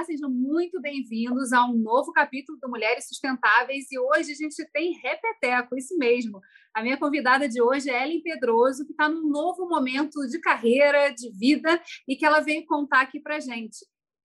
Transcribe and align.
Olá, 0.00 0.06
sejam 0.06 0.30
muito 0.30 0.80
bem-vindos 0.80 1.52
a 1.52 1.62
um 1.66 1.74
novo 1.74 2.10
capítulo 2.10 2.58
do 2.58 2.70
Mulheres 2.70 3.06
Sustentáveis 3.06 3.92
e 3.92 3.98
hoje 3.98 4.32
a 4.32 4.34
gente 4.34 4.64
tem 4.72 4.92
repeteco, 4.94 5.76
isso 5.76 5.94
mesmo. 5.98 6.40
A 6.72 6.82
minha 6.82 6.96
convidada 6.96 7.46
de 7.46 7.60
hoje 7.60 7.90
é 7.90 8.02
Ellen 8.02 8.22
Pedroso, 8.22 8.86
que 8.86 8.92
está 8.92 9.10
num 9.10 9.28
novo 9.28 9.68
momento 9.68 10.26
de 10.26 10.40
carreira, 10.40 11.10
de 11.10 11.30
vida 11.38 11.78
e 12.08 12.16
que 12.16 12.24
ela 12.24 12.40
veio 12.40 12.64
contar 12.64 13.02
aqui 13.02 13.20
para 13.20 13.40
gente. 13.40 13.76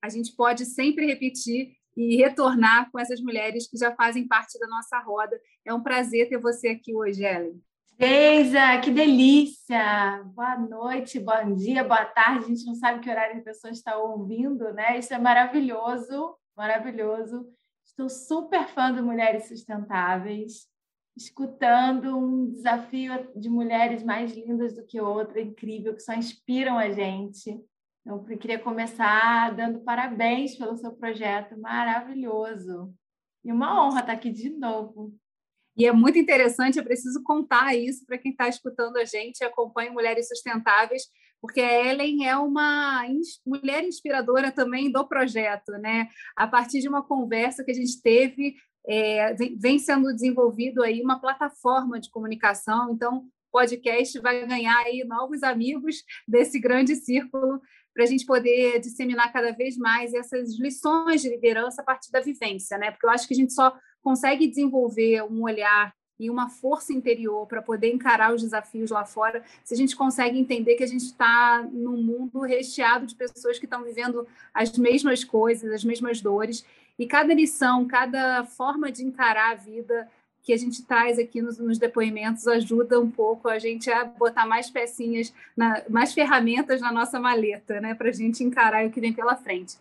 A 0.02 0.07
gente 0.07 0.34
pode 0.34 0.66
sempre 0.66 1.07
repetir 1.07 1.74
e 1.98 2.15
retornar 2.15 2.89
com 2.89 2.98
essas 2.98 3.20
mulheres 3.20 3.70
que 3.70 3.78
já 3.78 3.93
fazem 3.98 4.26
parte 4.26 4.57
da 4.57 4.68
nossa 4.68 4.98
roda. 5.00 5.37
É 5.65 5.73
um 5.73 5.84
prazer 5.84 6.29
ter 6.29 6.37
você 6.37 6.70
aqui 6.70 6.96
hoje, 6.96 7.21
Ellen. 7.21 7.62
Geisa, 7.98 8.78
que 8.84 8.92
delícia! 8.92 10.22
Boa 10.34 10.58
noite, 10.58 11.18
bom 11.18 11.56
dia, 11.56 11.82
boa 11.82 12.04
tarde. 12.04 12.44
A 12.44 12.48
gente 12.50 12.66
não 12.66 12.76
sabe 12.76 13.00
que 13.00 13.10
horário 13.10 13.40
a 13.40 13.44
pessoa 13.44 13.71
está 13.71 13.98
ouvindo, 13.98 14.74
né? 14.74 15.00
Isso 15.00 15.14
é 15.14 15.18
maravilhoso, 15.18 16.36
maravilhoso. 16.58 17.48
Estou 17.86 18.10
super 18.10 18.68
fã 18.68 18.92
do 18.92 19.02
Mulheres 19.02 19.48
Sustentáveis, 19.48 20.68
escutando 21.16 22.18
um 22.18 22.52
desafio 22.52 23.14
de 23.34 23.50
mulheres 23.50 24.04
mais 24.04 24.36
lindas 24.36 24.76
do 24.76 24.86
que 24.86 25.00
outra, 25.00 25.40
incrível, 25.40 25.93
que 25.96 26.02
só 26.02 26.14
inspiram 26.14 26.78
a 26.78 26.92
gente. 26.92 27.50
Então, 28.02 28.26
eu 28.28 28.38
queria 28.38 28.60
começar 28.60 29.56
dando 29.56 29.80
parabéns 29.80 30.57
pelo 30.57 30.76
seu 30.76 30.92
projeto 30.92 31.57
maravilhoso. 31.57 32.94
E 33.42 33.54
uma 33.54 33.88
honra 33.88 34.02
estar 34.02 34.12
aqui 34.12 34.32
de 34.32 34.50
novo. 34.50 35.16
E 35.78 35.86
é 35.86 35.92
muito 35.92 36.18
interessante, 36.18 36.78
eu 36.78 36.84
preciso 36.84 37.22
contar 37.23 37.76
isso 37.76 38.06
para 38.06 38.18
quem 38.18 38.31
está 38.31 38.48
escutando 38.48 38.98
a 38.98 39.06
gente 39.06 39.42
e 39.42 39.44
acompanha 39.44 39.92
Mulheres 39.92 40.28
Sustentáveis, 40.28 41.04
porque 41.42 41.59
a 41.59 41.90
Ellen 41.90 42.28
é 42.28 42.38
uma 42.38 43.04
mulher 43.45 43.84
inspiradora 43.84 44.52
também 44.52 44.92
do 44.92 45.06
projeto, 45.08 45.73
né? 45.73 46.08
A 46.36 46.48
partir 46.48 46.80
de 46.80 46.88
uma 46.88 47.03
conversa 47.03 47.64
que 47.64 47.72
a 47.72 47.76
gente 47.76 48.02
teve, 48.02 48.56
é, 48.88 49.34
vem 49.58 49.78
sendo 49.78 50.14
desenvolvido 50.14 50.81
aí 50.81 51.02
uma 51.02 51.20
plataforma 51.20 52.00
de 52.00 52.09
comunicação, 52.09 52.92
então 52.94 53.28
podcast 53.52 54.20
vai 54.20 54.46
ganhar 54.46 54.78
aí 54.80 55.06
novos 55.06 55.42
amigos 55.42 56.03
desse 56.28 56.59
grande 56.59 56.94
círculo 56.94 57.62
para 57.96 58.04
a 58.04 58.08
gente 58.08 58.26
poder 58.26 58.80
disseminar 58.82 59.32
cada 59.32 59.54
vez 59.54 59.78
mais 59.78 60.14
essas 60.14 60.60
lições 60.60 61.22
de 61.22 61.30
liderança 61.30 61.82
a 61.82 61.86
partir 61.86 62.12
da 62.12 62.20
vivência, 62.20 62.78
né? 62.78 62.92
Porque 62.92 63.06
eu 63.06 63.10
acho 63.10 63.26
que 63.26 63.34
a 63.34 63.38
gente 63.38 63.54
só 63.54 63.74
consegue 64.04 64.46
desenvolver 64.48 65.24
um 65.24 65.44
olhar 65.44 65.94
e 66.20 66.30
uma 66.30 66.50
força 66.50 66.94
interior 66.94 67.48
para 67.48 67.62
poder 67.62 67.92
encarar 67.92 68.34
os 68.34 68.42
desafios 68.42 68.92
lá 68.92 69.06
fora, 69.06 69.44
se 69.64 69.74
a 69.74 69.78
gente 69.78 69.96
consegue 69.96 70.38
entender 70.38 70.76
que 70.76 70.84
a 70.84 70.88
gente 70.88 71.06
está 71.06 71.68
num 71.72 72.02
mundo 72.02 72.42
recheado 72.42 73.06
de 73.06 73.16
pessoas 73.16 73.60
que 73.60 73.66
estão 73.66 73.84
vivendo 73.84 74.28
as 74.54 74.78
mesmas 74.78 75.24
coisas, 75.24 75.72
as 75.72 75.84
mesmas 75.84 76.22
dores, 76.22 76.66
e 76.98 77.06
cada 77.06 77.34
lição, 77.34 77.86
cada 77.86 78.46
forma 78.46 78.92
de 78.92 79.04
encarar 79.04 79.52
a 79.52 79.56
vida 79.56 80.08
que 80.46 80.54
a 80.54 80.58
gente 80.58 80.84
traz 80.84 81.18
aqui 81.18 81.42
nos, 81.42 81.58
nos 81.58 81.80
depoimentos 81.80 82.48
ajuda 82.48 83.00
um 83.00 83.10
pouco 83.10 83.50
a 83.50 83.58
gente 83.58 83.90
a 83.90 84.06
botar 84.06 84.46
mais 84.46 84.70
pecinhas, 84.70 85.34
na, 85.58 85.82
mais 85.90 86.14
ferramentas 86.14 86.80
na 86.80 86.92
nossa 86.92 87.20
maleta, 87.20 87.82
né, 87.82 87.96
para 87.96 88.10
a 88.10 88.14
gente 88.14 88.44
encarar 88.44 88.86
o 88.86 88.92
que 88.92 89.02
vem 89.02 89.12
pela 89.12 89.36
frente. 89.36 89.78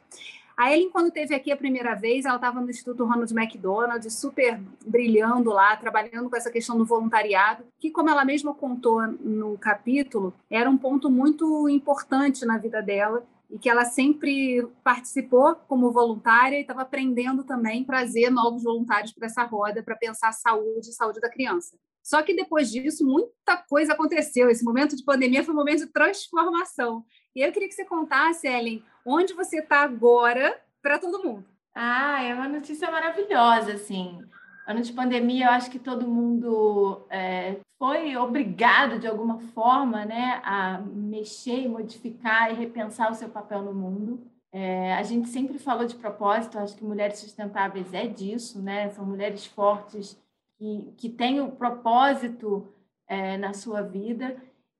A 0.56 0.73
Ellen, 0.73 0.89
quando 0.89 1.11
teve 1.11 1.34
aqui 1.34 1.51
a 1.51 1.56
primeira 1.56 1.95
vez, 1.95 2.25
ela 2.25 2.37
estava 2.37 2.61
no 2.61 2.71
Instituto 2.71 3.05
Ronald 3.05 3.31
McDonald, 3.33 4.09
super 4.09 4.61
brilhando 4.87 5.51
lá, 5.51 5.77
trabalhando 5.77 6.31
com 6.31 6.37
essa 6.37 6.51
questão 6.51 6.78
do 6.78 6.84
voluntariado, 6.84 7.65
que, 7.78 7.91
como 7.91 8.09
ela 8.09 8.25
mesma 8.25 8.55
contou 8.55 9.03
no 9.03 9.59
capítulo, 9.59 10.33
era 10.49 10.71
um 10.71 10.78
ponto 10.78 11.11
muito 11.11 11.69
importante 11.69 12.47
na 12.47 12.56
vida 12.56 12.81
dela 12.81 13.25
e 13.54 13.59
que 13.59 13.70
ela 13.70 13.84
sempre 13.84 14.66
participou 14.82 15.54
como 15.54 15.92
voluntária 15.92 16.59
e 16.59 16.62
estava 16.62 16.82
aprendendo 16.82 17.44
também 17.44 17.84
trazer 17.84 18.28
novos 18.28 18.65
voluntários 18.65 19.12
para 19.12 19.26
essa 19.26 19.44
roda 19.44 19.81
para 19.81 19.94
pensar 19.94 20.32
saúde 20.32 20.88
e 20.88 20.92
saúde 20.92 21.20
da 21.20 21.31
criança. 21.31 21.78
Só 22.03 22.20
que 22.20 22.34
depois 22.34 22.69
disso, 22.69 23.06
muita 23.06 23.56
coisa 23.56 23.93
aconteceu. 23.93 24.50
Esse 24.50 24.64
momento 24.64 24.97
de 24.97 25.04
pandemia 25.04 25.44
foi 25.44 25.54
um 25.54 25.56
momento 25.56 25.87
de 25.87 25.93
transformação. 25.93 27.04
E 27.32 27.43
eu 27.43 27.53
queria 27.53 27.69
que 27.69 27.75
você 27.75 27.84
contasse, 27.84 28.48
Ellen, 28.48 28.82
onde 29.06 29.32
você 29.34 29.60
está 29.60 29.82
agora 29.82 30.60
para 30.82 30.98
todo 30.98 31.22
mundo. 31.22 31.47
Ah, 31.72 32.25
é 32.25 32.34
uma 32.34 32.48
notícia 32.48 32.91
maravilhosa, 32.91 33.75
assim. 33.75 34.19
Ano 34.66 34.80
de 34.80 34.92
pandemia, 34.92 35.47
eu 35.47 35.50
acho 35.50 35.70
que 35.70 35.78
todo 35.78 36.06
mundo 36.06 37.06
é, 37.10 37.56
foi 37.78 38.16
obrigado, 38.16 38.98
de 38.98 39.06
alguma 39.06 39.38
forma, 39.54 40.04
né, 40.04 40.41
a 40.42 40.80
mexer, 40.80 41.69
modificar 41.69 42.50
e 42.50 42.54
repensar 42.54 43.10
o 43.10 43.14
seu 43.14 43.28
papel 43.28 43.62
no 43.62 43.75
mundo. 43.75 44.26
É, 44.50 44.94
a 44.94 45.02
gente 45.02 45.28
sempre 45.28 45.58
falou 45.58 45.84
de 45.84 45.97
propósito, 45.97 46.58
acho 46.58 46.76
que 46.76 46.84
Mulheres 46.84 47.19
Sustentáveis 47.19 47.92
é 47.92 48.06
disso, 48.06 48.62
né? 48.62 48.88
São 48.91 49.04
mulheres 49.04 49.44
fortes 49.44 50.16
que, 50.56 50.94
que 50.96 51.08
têm 51.08 51.41
o 51.41 51.50
propósito 51.50 52.72
é, 53.08 53.36
na 53.36 53.52
sua 53.52 53.82
vida. 53.82 54.36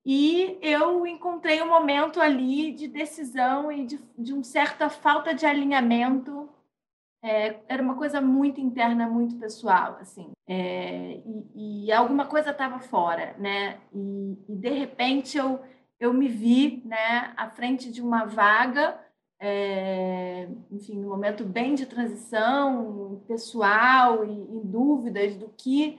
E 0.06 0.58
eu 0.62 1.06
encontrei 1.06 1.60
um 1.60 1.68
momento 1.68 2.20
ali 2.20 2.72
de 2.72 2.86
decisão 2.86 3.72
e 3.72 3.84
de, 3.84 3.98
de 4.16 4.32
uma 4.32 4.44
certa 4.44 4.88
falta 4.88 5.34
de 5.34 5.44
alinhamento. 5.44 6.48
É, 7.24 7.58
era 7.68 7.82
uma 7.82 7.94
coisa 7.94 8.20
muito 8.20 8.60
interna, 8.60 9.08
muito 9.08 9.36
pessoal, 9.36 9.96
assim. 9.98 10.32
É, 10.46 11.22
e, 11.54 11.86
e, 11.86 11.92
alguma 11.92 12.26
coisa 12.26 12.50
estava 12.50 12.78
fora, 12.80 13.34
né? 13.38 13.80
E, 13.94 14.36
e, 14.46 14.54
de 14.54 14.68
repente 14.68 15.38
eu, 15.38 15.58
eu 15.98 16.12
me 16.12 16.28
vi, 16.28 16.82
né, 16.84 17.32
à 17.34 17.48
frente 17.48 17.90
de 17.90 18.02
uma 18.02 18.26
vaga, 18.26 19.00
é, 19.40 20.46
enfim, 20.70 20.98
num 21.00 21.08
momento 21.08 21.46
bem 21.46 21.74
de 21.74 21.86
transição 21.86 23.22
pessoal 23.26 24.22
e 24.26 24.30
em 24.30 24.60
dúvidas 24.60 25.34
do 25.34 25.48
que 25.56 25.98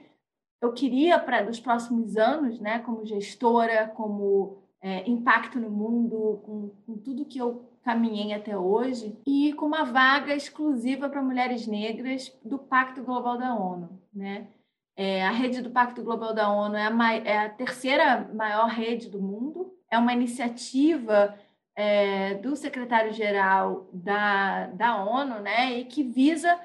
eu 0.60 0.72
queria 0.72 1.18
para 1.18 1.50
os 1.50 1.58
próximos 1.58 2.16
anos, 2.16 2.60
né, 2.60 2.78
como 2.78 3.04
gestora, 3.04 3.88
como 3.96 4.58
é, 4.80 5.10
impacto 5.10 5.58
no 5.58 5.70
mundo, 5.70 6.40
com, 6.44 6.70
com 6.86 6.98
tudo 6.98 7.24
que 7.24 7.38
eu 7.40 7.64
caminhei 7.86 8.34
até 8.34 8.58
hoje, 8.58 9.16
e 9.24 9.52
com 9.52 9.64
uma 9.64 9.84
vaga 9.84 10.34
exclusiva 10.34 11.08
para 11.08 11.22
mulheres 11.22 11.68
negras 11.68 12.36
do 12.44 12.58
Pacto 12.58 13.04
Global 13.04 13.38
da 13.38 13.54
ONU. 13.54 14.02
Né? 14.12 14.48
É, 14.96 15.24
a 15.24 15.30
rede 15.30 15.62
do 15.62 15.70
Pacto 15.70 16.02
Global 16.02 16.34
da 16.34 16.50
ONU 16.50 16.74
é 16.74 16.88
a, 16.88 17.14
é 17.14 17.38
a 17.46 17.48
terceira 17.48 18.28
maior 18.34 18.66
rede 18.66 19.08
do 19.08 19.22
mundo, 19.22 19.72
é 19.88 19.96
uma 19.96 20.12
iniciativa 20.12 21.38
é, 21.76 22.34
do 22.34 22.56
secretário-geral 22.56 23.88
da, 23.92 24.66
da 24.66 25.04
ONU, 25.04 25.38
né, 25.38 25.78
e 25.78 25.84
que 25.84 26.02
visa 26.02 26.58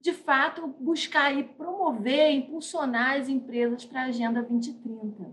de 0.00 0.12
fato, 0.12 0.68
buscar 0.78 1.36
e 1.36 1.42
promover, 1.42 2.30
impulsionar 2.30 3.16
as 3.18 3.28
empresas 3.28 3.84
para 3.84 4.02
a 4.02 4.04
Agenda 4.04 4.42
2030. 4.42 5.27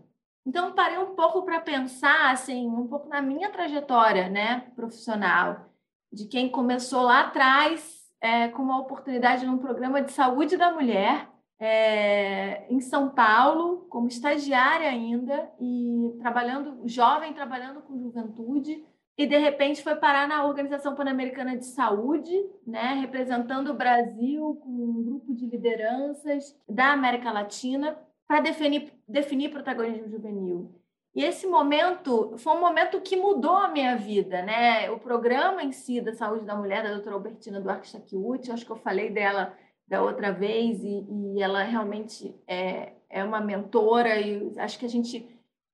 Então, 0.46 0.74
parei 0.74 1.00
um 1.00 1.16
pouco 1.16 1.42
para 1.42 1.60
pensar, 1.60 2.32
assim, 2.32 2.68
um 2.68 2.88
pouco 2.88 3.10
na 3.10 3.22
minha 3.22 3.50
trajetória 3.50 4.30
né, 4.30 4.68
profissional, 4.76 5.66
de 6.12 6.26
quem 6.28 6.50
começou 6.50 7.02
lá 7.02 7.22
atrás 7.22 8.06
é, 8.22 8.48
com 8.50 8.62
uma 8.62 8.80
oportunidade 8.80 9.46
num 9.46 9.58
programa 9.58 10.02
de 10.02 10.12
saúde 10.12 10.56
da 10.56 10.72
mulher, 10.72 11.28
é, 11.60 12.66
em 12.70 12.80
São 12.80 13.10
Paulo, 13.10 13.88
como 13.90 14.08
estagiária 14.08 14.90
ainda, 14.90 15.50
e 15.60 16.16
trabalhando, 16.20 16.88
jovem, 16.88 17.34
trabalhando 17.34 17.82
com 17.82 18.00
juventude, 18.00 18.86
e 19.18 19.26
de 19.26 19.38
repente 19.38 19.82
foi 19.82 19.96
parar 19.96 20.28
na 20.28 20.46
Organização 20.46 20.94
Pan-Americana 20.94 21.58
de 21.58 21.66
Saúde, 21.66 22.34
né, 22.68 22.96
representando 23.00 23.72
o 23.72 23.76
Brasil 23.76 24.60
com 24.62 24.70
um 24.70 25.04
grupo 25.04 25.34
de 25.34 25.48
lideranças 25.48 26.56
da 26.68 26.92
América 26.92 27.32
Latina 27.32 27.98
para 28.28 28.40
definir, 28.40 28.92
definir 29.08 29.52
protagonismo 29.52 30.10
juvenil. 30.10 30.74
E 31.16 31.24
esse 31.24 31.48
momento 31.48 32.38
foi 32.38 32.54
um 32.54 32.60
momento 32.60 33.00
que 33.00 33.16
mudou 33.16 33.56
a 33.56 33.70
minha 33.70 33.96
vida, 33.96 34.42
né? 34.42 34.90
O 34.92 35.00
programa 35.00 35.64
em 35.64 35.72
si 35.72 36.02
da 36.02 36.14
saúde 36.14 36.44
da 36.44 36.56
mulher, 36.56 36.84
da 36.84 36.92
doutora 36.92 37.16
Albertina 37.16 37.62
Duarte 37.62 37.90
Chakiuti, 37.90 38.52
acho 38.52 38.66
que 38.66 38.72
eu 38.72 38.76
falei 38.76 39.10
dela 39.10 39.58
da 39.88 40.02
outra 40.02 40.32
vez, 40.32 40.84
e, 40.84 41.06
e 41.10 41.42
ela 41.42 41.64
realmente 41.64 42.36
é, 42.46 42.94
é 43.10 43.24
uma 43.24 43.40
mentora, 43.40 44.20
e 44.20 44.52
acho 44.58 44.78
que 44.78 44.86
a 44.86 44.90
gente 44.90 45.26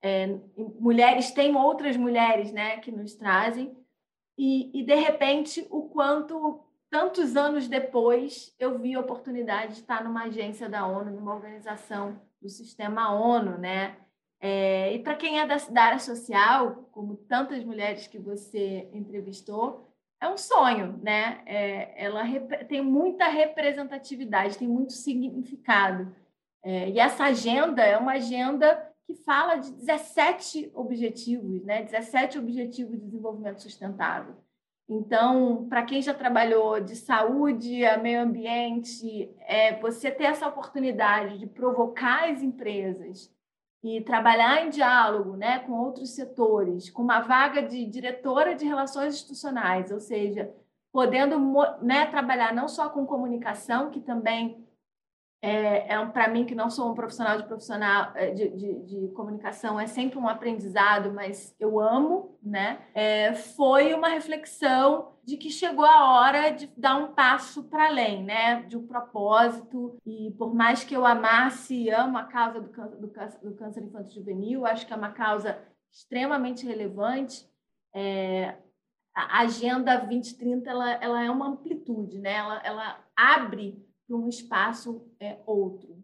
é, 0.01 0.35
mulheres 0.79 1.31
têm 1.31 1.55
outras 1.55 1.95
mulheres 1.95 2.51
né, 2.51 2.77
que 2.77 2.91
nos 2.91 3.15
trazem, 3.15 3.75
e, 4.37 4.79
e 4.79 4.83
de 4.83 4.95
repente 4.95 5.65
o 5.69 5.83
quanto 5.83 6.59
tantos 6.89 7.37
anos 7.37 7.67
depois 7.67 8.53
eu 8.59 8.77
vi 8.77 8.95
a 8.95 8.99
oportunidade 8.99 9.73
de 9.73 9.79
estar 9.79 10.03
numa 10.03 10.25
agência 10.25 10.67
da 10.67 10.85
ONU, 10.85 11.11
numa 11.11 11.33
organização 11.33 12.19
do 12.41 12.49
sistema 12.49 13.13
ONU, 13.13 13.57
né? 13.57 13.97
É, 14.39 14.93
e 14.93 14.99
para 14.99 15.15
quem 15.15 15.39
é 15.39 15.45
da, 15.45 15.55
da, 15.57 15.83
área 15.83 15.99
social, 15.99 16.89
como 16.91 17.15
tantas 17.15 17.63
mulheres 17.63 18.07
que 18.07 18.17
você 18.17 18.89
entrevistou, 18.91 19.87
é 20.19 20.27
um 20.27 20.37
sonho, 20.37 20.99
né? 21.03 21.41
É, 21.45 22.05
ela 22.05 22.23
tem 22.67 22.81
muita 22.81 23.27
representatividade, 23.27 24.57
tem 24.57 24.67
muito 24.67 24.93
significado. 24.93 26.15
É, 26.63 26.89
e 26.89 26.99
essa 26.99 27.25
agenda 27.25 27.83
é 27.83 27.97
uma 27.97 28.13
agenda 28.13 28.91
que 29.05 29.13
fala 29.13 29.57
de 29.57 29.71
17 29.73 30.71
objetivos, 30.73 31.63
né? 31.63 31.83
17 31.83 32.39
objetivos 32.39 32.99
de 32.99 33.05
desenvolvimento 33.05 33.61
sustentável. 33.61 34.35
Então, 34.93 35.67
para 35.69 35.83
quem 35.83 36.01
já 36.01 36.13
trabalhou 36.13 36.81
de 36.81 36.97
saúde 36.97 37.85
a 37.85 37.97
meio 37.97 38.23
ambiente, 38.23 39.33
é, 39.47 39.79
você 39.79 40.11
ter 40.11 40.25
essa 40.25 40.49
oportunidade 40.49 41.37
de 41.37 41.47
provocar 41.47 42.29
as 42.29 42.41
empresas 42.43 43.33
e 43.81 44.01
trabalhar 44.01 44.65
em 44.65 44.69
diálogo 44.69 45.37
né, 45.37 45.59
com 45.59 45.71
outros 45.79 46.13
setores, 46.13 46.89
com 46.89 47.01
uma 47.01 47.21
vaga 47.21 47.63
de 47.63 47.85
diretora 47.85 48.53
de 48.53 48.65
relações 48.65 49.15
institucionais, 49.15 49.91
ou 49.93 49.99
seja, 50.01 50.53
podendo 50.91 51.39
né, 51.81 52.07
trabalhar 52.07 52.53
não 52.53 52.67
só 52.67 52.89
com 52.89 53.05
comunicação, 53.05 53.91
que 53.91 54.01
também 54.01 54.60
é, 55.41 55.93
é 55.93 56.05
para 56.05 56.27
mim 56.27 56.45
que 56.45 56.53
não 56.53 56.69
sou 56.69 56.91
um 56.91 56.93
profissional 56.93 57.37
de 57.37 57.47
profissional 57.47 58.11
é, 58.15 58.29
de, 58.31 58.49
de, 58.49 58.79
de, 58.83 59.07
comunicação 59.13 59.79
é 59.79 59.87
sempre 59.87 60.19
um 60.19 60.27
aprendizado, 60.27 61.11
mas 61.11 61.55
eu 61.59 61.79
amo, 61.79 62.37
né? 62.43 62.79
É, 62.93 63.33
foi 63.33 63.93
uma 63.93 64.09
reflexão 64.09 65.13
de 65.23 65.37
que 65.37 65.49
chegou 65.49 65.85
a 65.85 66.13
hora 66.13 66.51
de 66.51 66.67
dar 66.77 66.95
um 66.95 67.13
passo 67.13 67.63
para 67.63 67.87
além, 67.87 68.23
né? 68.23 68.61
De 68.63 68.77
um 68.77 68.85
propósito 68.85 69.97
e 70.05 70.31
por 70.37 70.53
mais 70.53 70.83
que 70.83 70.95
eu 70.95 71.05
amasse 71.05 71.75
e 71.75 71.89
amo 71.89 72.17
a 72.19 72.23
causa 72.23 72.61
do 72.61 72.69
do 72.99 73.07
câncer, 73.09 73.39
do 73.39 73.55
câncer 73.55 73.83
infanto-juvenil, 73.83 74.65
acho 74.65 74.85
que 74.85 74.93
é 74.93 74.95
uma 74.95 75.11
causa 75.11 75.59
extremamente 75.91 76.65
relevante. 76.65 77.49
É, 77.93 78.57
a 79.13 79.41
Agenda 79.41 79.97
2030 79.97 80.69
ela, 80.69 80.91
ela 80.93 81.23
é 81.23 81.29
uma 81.29 81.47
amplitude, 81.47 82.19
né? 82.19 82.33
Ela, 82.33 82.61
ela 82.63 82.99
abre 83.15 83.90
para 84.11 84.17
um 84.17 84.27
espaço 84.27 85.07
é, 85.21 85.37
outro. 85.45 86.03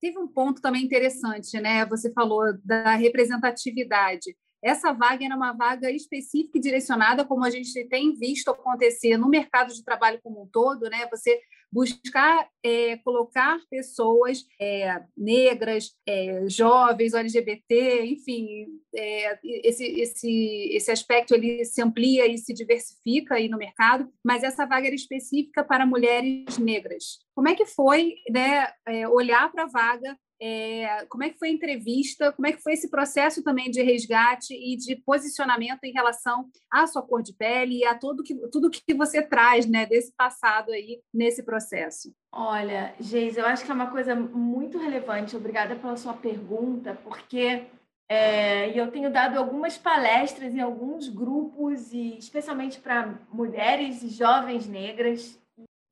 Teve 0.00 0.18
um 0.18 0.28
ponto 0.28 0.62
também 0.62 0.84
interessante, 0.84 1.60
né? 1.60 1.84
Você 1.86 2.12
falou 2.12 2.44
da 2.64 2.94
representatividade. 2.94 4.36
Essa 4.62 4.92
vaga 4.92 5.24
era 5.24 5.34
uma 5.34 5.52
vaga 5.52 5.90
específica 5.90 6.58
e 6.58 6.60
direcionada, 6.60 7.24
como 7.24 7.44
a 7.44 7.50
gente 7.50 7.84
tem 7.88 8.14
visto 8.14 8.50
acontecer 8.50 9.16
no 9.16 9.28
mercado 9.28 9.74
de 9.74 9.84
trabalho 9.84 10.20
como 10.22 10.42
um 10.42 10.46
todo, 10.46 10.88
né? 10.88 11.08
Você 11.10 11.40
buscar 11.72 12.48
é, 12.64 12.96
colocar 12.98 13.58
pessoas 13.70 14.44
é, 14.60 15.02
negras, 15.16 15.94
é, 16.06 16.48
jovens, 16.48 17.14
LGBT, 17.14 18.04
enfim, 18.04 18.66
é, 18.94 19.38
esse, 19.44 19.84
esse, 19.84 20.70
esse 20.72 20.90
aspecto 20.90 21.34
ele 21.34 21.64
se 21.64 21.80
amplia 21.80 22.26
e 22.26 22.36
se 22.38 22.52
diversifica 22.52 23.36
aí 23.36 23.48
no 23.48 23.58
mercado, 23.58 24.10
mas 24.24 24.42
essa 24.42 24.66
vaga 24.66 24.86
era 24.86 24.94
específica 24.94 25.64
para 25.64 25.86
mulheres 25.86 26.58
negras. 26.58 27.18
Como 27.34 27.48
é 27.48 27.54
que 27.54 27.64
foi 27.64 28.16
né, 28.30 28.68
é, 28.86 29.08
olhar 29.08 29.50
para 29.50 29.64
a 29.64 29.68
vaga 29.68 30.16
é, 30.40 31.04
como 31.06 31.22
é 31.22 31.28
que 31.28 31.38
foi 31.38 31.48
a 31.48 31.52
entrevista? 31.52 32.32
Como 32.32 32.46
é 32.46 32.52
que 32.52 32.62
foi 32.62 32.72
esse 32.72 32.88
processo 32.88 33.44
também 33.44 33.70
de 33.70 33.82
resgate 33.82 34.54
e 34.54 34.74
de 34.74 34.96
posicionamento 34.96 35.84
em 35.84 35.92
relação 35.92 36.48
à 36.70 36.86
sua 36.86 37.02
cor 37.02 37.22
de 37.22 37.34
pele 37.34 37.78
e 37.78 37.84
a 37.84 37.94
tudo 37.94 38.22
que, 38.22 38.34
tudo 38.48 38.70
que 38.70 38.94
você 38.94 39.20
traz 39.20 39.66
né, 39.66 39.84
desse 39.84 40.12
passado 40.16 40.72
aí 40.72 41.02
nesse 41.12 41.42
processo? 41.42 42.14
Olha, 42.32 42.94
Geis, 42.98 43.36
eu 43.36 43.44
acho 43.44 43.64
que 43.64 43.70
é 43.70 43.74
uma 43.74 43.90
coisa 43.90 44.14
muito 44.14 44.78
relevante. 44.78 45.36
Obrigada 45.36 45.76
pela 45.76 45.96
sua 45.96 46.14
pergunta, 46.14 46.98
porque 47.04 47.66
é, 48.08 48.70
eu 48.78 48.90
tenho 48.90 49.12
dado 49.12 49.38
algumas 49.38 49.76
palestras 49.76 50.54
em 50.54 50.60
alguns 50.60 51.08
grupos, 51.08 51.92
e 51.92 52.16
especialmente 52.16 52.80
para 52.80 53.18
mulheres 53.30 54.02
e 54.02 54.08
jovens 54.08 54.66
negras. 54.66 55.38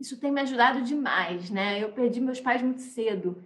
Isso 0.00 0.18
tem 0.18 0.30
me 0.30 0.40
ajudado 0.40 0.80
demais, 0.80 1.50
né? 1.50 1.82
Eu 1.82 1.92
perdi 1.92 2.20
meus 2.20 2.40
pais 2.40 2.62
muito 2.62 2.80
cedo 2.80 3.44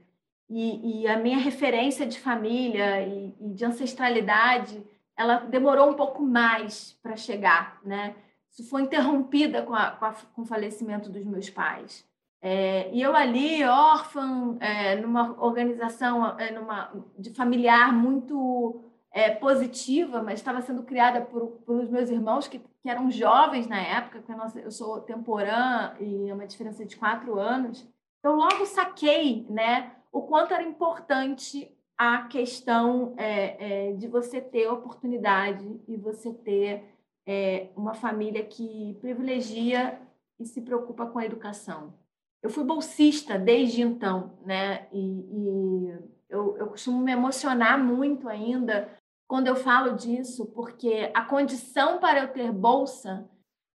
e, 0.54 1.02
e 1.02 1.08
a 1.08 1.19
minha 1.19 1.38
referência 1.38 2.06
de 2.06 2.20
família 2.20 3.00
e, 3.00 3.34
e, 3.40 3.54
de 3.54 3.64
ancestralidade, 3.64 4.82
ela 5.16 5.37
demorou 5.38 5.88
um 5.88 5.94
pouco 5.94 6.22
mais 6.22 6.93
para 7.02 7.16
chegar, 7.16 7.81
né? 7.82 8.14
Isso 8.50 8.69
foi 8.69 8.82
interrompida 8.82 9.62
com, 9.62 9.75
a, 9.75 9.93
com, 9.93 10.04
a, 10.04 10.12
com 10.12 10.43
o 10.43 10.46
falecimento 10.46 11.08
dos 11.08 11.25
meus 11.25 11.49
pais. 11.49 12.06
É, 12.43 12.90
e 12.93 13.00
eu 13.00 13.16
ali, 13.16 13.64
órfã, 13.64 14.58
é, 14.60 14.96
numa 14.96 15.43
organização 15.43 16.38
é, 16.38 16.50
numa, 16.50 16.93
de 17.19 17.31
familiar 17.31 17.90
muito 17.90 18.84
é, 19.10 19.31
positiva, 19.31 20.22
mas 20.22 20.40
estava 20.40 20.60
sendo 20.60 20.82
criada 20.82 21.22
por, 21.22 21.62
pelos 21.64 21.88
meus 21.88 22.10
irmãos, 22.10 22.46
que, 22.46 22.58
que 22.58 22.90
eram 22.90 23.10
jovens 23.10 23.66
na 23.66 23.81
época, 23.81 24.20
porque 24.20 24.58
eu, 24.58 24.70
sou 24.70 25.00
temporã 25.00 25.94
e 25.99 26.28
é 26.28 26.34
uma 26.34 26.46
diferença 26.46 26.84
de 26.84 26.96
quatro 26.96 27.38
anos. 27.38 27.88
Eu 28.22 28.34
logo 28.34 28.66
saquei 28.66 29.46
né, 29.49 29.93
o 30.12 30.23
quanto 30.23 30.53
era 30.53 30.62
importante 30.62 31.75
a 31.97 32.25
questão 32.25 33.14
é, 33.17 33.88
é, 33.88 33.93
de 33.94 34.06
você 34.06 34.41
ter 34.41 34.69
oportunidade 34.69 35.81
e 35.88 35.97
você 35.97 36.32
ter 36.32 36.85
é, 37.26 37.70
uma 37.75 37.94
família 37.94 38.44
que 38.44 38.97
privilegia 39.00 39.99
e 40.38 40.44
se 40.44 40.61
preocupa 40.61 41.06
com 41.06 41.19
a 41.19 41.25
educação. 41.25 41.94
Eu 42.43 42.50
fui 42.50 42.64
bolsista 42.64 43.38
desde 43.38 43.82
então, 43.82 44.37
né? 44.44 44.88
E, 44.93 44.99
e 44.99 45.99
eu, 46.29 46.56
eu 46.56 46.67
costumo 46.67 46.99
me 46.99 47.12
emocionar 47.12 47.79
muito 47.79 48.29
ainda 48.29 48.91
quando 49.29 49.47
eu 49.47 49.56
falo 49.56 49.94
disso, 49.94 50.47
porque 50.47 51.11
a 51.14 51.25
condição 51.25 51.99
para 51.99 52.20
eu 52.20 52.29
ter 52.32 52.50
bolsa 52.53 53.31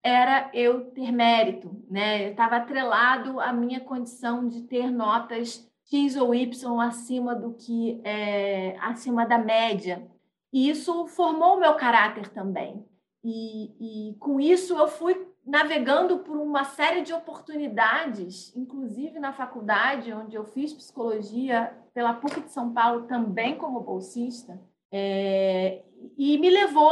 era 0.03 0.51
eu 0.55 0.91
ter 0.91 1.13
mérito, 1.13 1.71
né? 1.91 2.31
Estava 2.31 2.57
atrelado 2.57 3.39
à 3.39 3.53
minha 3.53 3.81
condição 3.81 4.49
de 4.49 4.63
ter 4.63 4.91
notas 4.91 5.71
X 5.95 6.17
ou 6.17 6.35
Y 6.35 6.81
acima 6.81 7.35
do 7.35 7.53
que 7.53 8.01
é, 8.05 8.77
acima 8.81 9.25
da 9.25 9.39
média. 9.39 10.07
E 10.53 10.69
isso 10.69 11.07
formou 11.07 11.57
o 11.57 11.61
meu 11.61 11.75
caráter 11.75 12.29
também. 12.29 12.85
E, 13.23 14.11
e 14.11 14.15
com 14.17 14.41
isso 14.41 14.77
eu 14.77 14.89
fui 14.89 15.27
navegando 15.47 16.19
por 16.19 16.37
uma 16.37 16.65
série 16.65 17.03
de 17.03 17.13
oportunidades, 17.13 18.55
inclusive 18.57 19.19
na 19.19 19.33
faculdade, 19.33 20.13
onde 20.13 20.37
eu 20.37 20.45
fiz 20.45 20.73
psicologia 20.73 21.77
pela 21.93 22.15
PUC 22.15 22.41
de 22.41 22.51
São 22.51 22.73
Paulo, 22.73 23.07
também 23.07 23.57
como 23.57 23.81
bolsista, 23.81 24.61
é, 24.91 25.83
e 26.17 26.39
me 26.39 26.51
levou 26.51 26.91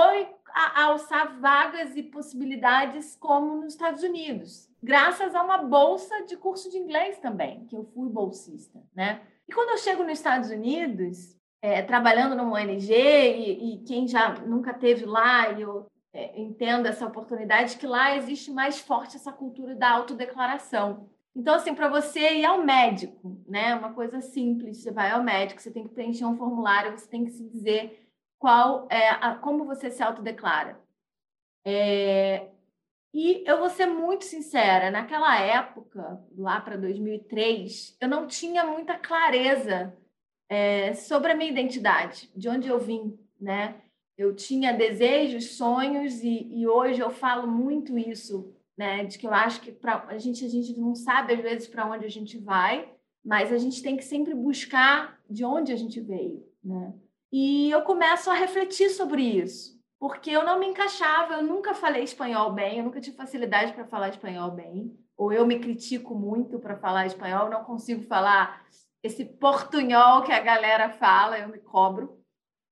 a, 0.54 0.84
alçar 0.84 1.38
vagas 1.40 1.96
e 1.96 2.02
possibilidades 2.02 3.16
como 3.16 3.56
nos 3.56 3.74
Estados 3.74 4.02
Unidos 4.02 4.72
graças 4.82 5.34
a 5.34 5.42
uma 5.42 5.58
bolsa 5.58 6.24
de 6.24 6.36
curso 6.36 6.68
de 6.68 6.76
inglês 6.76 7.18
também, 7.18 7.64
que 7.66 7.76
eu 7.76 7.84
fui 7.94 8.08
bolsista, 8.08 8.82
né? 8.94 9.20
E 9.48 9.52
quando 9.52 9.70
eu 9.70 9.78
chego 9.78 10.02
nos 10.02 10.14
Estados 10.14 10.50
Unidos, 10.50 11.36
é, 11.60 11.82
trabalhando 11.82 12.34
numa 12.34 12.58
ONG, 12.58 12.92
e, 12.92 13.74
e, 13.74 13.78
quem 13.84 14.08
já 14.08 14.34
nunca 14.40 14.74
teve 14.74 15.04
lá, 15.04 15.52
e 15.52 15.62
eu 15.62 15.86
é, 16.12 16.40
entendo 16.40 16.86
essa 16.86 17.06
oportunidade, 17.06 17.76
que 17.76 17.86
lá 17.86 18.16
existe 18.16 18.50
mais 18.50 18.80
forte 18.80 19.16
essa 19.16 19.30
cultura 19.30 19.74
da 19.74 19.90
autodeclaração. 19.90 21.08
Então, 21.34 21.54
assim, 21.54 21.74
para 21.74 21.88
você 21.88 22.34
ir 22.34 22.44
ao 22.44 22.62
médico, 22.62 23.40
né? 23.46 23.74
Uma 23.74 23.92
coisa 23.92 24.20
simples, 24.20 24.78
você 24.78 24.90
vai 24.90 25.12
ao 25.12 25.22
médico, 25.22 25.62
você 25.62 25.70
tem 25.70 25.84
que 25.84 25.94
preencher 25.94 26.24
um 26.24 26.36
formulário, 26.36 26.92
você 26.92 27.08
tem 27.08 27.24
que 27.24 27.30
se 27.30 27.44
dizer 27.44 28.01
qual 28.42 28.88
é 28.90 29.08
a, 29.08 29.36
como 29.36 29.64
você 29.64 29.88
se 29.88 30.02
autodeclara. 30.02 30.76
É, 31.64 32.48
e 33.14 33.44
eu 33.46 33.60
vou 33.60 33.70
ser 33.70 33.86
muito 33.86 34.24
sincera, 34.24 34.90
naquela 34.90 35.38
época, 35.38 36.20
lá 36.36 36.60
para 36.60 36.76
2003, 36.76 37.96
eu 38.00 38.08
não 38.08 38.26
tinha 38.26 38.64
muita 38.64 38.98
clareza 38.98 39.96
é, 40.48 40.92
sobre 40.92 41.30
a 41.30 41.36
minha 41.36 41.52
identidade, 41.52 42.32
de 42.34 42.48
onde 42.48 42.66
eu 42.66 42.80
vim, 42.80 43.16
né? 43.40 43.80
Eu 44.18 44.34
tinha 44.34 44.72
desejos, 44.72 45.56
sonhos 45.56 46.20
e, 46.24 46.48
e 46.52 46.66
hoje 46.66 46.98
eu 47.00 47.10
falo 47.10 47.46
muito 47.46 47.96
isso, 47.96 48.52
né? 48.76 49.04
De 49.04 49.18
que 49.18 49.26
eu 49.28 49.32
acho 49.32 49.60
que 49.60 49.70
pra, 49.70 50.04
a 50.08 50.18
gente 50.18 50.44
a 50.44 50.48
gente 50.48 50.76
não 50.80 50.96
sabe 50.96 51.34
às 51.34 51.40
vezes 51.40 51.68
para 51.68 51.88
onde 51.88 52.04
a 52.04 52.10
gente 52.10 52.38
vai, 52.38 52.92
mas 53.24 53.52
a 53.52 53.58
gente 53.58 53.80
tem 53.80 53.96
que 53.96 54.04
sempre 54.04 54.34
buscar 54.34 55.20
de 55.30 55.44
onde 55.44 55.72
a 55.72 55.76
gente 55.76 56.00
veio, 56.00 56.44
né? 56.64 56.92
E 57.32 57.70
eu 57.70 57.82
começo 57.82 58.30
a 58.30 58.34
refletir 58.34 58.90
sobre 58.90 59.22
isso 59.22 59.72
porque 60.02 60.32
eu 60.32 60.44
não 60.44 60.58
me 60.58 60.66
encaixava, 60.66 61.34
eu 61.34 61.44
nunca 61.44 61.74
falei 61.74 62.02
espanhol 62.02 62.52
bem, 62.52 62.78
eu 62.78 62.84
nunca 62.84 63.00
tive 63.00 63.16
facilidade 63.16 63.72
para 63.72 63.84
falar 63.84 64.08
espanhol 64.08 64.50
bem, 64.50 64.98
ou 65.16 65.32
eu 65.32 65.46
me 65.46 65.60
critico 65.60 66.12
muito 66.12 66.58
para 66.58 66.76
falar 66.76 67.06
espanhol, 67.06 67.48
não 67.48 67.62
consigo 67.62 68.02
falar 68.02 68.66
esse 69.00 69.24
portunhol 69.24 70.24
que 70.24 70.32
a 70.32 70.40
galera 70.40 70.90
fala, 70.90 71.38
eu 71.38 71.48
me 71.48 71.60
cobro. 71.60 72.20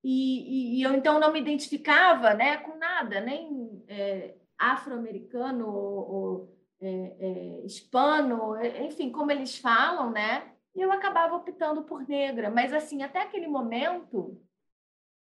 E, 0.03 0.09
e, 0.09 0.79
e 0.81 0.83
eu 0.83 0.93
então 0.93 1.21
não 1.21 1.33
me 1.33 1.41
identificava 1.41 2.35
né, 2.35 2.57
com 2.57 2.77
nada, 2.77 3.21
nem 3.21 3.81
é, 3.87 4.35
afro-americano 4.59 5.69
ou, 5.69 6.13
ou 6.13 6.59
é, 6.81 7.17
é, 7.21 7.65
hispano, 7.65 8.61
enfim, 8.85 9.13
como 9.13 9.31
eles 9.31 9.57
falam, 9.57 10.11
né? 10.11 10.51
E 10.75 10.81
eu 10.81 10.91
acabava 10.91 11.37
optando 11.37 11.85
por 11.85 12.09
negra. 12.09 12.51
Mas, 12.51 12.73
assim, 12.73 13.05
até 13.05 13.23
aquele 13.23 13.47
momento, 13.47 14.41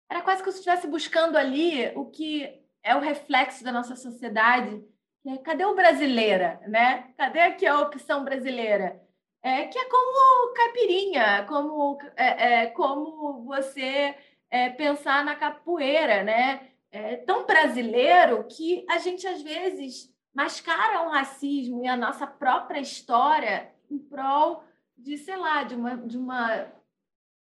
era 0.10 0.22
quase 0.22 0.42
que 0.42 0.50
eu 0.50 0.54
estivesse 0.54 0.88
buscando 0.88 1.38
ali 1.38 1.92
o 1.96 2.06
que 2.06 2.62
é 2.84 2.96
o 2.96 3.00
reflexo 3.00 3.64
da 3.64 3.72
nossa 3.72 3.96
sociedade. 3.96 4.84
É, 5.26 5.38
cadê 5.38 5.66
o 5.66 5.76
brasileira, 5.76 6.62
né? 6.68 7.14
Cadê 7.18 7.42
aqui 7.42 7.66
a 7.66 7.82
opção 7.82 8.24
brasileira? 8.24 9.02
É, 9.42 9.68
que 9.68 9.78
é 9.78 9.86
como 9.86 10.54
caipirinha, 10.54 11.46
como, 11.48 11.98
é, 12.16 12.62
é 12.64 12.66
como 12.68 13.44
você 13.44 14.16
é, 14.50 14.70
pensar 14.70 15.24
na 15.24 15.36
capoeira, 15.36 16.24
né? 16.24 16.72
é, 16.92 17.18
tão 17.18 17.46
brasileiro 17.46 18.44
que 18.46 18.86
a 18.90 18.98
gente, 18.98 19.28
às 19.28 19.42
vezes, 19.42 20.14
mascara 20.34 21.04
o 21.04 21.10
racismo 21.10 21.84
e 21.84 21.88
a 21.88 21.98
nossa 21.98 22.26
própria 22.26 22.80
história 22.80 23.72
em 23.90 23.98
prol 23.98 24.64
de, 24.98 25.18
sei 25.18 25.38
lá, 25.38 25.64
de 25.64 25.76
uma, 25.76 25.98
de 25.98 26.18
uma 26.18 26.72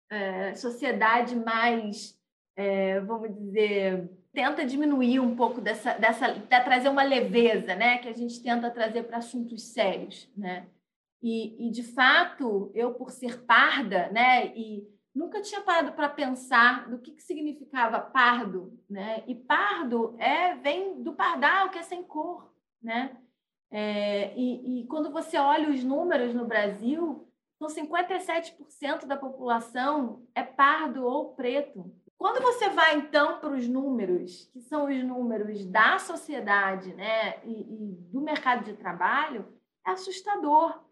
é, 0.09 0.55
sociedade 0.55 1.35
mais, 1.35 2.17
é, 2.55 2.99
vamos 3.01 3.33
dizer, 3.35 4.09
tenta 4.31 4.65
diminuir 4.65 5.19
um 5.19 5.35
pouco 5.35 5.61
dessa, 5.61 5.93
dessa, 5.93 6.33
de 6.33 6.47
trazer 6.47 6.89
uma 6.89 7.03
leveza, 7.03 7.75
né, 7.75 7.99
que 7.99 8.07
a 8.07 8.13
gente 8.13 8.41
tenta 8.41 8.69
trazer 8.69 9.03
para 9.03 9.17
assuntos 9.17 9.63
sérios, 9.63 10.29
né? 10.35 10.67
E, 11.21 11.67
e, 11.67 11.71
de 11.71 11.83
fato, 11.83 12.69
eu 12.75 12.93
por 12.93 13.09
ser 13.09 13.43
parda, 13.45 14.09
né, 14.09 14.47
e 14.57 14.85
nunca 15.15 15.41
tinha 15.41 15.61
parado 15.61 15.93
para 15.93 16.09
pensar 16.09 16.89
do 16.89 16.97
que, 16.97 17.11
que 17.11 17.23
significava 17.23 17.99
pardo, 17.99 18.77
né? 18.89 19.23
E 19.27 19.35
pardo 19.35 20.15
é 20.19 20.55
vem 20.55 21.01
do 21.01 21.13
pardal, 21.13 21.69
que 21.69 21.77
é 21.77 21.83
sem 21.83 22.03
cor, 22.03 22.51
né? 22.81 23.15
É, 23.71 24.37
e, 24.37 24.81
e, 24.81 24.87
quando 24.87 25.11
você 25.11 25.37
olha 25.37 25.69
os 25.69 25.83
números 25.83 26.33
no 26.33 26.45
Brasil, 26.45 27.27
são 27.57 27.67
57% 27.67 29.05
da 29.05 29.17
população 29.17 30.27
é 30.35 30.43
pardo 30.43 31.05
ou 31.05 31.33
preto. 31.33 31.91
Quando 32.23 32.41
você 32.41 32.69
vai, 32.69 32.95
então, 32.95 33.37
para 33.41 33.49
os 33.49 33.67
números, 33.67 34.45
que 34.53 34.61
são 34.61 34.85
os 34.85 35.03
números 35.03 35.65
da 35.65 35.99
sociedade 35.99 36.93
né, 36.93 37.43
e, 37.43 37.51
e 37.51 37.95
do 38.13 38.21
mercado 38.21 38.63
de 38.63 38.77
trabalho, 38.77 39.45
é 39.85 39.91
assustador, 39.91 40.85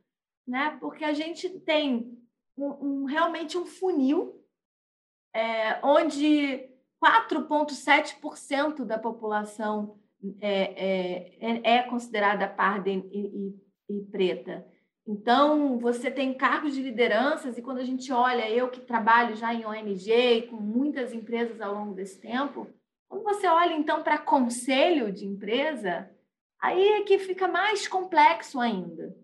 né? 0.46 0.78
porque 0.82 1.06
a 1.06 1.14
gente 1.14 1.50
tem 1.62 2.22
um, 2.58 2.66
um 2.66 3.06
realmente 3.06 3.58
um 3.58 3.66
funil 3.66 4.44
é, 5.34 5.80
onde 5.82 6.70
4,7% 7.02 8.84
da 8.84 9.00
população 9.00 9.98
é, 10.42 11.40
é, 11.40 11.78
é, 11.78 11.84
considerada 11.84 12.46
parda 12.46 12.90
e, 12.90 12.98
e, 12.98 13.56
e 13.90 14.02
preta. 14.08 14.68
Então, 15.08 15.80
você 15.80 16.12
tem 16.12 16.34
cargos 16.34 16.74
de 16.74 16.82
lideranças, 16.82 17.58
e 17.58 17.62
quando 17.62 17.80
a 17.80 17.84
gente 17.84 18.12
olha, 18.12 18.50
eu 18.50 18.70
que 18.70 18.80
trabalho 18.80 19.36
já 19.36 19.54
em 19.54 19.66
ONG, 19.66 20.48
com 20.50 20.58
muitas 20.58 21.12
empresas 21.12 21.60
ao 21.60 21.74
longo 21.74 21.94
desse 21.94 22.20
tempo, 22.20 22.68
quando 23.10 23.24
você 23.24 23.48
olha 23.48 23.74
então 23.74 24.04
para 24.04 24.18
conselho 24.18 25.12
de 25.12 25.26
empresa, 25.26 26.10
aí 26.62 26.82
é 26.82 27.02
que 27.04 27.18
fica 27.18 27.48
mais 27.48 27.88
complexo 27.88 28.60
ainda. 28.60 29.16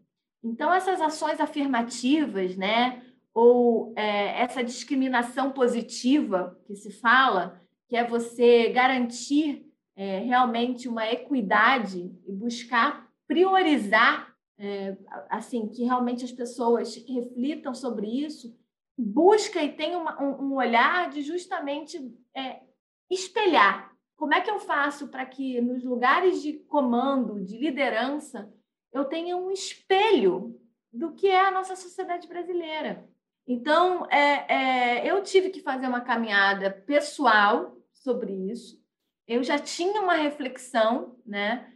Então, 0.44 0.74
essas 0.74 1.00
ações 1.00 1.40
afirmativas, 1.40 2.58
né, 2.58 3.04
ou 3.34 3.94
é, 3.96 4.42
essa 4.42 4.64
discriminação 4.64 5.52
positiva 5.52 6.60
que 6.66 6.76
se 6.76 6.92
fala, 6.92 7.62
que 7.88 7.96
é 7.96 8.04
você 8.04 8.70
garantir 8.70 9.66
é, 9.96 10.20
realmente 10.20 10.88
uma 10.88 11.08
equidade 11.10 12.12
e 12.28 12.32
buscar 12.32 13.08
priorizar 13.28 14.36
é, 14.58 14.98
assim, 15.30 15.68
que 15.68 15.84
realmente 15.84 16.26
as 16.26 16.32
pessoas 16.32 16.96
reflitam 16.96 17.74
sobre 17.74 18.08
isso, 18.08 18.58
busca 18.98 19.62
e 19.62 19.74
tem 19.74 19.96
uma, 19.96 20.22
um, 20.22 20.46
um, 20.46 20.56
olhar 20.56 21.10
de 21.10 21.22
justamente 21.22 22.12
é, 22.36 22.62
espelhar. 23.10 23.96
Como 24.16 24.34
é 24.34 24.42
que 24.42 24.50
eu 24.50 24.60
faço 24.60 25.10
para 25.10 25.26
que 25.26 25.62
nos 25.62 25.84
lugares 25.84 26.42
de 26.42 26.54
comando, 26.54 27.40
de 27.44 27.58
liderança, 27.58 28.52
eu 28.92 29.06
tenha 29.06 29.38
um 29.38 29.52
espelho 29.52 30.60
do 30.92 31.14
que 31.14 31.28
é 31.28 31.46
a 31.46 31.52
nossa 31.52 31.76
sociedade 31.76 32.28
brasileira? 32.28 33.08
Então, 33.46 34.06
é, 34.10 34.54
é, 35.02 35.12
eu 35.12 35.22
tive 35.22 35.50
que 35.50 35.62
fazer 35.62 35.88
uma 35.88 36.02
caminhada 36.02 36.72
pessoal 36.72 37.78
sobre 37.94 38.34
isso. 38.52 38.84
Eu 39.28 39.44
já 39.44 39.60
tinha 39.60 40.02
uma 40.02 40.16
reflexão, 40.16 41.16
né? 41.26 41.72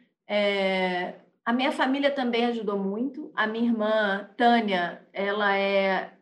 A 1.45 1.51
minha 1.51 1.71
família 1.71 2.11
também 2.11 2.45
ajudou 2.45 2.77
muito. 2.77 3.31
A 3.35 3.47
minha 3.47 3.65
irmã, 3.65 4.29
Tânia, 4.37 5.05
ela 5.11 5.57
é 5.57 6.13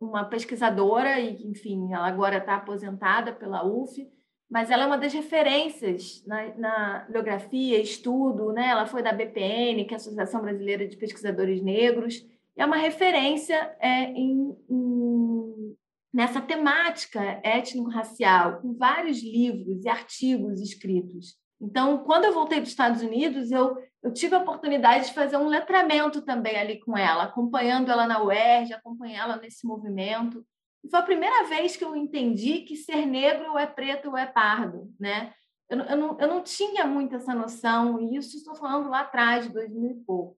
uma 0.00 0.24
pesquisadora 0.24 1.18
e, 1.18 1.46
enfim, 1.48 1.92
ela 1.92 2.06
agora 2.06 2.38
está 2.38 2.56
aposentada 2.56 3.32
pela 3.32 3.66
UF, 3.66 4.08
mas 4.48 4.70
ela 4.70 4.84
é 4.84 4.86
uma 4.86 4.98
das 4.98 5.12
referências 5.12 6.24
na, 6.26 6.54
na 6.56 7.06
biografia, 7.10 7.80
estudo, 7.80 8.52
né? 8.52 8.68
Ela 8.68 8.86
foi 8.86 9.02
da 9.02 9.12
BPN, 9.12 9.84
que 9.84 9.92
é 9.92 9.96
a 9.96 9.96
Associação 9.96 10.40
Brasileira 10.40 10.86
de 10.88 10.96
Pesquisadores 10.96 11.62
Negros, 11.62 12.26
é 12.56 12.64
uma 12.64 12.76
referência 12.76 13.56
é, 13.80 14.10
em, 14.10 14.56
em, 14.68 15.76
nessa 16.12 16.40
temática 16.40 17.40
étnico-racial, 17.42 18.60
com 18.60 18.74
vários 18.74 19.22
livros 19.22 19.84
e 19.84 19.88
artigos 19.88 20.60
escritos. 20.60 21.36
Então, 21.60 21.98
quando 21.98 22.24
eu 22.24 22.32
voltei 22.32 22.60
dos 22.60 22.70
Estados 22.70 23.02
Unidos, 23.02 23.50
eu, 23.50 23.76
eu 24.02 24.12
tive 24.12 24.34
a 24.34 24.38
oportunidade 24.38 25.06
de 25.06 25.14
fazer 25.14 25.36
um 25.36 25.48
letramento 25.48 26.22
também 26.22 26.56
ali 26.56 26.80
com 26.80 26.96
ela, 26.96 27.24
acompanhando 27.24 27.90
ela 27.90 28.06
na 28.06 28.22
UERJ, 28.22 28.72
acompanhando 28.72 29.32
ela 29.32 29.36
nesse 29.36 29.66
movimento. 29.66 30.44
E 30.82 30.88
foi 30.88 30.98
a 30.98 31.04
primeira 31.04 31.44
vez 31.44 31.76
que 31.76 31.84
eu 31.84 31.94
entendi 31.94 32.60
que 32.60 32.76
ser 32.76 33.04
negro 33.04 33.50
ou 33.50 33.58
é 33.58 33.66
preto 33.66 34.08
ou 34.08 34.16
é 34.16 34.24
pardo, 34.24 34.90
né? 34.98 35.34
Eu, 35.68 35.78
eu, 35.80 35.96
não, 35.96 36.18
eu 36.18 36.26
não 36.26 36.42
tinha 36.42 36.86
muito 36.86 37.14
essa 37.14 37.34
noção, 37.34 38.00
e 38.00 38.16
isso 38.16 38.36
estou 38.36 38.54
falando 38.54 38.88
lá 38.88 39.00
atrás, 39.00 39.46
de 39.46 39.52
2000 39.52 39.90
e 39.90 39.94
pouco. 40.04 40.36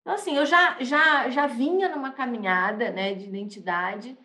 Então, 0.00 0.14
assim, 0.14 0.36
eu 0.36 0.44
já, 0.44 0.82
já, 0.82 1.30
já 1.30 1.46
vinha 1.46 1.88
numa 1.88 2.12
caminhada 2.12 2.90
né, 2.90 3.14
de 3.14 3.26
identidade, 3.26 4.18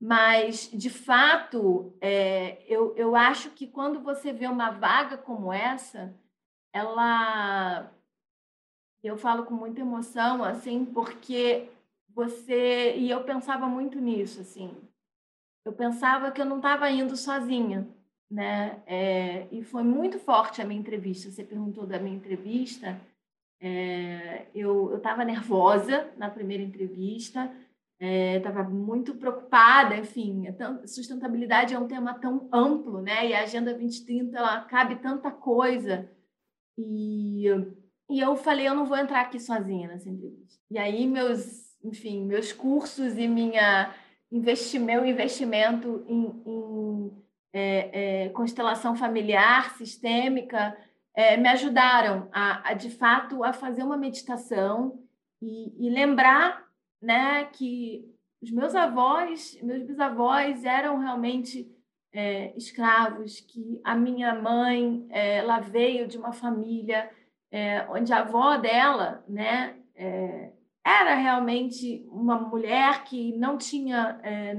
mas, 0.00 0.70
de 0.72 0.90
fato, 0.90 1.96
é, 2.00 2.62
eu, 2.66 2.94
eu 2.96 3.16
acho 3.16 3.50
que 3.50 3.66
quando 3.66 4.00
você 4.00 4.32
vê 4.32 4.46
uma 4.46 4.70
vaga 4.70 5.16
como 5.16 5.52
essa, 5.52 6.14
ela. 6.72 7.90
Eu 9.02 9.16
falo 9.16 9.44
com 9.44 9.54
muita 9.54 9.80
emoção, 9.80 10.44
assim, 10.44 10.84
porque 10.84 11.70
você. 12.10 12.94
E 12.96 13.10
eu 13.10 13.24
pensava 13.24 13.66
muito 13.66 13.98
nisso, 13.98 14.40
assim. 14.40 14.76
Eu 15.64 15.72
pensava 15.72 16.30
que 16.30 16.40
eu 16.40 16.46
não 16.46 16.56
estava 16.58 16.90
indo 16.90 17.16
sozinha, 17.16 17.88
né? 18.30 18.82
É, 18.86 19.48
e 19.50 19.62
foi 19.62 19.82
muito 19.82 20.18
forte 20.18 20.60
a 20.60 20.64
minha 20.64 20.80
entrevista. 20.80 21.30
Você 21.30 21.42
perguntou 21.42 21.86
da 21.86 21.98
minha 21.98 22.16
entrevista. 22.16 23.00
É, 23.58 24.46
eu 24.54 24.96
estava 24.96 25.24
nervosa 25.24 26.12
na 26.18 26.28
primeira 26.28 26.62
entrevista 26.62 27.50
estava 27.98 28.60
é, 28.60 28.64
muito 28.64 29.14
preocupada, 29.14 29.96
enfim, 29.96 30.46
é 30.46 30.86
sustentabilidade 30.86 31.74
é 31.74 31.78
um 31.78 31.88
tema 31.88 32.14
tão 32.14 32.48
amplo, 32.52 33.00
né? 33.00 33.26
E 33.26 33.34
a 33.34 33.42
Agenda 33.42 33.72
2030 33.72 34.36
ela 34.36 34.60
cabe 34.62 34.96
tanta 34.96 35.30
coisa. 35.30 36.10
E, 36.76 37.46
e 38.10 38.20
eu 38.20 38.36
falei, 38.36 38.68
eu 38.68 38.74
não 38.74 38.84
vou 38.84 38.98
entrar 38.98 39.22
aqui 39.22 39.40
sozinha 39.40 39.88
nessa 39.88 40.10
entrevista. 40.10 40.60
E 40.70 40.78
aí 40.78 41.06
meus, 41.06 41.74
enfim, 41.82 42.26
meus 42.26 42.52
cursos 42.52 43.16
e 43.16 43.26
minha 43.26 43.94
investi, 44.30 44.78
meu 44.78 45.06
investimento 45.06 46.04
em, 46.06 46.42
em 46.46 47.12
é, 47.52 48.24
é, 48.24 48.28
constelação 48.30 48.94
familiar 48.94 49.74
sistêmica 49.76 50.76
é, 51.14 51.36
me 51.38 51.48
ajudaram 51.48 52.28
a, 52.30 52.70
a, 52.70 52.74
de 52.74 52.90
fato, 52.90 53.42
a 53.42 53.54
fazer 53.54 53.82
uma 53.82 53.96
meditação 53.96 55.02
e, 55.40 55.86
e 55.86 55.88
lembrar 55.88 56.65
né, 57.00 57.44
que 57.46 58.04
os 58.42 58.50
meus 58.50 58.74
avós, 58.74 59.58
meus 59.62 59.82
bisavós 59.82 60.64
eram 60.64 60.98
realmente 60.98 61.70
é, 62.12 62.56
escravos, 62.56 63.40
que 63.40 63.80
a 63.84 63.94
minha 63.94 64.34
mãe 64.34 65.06
é, 65.10 65.38
ela 65.38 65.60
veio 65.60 66.06
de 66.06 66.16
uma 66.16 66.32
família 66.32 67.10
é, 67.50 67.86
onde 67.90 68.12
a 68.12 68.20
avó 68.20 68.56
dela 68.56 69.24
né, 69.28 69.76
é, 69.94 70.52
era 70.84 71.14
realmente 71.14 72.06
uma 72.10 72.38
mulher 72.38 73.04
que 73.04 73.36
não 73.36 73.58
tinha 73.58 74.20
é, 74.22 74.56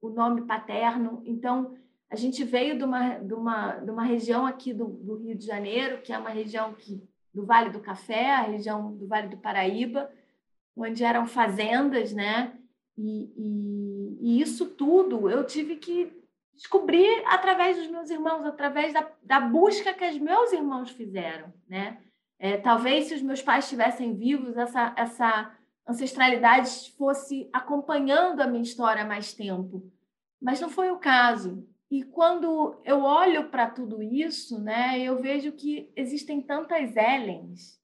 o 0.00 0.10
nome 0.10 0.42
paterno. 0.42 1.22
Então, 1.24 1.74
a 2.10 2.16
gente 2.16 2.44
veio 2.44 2.78
de 2.78 2.84
uma, 2.84 3.18
de 3.18 3.34
uma, 3.34 3.72
de 3.76 3.90
uma 3.90 4.04
região 4.04 4.46
aqui 4.46 4.72
do, 4.72 4.86
do 4.86 5.16
Rio 5.16 5.36
de 5.36 5.44
Janeiro, 5.44 6.00
que 6.02 6.12
é 6.12 6.18
uma 6.18 6.30
região 6.30 6.74
que, 6.74 7.02
do 7.34 7.44
Vale 7.44 7.70
do 7.70 7.80
Café, 7.80 8.30
a 8.34 8.42
região 8.42 8.94
do 8.94 9.06
Vale 9.06 9.28
do 9.28 9.36
Paraíba, 9.36 10.10
onde 10.78 11.04
eram 11.04 11.26
fazendas, 11.26 12.12
né? 12.12 12.52
E, 12.96 13.32
e, 13.36 14.18
e, 14.20 14.40
isso 14.40 14.66
tudo 14.66 15.28
eu 15.28 15.44
tive 15.44 15.76
que 15.76 16.12
descobrir 16.54 17.22
através 17.26 17.76
dos 17.76 17.86
meus 17.86 18.10
irmãos, 18.10 18.44
através 18.44 18.92
da, 18.92 19.08
da 19.22 19.40
busca 19.40 19.94
que 19.94 20.08
os 20.08 20.18
meus 20.18 20.52
irmãos 20.52 20.90
fizeram, 20.90 21.52
né? 21.68 21.98
É, 22.38 22.56
talvez 22.56 23.06
se 23.06 23.14
os 23.14 23.22
meus 23.22 23.42
pais 23.42 23.64
estivessem 23.64 24.14
vivos, 24.14 24.56
essa, 24.56 24.94
essa 24.96 25.52
ancestralidade 25.86 26.92
fosse 26.96 27.48
acompanhando 27.52 28.40
a 28.40 28.46
minha 28.46 28.62
história 28.62 29.02
há 29.02 29.06
mais 29.06 29.32
tempo, 29.32 29.90
mas 30.40 30.60
não 30.60 30.68
foi 30.68 30.90
o 30.90 30.98
caso. 30.98 31.66
E 31.90 32.04
quando 32.04 32.80
eu 32.84 33.02
olho 33.02 33.48
para 33.48 33.68
tudo 33.68 34.02
isso, 34.02 34.60
né, 34.60 35.00
eu 35.00 35.20
vejo 35.20 35.52
que 35.52 35.90
existem 35.96 36.40
tantas 36.40 36.94
Ellens, 36.96 37.77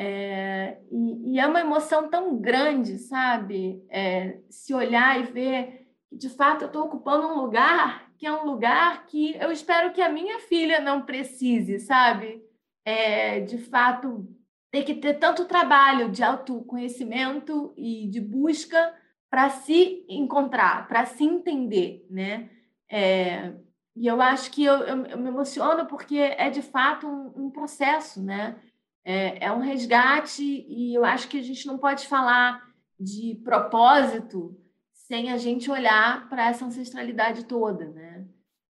é, 0.00 0.78
e, 0.92 1.32
e, 1.32 1.40
é 1.40 1.46
uma 1.48 1.58
emoção 1.58 2.08
tão 2.08 2.38
grande, 2.38 2.98
sabe? 2.98 3.84
É, 3.90 4.38
se 4.48 4.72
olhar 4.72 5.18
e 5.18 5.24
ver 5.24 5.88
que, 6.08 6.16
de 6.16 6.28
fato, 6.28 6.62
eu 6.62 6.66
estou 6.68 6.84
ocupando 6.84 7.26
um 7.26 7.34
lugar 7.34 8.08
que 8.16 8.24
é 8.24 8.32
um 8.32 8.44
lugar 8.44 9.06
que 9.06 9.34
eu 9.36 9.50
espero 9.50 9.92
que 9.92 10.00
a 10.00 10.08
minha 10.08 10.38
filha 10.38 10.80
não 10.80 11.02
precise, 11.02 11.80
sabe? 11.80 12.40
É, 12.84 13.40
de 13.40 13.58
fato, 13.58 14.24
ter 14.70 14.84
que 14.84 14.94
ter 14.94 15.14
tanto 15.14 15.46
trabalho 15.46 16.08
de 16.08 16.22
autoconhecimento 16.22 17.72
e 17.76 18.06
de 18.06 18.20
busca 18.20 18.94
para 19.28 19.50
se 19.50 20.04
encontrar, 20.08 20.86
para 20.86 21.06
se 21.06 21.24
entender, 21.24 22.06
né? 22.08 22.48
É, 22.88 23.52
e 23.96 24.06
eu 24.06 24.22
acho 24.22 24.52
que 24.52 24.64
eu, 24.64 24.74
eu, 24.74 25.06
eu, 25.06 25.18
me 25.18 25.28
emociono 25.28 25.86
porque 25.86 26.18
é 26.18 26.50
de 26.50 26.62
fato 26.62 27.08
um, 27.08 27.46
um 27.46 27.50
processo, 27.50 28.22
né? 28.22 28.56
É, 29.04 29.46
é, 29.46 29.52
um 29.52 29.60
resgate 29.60 30.42
e 30.42 30.94
eu 30.94 31.04
acho 31.04 31.28
que 31.28 31.38
a 31.38 31.42
gente 31.42 31.66
não 31.66 31.78
pode 31.78 32.06
falar 32.06 32.62
de 32.98 33.40
propósito 33.44 34.54
sem 34.92 35.30
a 35.30 35.36
gente 35.38 35.70
olhar 35.70 36.28
para 36.28 36.48
essa 36.48 36.66
ancestralidade 36.66 37.44
toda, 37.44 37.86
né? 37.86 38.26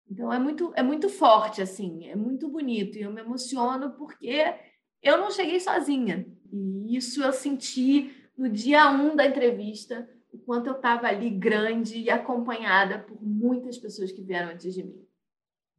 Então 0.10 0.32
é 0.32 0.38
muito 0.40 0.72
é 0.76 0.84
muito 0.84 1.10
forte 1.10 1.62
assim, 1.62 2.08
é 2.08 2.16
muito 2.16 2.48
bonito 2.48 2.98
e 2.98 3.02
eu 3.02 3.12
me 3.12 3.22
emociono 3.22 3.92
porque 3.92 4.54
eu 5.02 5.18
não 5.18 5.32
cheguei 5.32 5.60
sozinha 5.60 6.26
e 6.52 6.96
isso 6.96 7.24
eu 7.24 7.34
senti 7.34 8.16
no 8.38 8.48
dia 8.48 8.90
um 8.92 9.16
da 9.16 9.26
entrevista, 9.26 10.08
o 10.32 10.38
quanto 10.38 10.68
eu 10.68 10.74
estava 10.74 11.08
ali 11.08 11.30
grande 11.30 11.98
e 11.98 12.10
acompanhada 12.10 13.00
por 13.00 13.22
muitas 13.22 13.78
pessoas 13.78 14.12
que 14.12 14.22
vieram 14.22 14.52
antes 14.52 14.74
de 14.74 14.84
mim. 14.84 15.07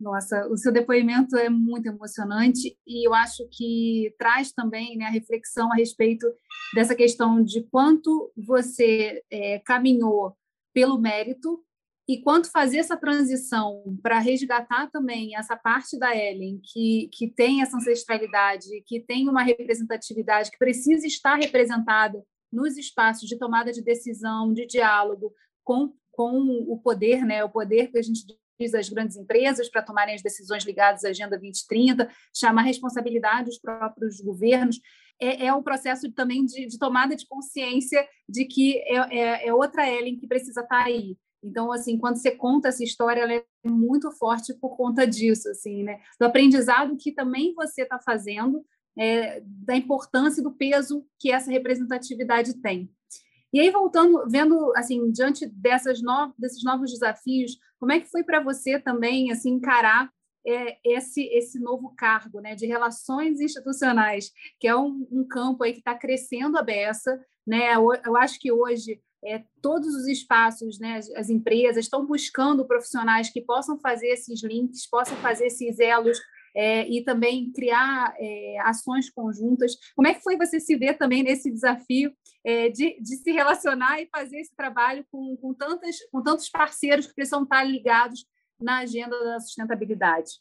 Nossa, 0.00 0.46
o 0.48 0.56
seu 0.56 0.72
depoimento 0.72 1.36
é 1.36 1.48
muito 1.48 1.86
emocionante 1.86 2.78
e 2.86 3.06
eu 3.06 3.12
acho 3.12 3.48
que 3.50 4.14
traz 4.16 4.52
também 4.52 4.96
né, 4.96 5.06
a 5.06 5.10
reflexão 5.10 5.72
a 5.72 5.74
respeito 5.74 6.24
dessa 6.72 6.94
questão 6.94 7.42
de 7.42 7.64
quanto 7.64 8.32
você 8.36 9.24
é, 9.28 9.58
caminhou 9.58 10.36
pelo 10.72 10.98
mérito 10.98 11.64
e 12.08 12.22
quanto 12.22 12.50
fazer 12.50 12.78
essa 12.78 12.96
transição 12.96 13.82
para 14.00 14.20
resgatar 14.20 14.88
também 14.90 15.36
essa 15.36 15.56
parte 15.56 15.98
da 15.98 16.16
Ellen 16.16 16.60
que, 16.62 17.10
que 17.12 17.28
tem 17.28 17.60
essa 17.60 17.76
ancestralidade, 17.76 18.68
que 18.86 19.00
tem 19.00 19.28
uma 19.28 19.42
representatividade, 19.42 20.50
que 20.50 20.58
precisa 20.58 21.06
estar 21.06 21.34
representada 21.34 22.24
nos 22.52 22.78
espaços 22.78 23.28
de 23.28 23.36
tomada 23.36 23.72
de 23.72 23.82
decisão, 23.82 24.54
de 24.54 24.64
diálogo 24.64 25.34
com, 25.64 25.92
com 26.12 26.64
o 26.68 26.78
poder, 26.78 27.26
né, 27.26 27.42
o 27.44 27.50
poder 27.50 27.90
que 27.90 27.98
a 27.98 28.02
gente 28.02 28.24
as 28.60 28.88
grandes 28.88 29.16
empresas 29.16 29.68
para 29.68 29.82
tomarem 29.82 30.14
as 30.14 30.22
decisões 30.22 30.64
ligadas 30.64 31.04
à 31.04 31.08
Agenda 31.08 31.38
2030, 31.38 32.10
chamar 32.34 32.62
responsabilidade 32.62 33.50
os 33.50 33.58
próprios 33.58 34.20
governos. 34.20 34.80
É, 35.20 35.46
é 35.46 35.54
um 35.54 35.62
processo 35.62 36.10
também 36.12 36.44
de, 36.44 36.66
de, 36.66 36.78
tomada 36.78 37.14
de 37.14 37.26
consciência 37.26 38.06
de 38.28 38.44
que 38.44 38.78
é, 38.78 39.18
é, 39.18 39.48
é, 39.48 39.54
outra 39.54 39.88
Ellen 39.88 40.16
que 40.16 40.26
precisa 40.26 40.60
estar 40.60 40.78
tá 40.78 40.84
aí. 40.84 41.16
Então, 41.42 41.70
assim, 41.70 41.96
quando 41.98 42.16
você 42.16 42.32
conta 42.32 42.68
essa 42.68 42.82
história, 42.82 43.22
ela 43.22 43.34
é 43.34 43.44
muito 43.64 44.10
forte 44.12 44.52
por 44.54 44.76
conta 44.76 45.06
disso, 45.06 45.48
assim, 45.48 45.84
né? 45.84 46.00
Do 46.18 46.26
aprendizado 46.26 46.96
que 46.96 47.12
também 47.12 47.54
você 47.54 47.82
está 47.82 47.98
fazendo, 48.00 48.64
é, 48.98 49.40
da 49.44 49.76
importância 49.76 50.40
e 50.40 50.44
do 50.44 50.52
peso 50.52 51.06
que 51.18 51.30
essa 51.30 51.50
representatividade 51.50 52.60
tem. 52.60 52.90
E 53.52 53.60
aí, 53.60 53.70
voltando, 53.70 54.28
vendo, 54.28 54.72
assim, 54.76 55.10
diante 55.10 55.46
dessas 55.46 56.02
no, 56.02 56.34
desses 56.38 56.62
novos 56.62 56.90
desafios, 56.90 57.58
como 57.78 57.92
é 57.92 58.00
que 58.00 58.10
foi 58.10 58.22
para 58.22 58.42
você 58.42 58.78
também, 58.78 59.30
assim, 59.30 59.50
encarar 59.50 60.10
é, 60.46 60.78
esse, 60.84 61.22
esse 61.26 61.58
novo 61.58 61.94
cargo, 61.96 62.40
né, 62.40 62.54
de 62.54 62.66
relações 62.66 63.40
institucionais, 63.40 64.30
que 64.58 64.68
é 64.68 64.76
um, 64.76 65.06
um 65.10 65.26
campo 65.26 65.62
aí 65.64 65.72
que 65.72 65.78
está 65.78 65.94
crescendo 65.94 66.58
a 66.58 66.62
beça, 66.62 67.18
né? 67.46 67.74
Eu, 67.74 68.16
acho 68.16 68.38
que 68.38 68.52
hoje 68.52 69.00
é, 69.24 69.42
todos 69.62 69.94
os 69.94 70.06
espaços, 70.06 70.78
né, 70.78 70.96
as, 70.96 71.10
as 71.10 71.30
empresas 71.30 71.84
estão 71.84 72.06
buscando 72.06 72.66
profissionais 72.66 73.30
que 73.30 73.40
possam 73.40 73.78
fazer 73.78 74.08
esses 74.08 74.42
links, 74.42 74.88
possam 74.88 75.16
fazer 75.18 75.46
esses 75.46 75.78
elos 75.80 76.18
é, 76.58 76.88
e 76.88 77.04
também 77.04 77.52
criar 77.52 78.12
é, 78.18 78.56
ações 78.62 79.08
conjuntas. 79.08 79.76
Como 79.94 80.08
é 80.08 80.14
que 80.14 80.24
foi 80.24 80.36
você 80.36 80.58
se 80.58 80.74
ver 80.76 80.94
também 80.94 81.22
nesse 81.22 81.52
desafio 81.52 82.12
é, 82.44 82.68
de, 82.68 83.00
de, 83.00 83.16
se 83.16 83.30
relacionar 83.30 84.02
e 84.02 84.08
fazer 84.08 84.40
esse 84.40 84.56
trabalho 84.56 85.06
com, 85.08 85.36
com, 85.36 85.54
tantas, 85.54 85.96
com 86.10 86.20
tantos 86.20 86.50
parceiros 86.50 87.06
que 87.06 87.14
precisam 87.14 87.44
estar 87.44 87.62
ligados 87.62 88.26
na 88.60 88.78
agenda 88.78 89.16
da 89.22 89.38
sustentabilidade? 89.38 90.32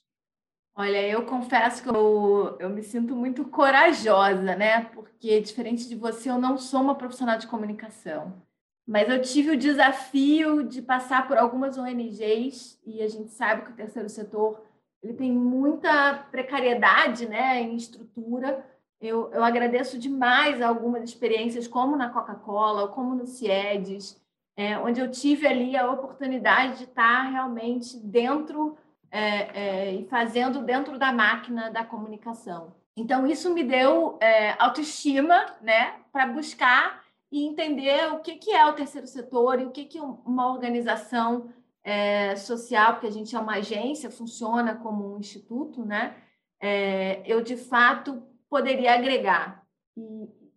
Olha, 0.76 1.08
eu 1.08 1.24
confesso 1.24 1.84
que 1.84 1.90
eu, 1.90 2.58
eu 2.60 2.70
me 2.70 2.82
sinto 2.82 3.16
muito 3.16 3.46
corajosa, 3.46 4.56
né? 4.56 4.86
Porque, 4.86 5.40
diferente 5.40 5.88
de 5.88 5.96
você, 5.96 6.32
eu 6.32 6.40
não 6.40 6.58
sou 6.58 6.82
uma 6.82 6.96
profissional 6.96 7.38
de 7.38 7.46
comunicação. 7.46 8.42
Mas 8.88 9.08
eu 9.08 9.22
tive 9.22 9.52
o 9.52 9.58
desafio 9.58 10.64
de 10.64 10.82
passar 10.82 11.28
por 11.28 11.38
algumas 11.38 11.78
ONGs 11.78 12.80
e 12.86 13.04
a 13.04 13.08
gente 13.08 13.32
sabe 13.32 13.66
que 13.66 13.72
o 13.72 13.76
terceiro 13.76 14.10
setor 14.10 14.67
ele 15.08 15.14
tem 15.14 15.32
muita 15.32 16.26
precariedade 16.30 17.28
né, 17.28 17.62
em 17.62 17.78
estrutura. 17.78 18.66
Eu, 19.00 19.32
eu 19.32 19.42
agradeço 19.42 19.98
demais 19.98 20.62
algumas 20.62 21.04
experiências, 21.04 21.66
como 21.66 21.96
na 21.96 22.10
Coca-Cola, 22.10 22.90
como 22.90 23.16
no 23.16 23.26
CIEDES, 23.26 24.22
é, 24.58 24.78
onde 24.78 25.00
eu 25.00 25.10
tive 25.10 25.48
ali 25.48 25.78
a 25.78 25.90
oportunidade 25.90 26.80
de 26.80 26.84
estar 26.84 27.22
realmente 27.32 27.98
dentro 27.98 28.76
é, 29.10 29.20
é, 29.20 29.94
e 29.94 30.06
fazendo 30.08 30.62
dentro 30.62 31.00
da 31.00 31.14
máquina 31.14 31.72
da 31.72 31.86
comunicação. 31.86 32.76
Então, 32.98 33.26
isso 33.26 33.54
me 33.54 33.64
deu 33.64 34.18
é, 34.20 34.62
autoestima 34.62 35.46
né, 35.62 35.94
para 36.12 36.28
buscar 36.28 37.02
e 37.32 37.46
entender 37.46 38.12
o 38.12 38.20
que, 38.20 38.36
que 38.36 38.52
é 38.52 38.66
o 38.66 38.74
terceiro 38.74 39.08
setor 39.08 39.62
e 39.62 39.66
o 39.66 39.72
que, 39.72 39.86
que 39.86 40.00
uma 40.00 40.52
organização 40.52 41.50
é, 41.88 42.36
social, 42.36 42.94
porque 42.94 43.08
a 43.08 43.12
gente 43.12 43.34
é 43.34 43.40
uma 43.40 43.54
agência, 43.54 44.12
funciona 44.12 44.76
como 44.76 45.16
um 45.16 45.20
instituto, 45.20 45.86
né? 45.86 46.16
É, 46.60 47.24
eu 47.26 47.42
de 47.42 47.56
fato 47.56 48.22
poderia 48.50 48.94
agregar. 48.94 49.64
E, 49.96 50.02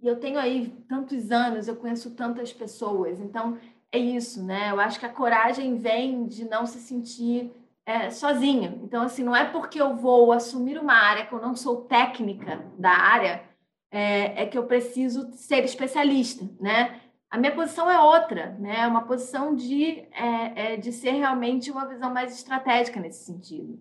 e, 0.02 0.08
eu 0.08 0.18
tenho 0.18 0.40
aí 0.40 0.74
tantos 0.88 1.30
anos, 1.30 1.68
eu 1.68 1.76
conheço 1.76 2.16
tantas 2.16 2.52
pessoas, 2.52 3.20
então 3.20 3.58
é 3.92 3.98
isso, 3.98 4.44
né? 4.44 4.72
Eu 4.72 4.80
acho 4.80 4.98
que 4.98 5.06
a 5.06 5.12
coragem 5.12 5.78
vem 5.78 6.26
de 6.26 6.44
não 6.44 6.66
se 6.66 6.80
sentir 6.80 7.52
é, 7.86 8.10
sozinha. 8.10 8.76
Então, 8.82 9.02
assim, 9.04 9.22
não 9.22 9.36
é 9.36 9.44
porque 9.44 9.80
eu 9.80 9.94
vou 9.94 10.32
assumir 10.32 10.78
uma 10.78 10.94
área 10.94 11.26
que 11.26 11.32
eu 11.32 11.40
não 11.40 11.54
sou 11.54 11.82
técnica 11.82 12.60
da 12.76 12.90
área, 12.90 13.44
é, 13.88 14.42
é 14.42 14.46
que 14.46 14.58
eu 14.58 14.66
preciso 14.66 15.30
ser 15.34 15.62
especialista, 15.62 16.44
né? 16.60 17.00
A 17.30 17.38
minha 17.38 17.54
posição 17.54 17.88
é 17.88 17.98
outra, 18.00 18.56
né? 18.58 18.80
É 18.80 18.86
uma 18.88 19.04
posição 19.04 19.54
de, 19.54 20.00
é, 20.12 20.72
é, 20.72 20.76
de 20.76 20.92
ser 20.92 21.12
realmente 21.12 21.70
uma 21.70 21.86
visão 21.86 22.12
mais 22.12 22.34
estratégica 22.34 22.98
nesse 22.98 23.24
sentido. 23.24 23.80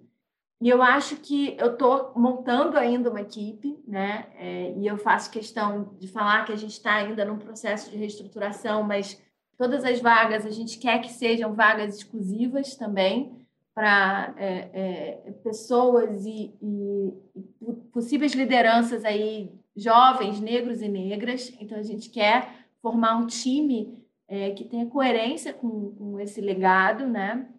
E 0.62 0.70
eu 0.70 0.84
acho 0.84 1.16
que 1.16 1.56
eu 1.58 1.74
estou 1.74 2.12
montando 2.16 2.78
ainda 2.78 3.10
uma 3.10 3.22
equipe, 3.22 3.82
né? 3.88 4.28
É, 4.36 4.74
e 4.78 4.86
eu 4.86 4.98
faço 4.98 5.32
questão 5.32 5.96
de 5.98 6.08
falar 6.08 6.46
que 6.46 6.52
a 6.52 6.56
gente 6.56 6.74
está 6.74 6.94
ainda 6.96 7.26
num 7.26 7.40
processo 7.40 7.90
de 7.90 7.98
reestruturação, 7.98 8.84
mas 8.84 9.20
todas 9.58 9.84
as 9.84 10.00
vagas 10.00 10.46
a 10.46 10.52
gente 10.52 10.78
quer 10.78 11.00
que 11.00 11.12
sejam 11.12 11.54
vagas 11.54 11.96
exclusivas 11.96 12.76
também 12.76 13.40
para 13.74 14.34
é, 14.38 14.70
é, 14.74 15.32
pessoas 15.44 16.26
e, 16.26 16.54
e, 16.62 17.14
e 17.62 17.74
possíveis 17.92 18.34
lideranças 18.34 19.06
aí 19.06 19.52
jovens, 19.76 20.40
negros 20.40 20.82
e 20.82 20.90
negras. 20.90 21.54
Então 21.60 21.80
a 21.80 21.84
gente 21.84 22.10
quer 22.10 22.59
formar 22.82 23.18
um 23.18 23.28
time 23.28 23.98
é, 24.28 24.52
que 24.52 24.64
tenha 24.64 24.86
coerência 24.86 25.54
com, 25.54 25.96
com 25.96 26.20
esse 26.20 26.40
legado, 26.40 27.08
né? 27.08 27.50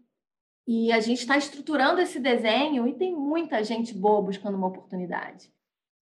E 0.66 0.92
a 0.92 1.00
gente 1.00 1.18
está 1.18 1.36
estruturando 1.36 2.00
esse 2.00 2.20
desenho 2.20 2.86
e 2.86 2.94
tem 2.94 3.14
muita 3.14 3.64
gente 3.64 3.92
boa 3.92 4.22
buscando 4.22 4.56
uma 4.56 4.68
oportunidade. 4.68 5.52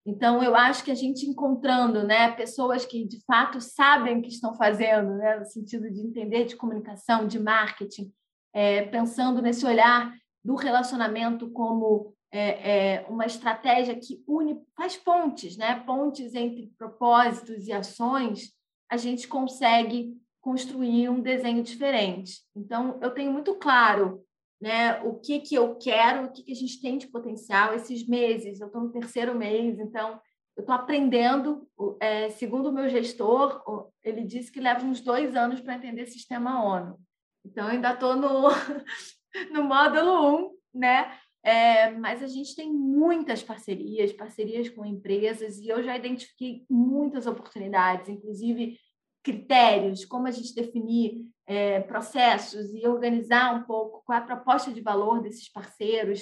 Então, 0.05 0.43
eu 0.43 0.55
acho 0.55 0.83
que 0.83 0.91
a 0.91 0.95
gente 0.95 1.25
encontrando 1.25 2.03
né, 2.03 2.31
pessoas 2.31 2.85
que 2.85 3.05
de 3.05 3.23
fato 3.25 3.59
sabem 3.59 4.17
o 4.17 4.21
que 4.21 4.29
estão 4.29 4.53
fazendo, 4.53 5.15
né, 5.15 5.37
no 5.37 5.45
sentido 5.45 5.89
de 5.91 6.01
entender 6.01 6.45
de 6.45 6.55
comunicação, 6.55 7.27
de 7.27 7.39
marketing, 7.39 8.11
é, 8.53 8.83
pensando 8.83 9.41
nesse 9.41 9.65
olhar 9.65 10.13
do 10.43 10.55
relacionamento 10.55 11.49
como 11.51 12.13
é, 12.31 12.95
é, 12.97 13.05
uma 13.09 13.25
estratégia 13.25 13.95
que 13.95 14.23
une, 14.27 14.61
faz 14.75 14.95
pontes, 14.95 15.57
né, 15.57 15.83
pontes 15.85 16.33
entre 16.33 16.71
propósitos 16.77 17.67
e 17.67 17.73
ações, 17.73 18.51
a 18.89 18.97
gente 18.97 19.27
consegue 19.27 20.17
construir 20.41 21.09
um 21.09 21.21
desenho 21.21 21.63
diferente. 21.63 22.41
Então, 22.55 22.97
eu 23.01 23.11
tenho 23.11 23.31
muito 23.31 23.55
claro 23.55 24.23
né, 24.59 25.01
o 25.03 25.15
que, 25.19 25.39
que 25.39 25.55
eu 25.55 25.75
quero, 25.75 26.25
o 26.25 26.31
que, 26.31 26.43
que 26.43 26.51
a 26.51 26.55
gente 26.55 26.81
tem 26.81 26.97
de 26.97 27.07
potencial. 27.07 27.73
Esses 27.73 28.07
meses, 28.07 28.59
eu 28.59 28.67
estou 28.67 28.81
no 28.81 28.91
terceiro 28.91 29.35
mês, 29.35 29.79
então 29.79 30.19
eu 30.57 30.61
estou 30.61 30.75
aprendendo. 30.75 31.67
É, 31.99 32.29
segundo 32.29 32.69
o 32.69 32.73
meu 32.73 32.89
gestor, 32.89 33.91
ele 34.03 34.23
disse 34.23 34.51
que 34.51 34.59
leva 34.59 34.85
uns 34.85 35.01
dois 35.01 35.35
anos 35.35 35.61
para 35.61 35.75
entender 35.75 36.05
sistema 36.07 36.63
ONU. 36.63 36.99
Então, 37.45 37.65
eu 37.65 37.71
ainda 37.71 37.93
estou 37.93 38.15
no, 38.15 38.49
no 39.53 39.63
módulo 39.63 40.35
1, 40.35 40.35
um, 40.35 40.57
né? 40.73 41.17
É, 41.43 41.89
mas 41.91 42.21
a 42.21 42.27
gente 42.27 42.55
tem 42.55 42.71
muitas 42.71 43.41
parcerias, 43.41 44.11
parcerias 44.11 44.69
com 44.69 44.85
empresas, 44.85 45.57
e 45.57 45.69
eu 45.69 45.81
já 45.81 45.95
identifiquei 45.95 46.65
muitas 46.69 47.25
oportunidades, 47.25 48.09
inclusive 48.09 48.77
critérios, 49.23 50.05
como 50.05 50.27
a 50.27 50.31
gente 50.31 50.53
definir 50.53 51.25
é, 51.45 51.79
processos 51.81 52.73
e 52.73 52.85
organizar 52.87 53.55
um 53.55 53.63
pouco 53.63 54.03
qual 54.05 54.17
é 54.17 54.21
a 54.21 54.25
proposta 54.25 54.71
de 54.71 54.81
valor 54.81 55.21
desses 55.21 55.51
parceiros. 55.51 56.21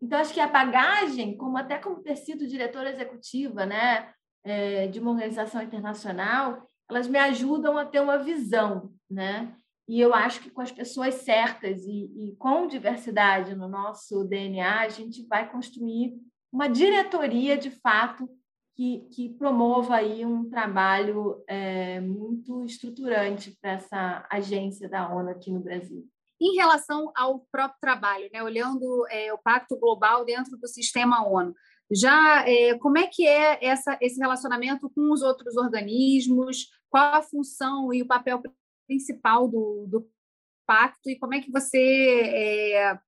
Então, 0.00 0.18
acho 0.18 0.34
que 0.34 0.40
a 0.40 0.48
bagagem, 0.48 1.36
como 1.36 1.56
até 1.56 1.78
como 1.78 2.02
ter 2.02 2.16
sido 2.16 2.46
diretora 2.46 2.90
executiva 2.90 3.64
né, 3.64 4.12
é, 4.42 4.86
de 4.88 4.98
uma 4.98 5.12
organização 5.12 5.62
internacional, 5.62 6.68
elas 6.88 7.08
me 7.08 7.18
ajudam 7.18 7.78
a 7.78 7.84
ter 7.84 8.00
uma 8.00 8.18
visão, 8.18 8.92
né? 9.10 9.56
E 9.88 10.00
eu 10.00 10.14
acho 10.14 10.40
que 10.40 10.50
com 10.50 10.62
as 10.62 10.72
pessoas 10.72 11.14
certas 11.16 11.82
e, 11.84 12.10
e 12.16 12.36
com 12.36 12.66
diversidade 12.66 13.54
no 13.54 13.68
nosso 13.68 14.24
DNA, 14.24 14.80
a 14.80 14.88
gente 14.88 15.26
vai 15.26 15.50
construir 15.50 16.14
uma 16.50 16.68
diretoria 16.68 17.56
de 17.56 17.70
fato 17.70 18.28
que, 18.74 19.06
que 19.12 19.28
promova 19.28 19.96
aí 19.96 20.24
um 20.24 20.48
trabalho 20.48 21.42
é, 21.46 22.00
muito 22.00 22.64
estruturante 22.64 23.56
para 23.60 23.72
essa 23.72 24.26
agência 24.30 24.88
da 24.88 25.08
ONU 25.14 25.30
aqui 25.30 25.50
no 25.50 25.60
Brasil. 25.60 26.04
Em 26.40 26.56
relação 26.56 27.12
ao 27.16 27.46
próprio 27.50 27.78
trabalho, 27.80 28.28
né, 28.32 28.42
olhando 28.42 29.06
é, 29.08 29.32
o 29.32 29.38
Pacto 29.38 29.78
Global 29.78 30.24
dentro 30.24 30.58
do 30.58 30.66
sistema 30.66 31.26
ONU, 31.26 31.54
já 31.92 32.44
é, 32.48 32.76
como 32.78 32.98
é 32.98 33.06
que 33.06 33.26
é 33.26 33.64
essa, 33.64 33.96
esse 34.00 34.18
relacionamento 34.18 34.90
com 34.90 35.12
os 35.12 35.22
outros 35.22 35.56
organismos? 35.56 36.66
Qual 36.88 37.14
a 37.14 37.22
função 37.22 37.92
e 37.92 38.02
o 38.02 38.06
papel 38.06 38.40
principal 38.86 39.48
do, 39.48 39.86
do 39.88 40.08
pacto 40.66 41.10
e 41.10 41.18
como 41.18 41.34
é 41.34 41.40
que 41.40 41.50
você 41.50 41.78
é, 41.78 42.98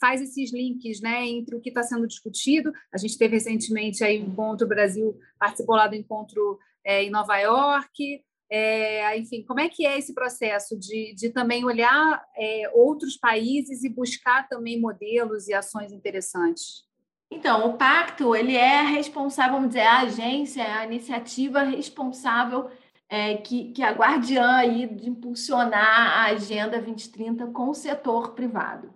faz 0.00 0.20
esses 0.20 0.52
links 0.52 1.00
né, 1.00 1.26
entre 1.26 1.56
o 1.56 1.60
que 1.60 1.70
está 1.70 1.82
sendo 1.82 2.06
discutido. 2.06 2.72
A 2.92 2.98
gente 2.98 3.16
teve 3.16 3.36
recentemente 3.36 4.04
aí 4.04 4.16
encontro, 4.16 4.68
Brasil 4.68 5.18
participou 5.38 5.76
lá 5.76 5.86
do 5.86 5.94
encontro 5.94 6.58
é, 6.84 7.02
em 7.02 7.10
Nova 7.10 7.38
York. 7.38 8.22
É, 8.50 9.16
enfim, 9.18 9.42
como 9.44 9.60
é 9.60 9.68
que 9.68 9.86
é 9.86 9.98
esse 9.98 10.12
processo 10.12 10.78
de, 10.78 11.14
de 11.14 11.30
também 11.30 11.64
olhar 11.64 12.22
é, 12.36 12.70
outros 12.74 13.16
países 13.16 13.82
e 13.82 13.88
buscar 13.88 14.46
também 14.48 14.78
modelos 14.80 15.48
e 15.48 15.54
ações 15.54 15.90
interessantes? 15.90 16.84
Então, 17.30 17.68
o 17.68 17.78
pacto 17.78 18.36
ele 18.36 18.54
é 18.54 18.82
responsável, 18.82 19.54
vamos 19.54 19.68
dizer, 19.68 19.80
a 19.80 20.02
agência, 20.02 20.62
a 20.62 20.84
iniciativa 20.84 21.62
responsável 21.62 22.70
é, 23.08 23.36
que, 23.36 23.72
que 23.72 23.82
é 23.82 23.86
a 23.86 23.92
guardiã 23.92 24.56
aí 24.56 24.86
de 24.86 25.08
impulsionar 25.08 26.18
a 26.18 26.24
Agenda 26.26 26.80
2030 26.80 27.46
com 27.48 27.68
o 27.68 27.74
setor 27.74 28.34
privado. 28.34 28.92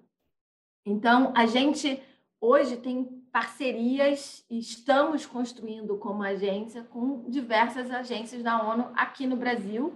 Então, 0.85 1.33
a 1.37 1.47
gente 1.47 2.03
hoje 2.41 2.77
tem 2.77 3.05
parcerias 3.31 4.45
e 4.51 4.59
estamos 4.59 5.27
construindo 5.27 5.97
como 5.99 6.23
agência 6.23 6.83
com 6.85 7.29
diversas 7.29 7.91
agências 7.91 8.43
da 8.43 8.63
ONU 8.63 8.91
aqui 8.95 9.27
no 9.27 9.37
Brasil. 9.37 9.93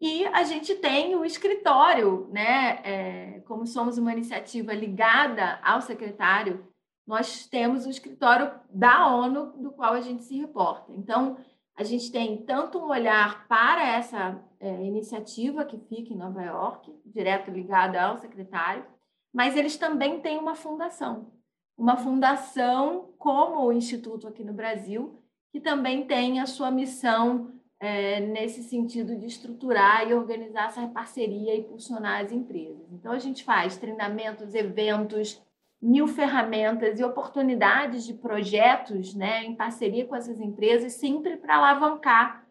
E 0.00 0.26
a 0.26 0.44
gente 0.44 0.74
tem 0.74 1.16
o 1.16 1.24
escritório, 1.24 2.28
né? 2.30 2.80
É, 2.84 3.40
como 3.46 3.66
somos 3.66 3.96
uma 3.96 4.12
iniciativa 4.12 4.74
ligada 4.74 5.58
ao 5.62 5.80
secretário, 5.80 6.66
nós 7.06 7.46
temos 7.46 7.86
o 7.86 7.90
escritório 7.90 8.52
da 8.68 9.06
ONU, 9.06 9.52
do 9.56 9.70
qual 9.70 9.94
a 9.94 10.00
gente 10.00 10.24
se 10.24 10.36
reporta. 10.36 10.92
Então, 10.92 11.38
a 11.76 11.84
gente 11.84 12.10
tem 12.10 12.38
tanto 12.38 12.78
um 12.78 12.88
olhar 12.88 13.46
para 13.46 13.86
essa 13.86 14.42
é, 14.58 14.82
iniciativa 14.82 15.64
que 15.64 15.78
fica 15.78 16.12
em 16.12 16.16
Nova 16.16 16.42
York, 16.42 16.90
direto 17.04 17.50
ligada 17.50 18.02
ao 18.02 18.16
secretário, 18.16 18.84
mas 19.32 19.54
eles 19.54 19.76
também 19.76 20.20
têm 20.20 20.38
uma 20.38 20.54
fundação. 20.54 21.30
Uma 21.76 21.98
fundação 21.98 23.12
como 23.18 23.62
o 23.62 23.72
Instituto 23.72 24.26
aqui 24.26 24.42
no 24.42 24.54
Brasil, 24.54 25.22
que 25.52 25.60
também 25.60 26.06
tem 26.06 26.40
a 26.40 26.46
sua 26.46 26.70
missão 26.70 27.52
é, 27.78 28.20
nesse 28.20 28.62
sentido 28.62 29.14
de 29.14 29.26
estruturar 29.26 30.08
e 30.08 30.14
organizar 30.14 30.68
essa 30.68 30.88
parceria 30.88 31.54
e 31.54 31.60
impulsionar 31.60 32.24
as 32.24 32.32
empresas. 32.32 32.90
Então, 32.90 33.12
a 33.12 33.18
gente 33.18 33.44
faz 33.44 33.76
treinamentos, 33.76 34.54
eventos, 34.54 35.42
mil 35.80 36.06
ferramentas 36.06 36.98
e 36.98 37.04
oportunidades 37.04 38.04
de 38.04 38.14
projetos 38.14 39.14
né, 39.14 39.44
em 39.44 39.54
parceria 39.54 40.06
com 40.06 40.16
essas 40.16 40.40
empresas, 40.40 40.94
sempre 40.94 41.36
para 41.36 41.56
alavancar 41.56 42.46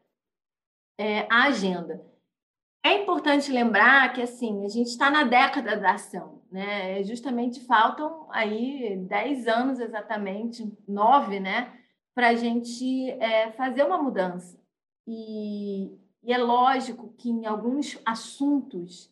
é, 0.98 1.28
a 1.30 1.46
agenda. 1.46 2.06
É 2.86 3.02
importante 3.02 3.52
lembrar 3.52 4.14
que 4.14 4.22
assim 4.22 4.64
a 4.64 4.70
gente 4.70 4.90
está 4.90 5.10
na 5.10 5.24
década 5.24 5.76
da 5.76 5.94
ação, 5.94 6.44
né? 6.52 7.04
Justamente 7.04 7.66
faltam 7.66 8.28
aí 8.30 8.96
10 8.96 9.48
anos 9.48 9.80
exatamente, 9.80 10.72
nove, 10.88 11.40
né? 11.40 11.74
Para 12.14 12.30
a 12.30 12.36
gente 12.36 13.10
é, 13.10 13.52
fazer 13.54 13.84
uma 13.84 13.98
mudança. 13.98 14.64
E, 15.08 15.98
e, 16.24 16.32
é 16.32 16.38
lógico 16.38 17.12
que 17.18 17.28
em 17.28 17.48
alguns 17.48 18.00
assuntos 18.06 19.12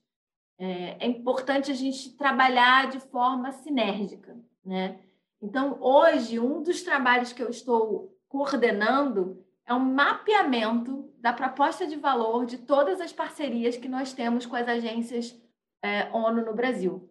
é, 0.58 1.06
é 1.06 1.08
importante 1.08 1.72
a 1.72 1.76
gente 1.76 2.16
trabalhar 2.16 2.89
de 2.89 3.00
forma 3.00 3.52
sinérgica, 3.52 4.38
né? 4.63 5.00
Então, 5.42 5.78
hoje, 5.82 6.39
um 6.39 6.63
dos 6.63 6.84
trabalhos 6.84 7.34
que 7.34 7.44
eu 7.44 7.50
estou 7.50 8.18
coordenando 8.30 9.46
é 9.66 9.74
um 9.74 9.80
mapeamento 9.80 11.13
da 11.20 11.34
proposta 11.34 11.86
de 11.86 11.98
valor 11.98 12.46
de 12.46 12.58
todas 12.60 13.02
as 13.02 13.12
parcerias 13.12 13.76
que 13.76 13.89
nós 13.89 14.13
temos 14.13 14.46
com 14.46 14.56
as 14.56 14.68
agências 14.68 15.38
é, 15.82 16.10
ONU 16.13 16.46
no 16.46 16.54
Brasil. 16.54 17.10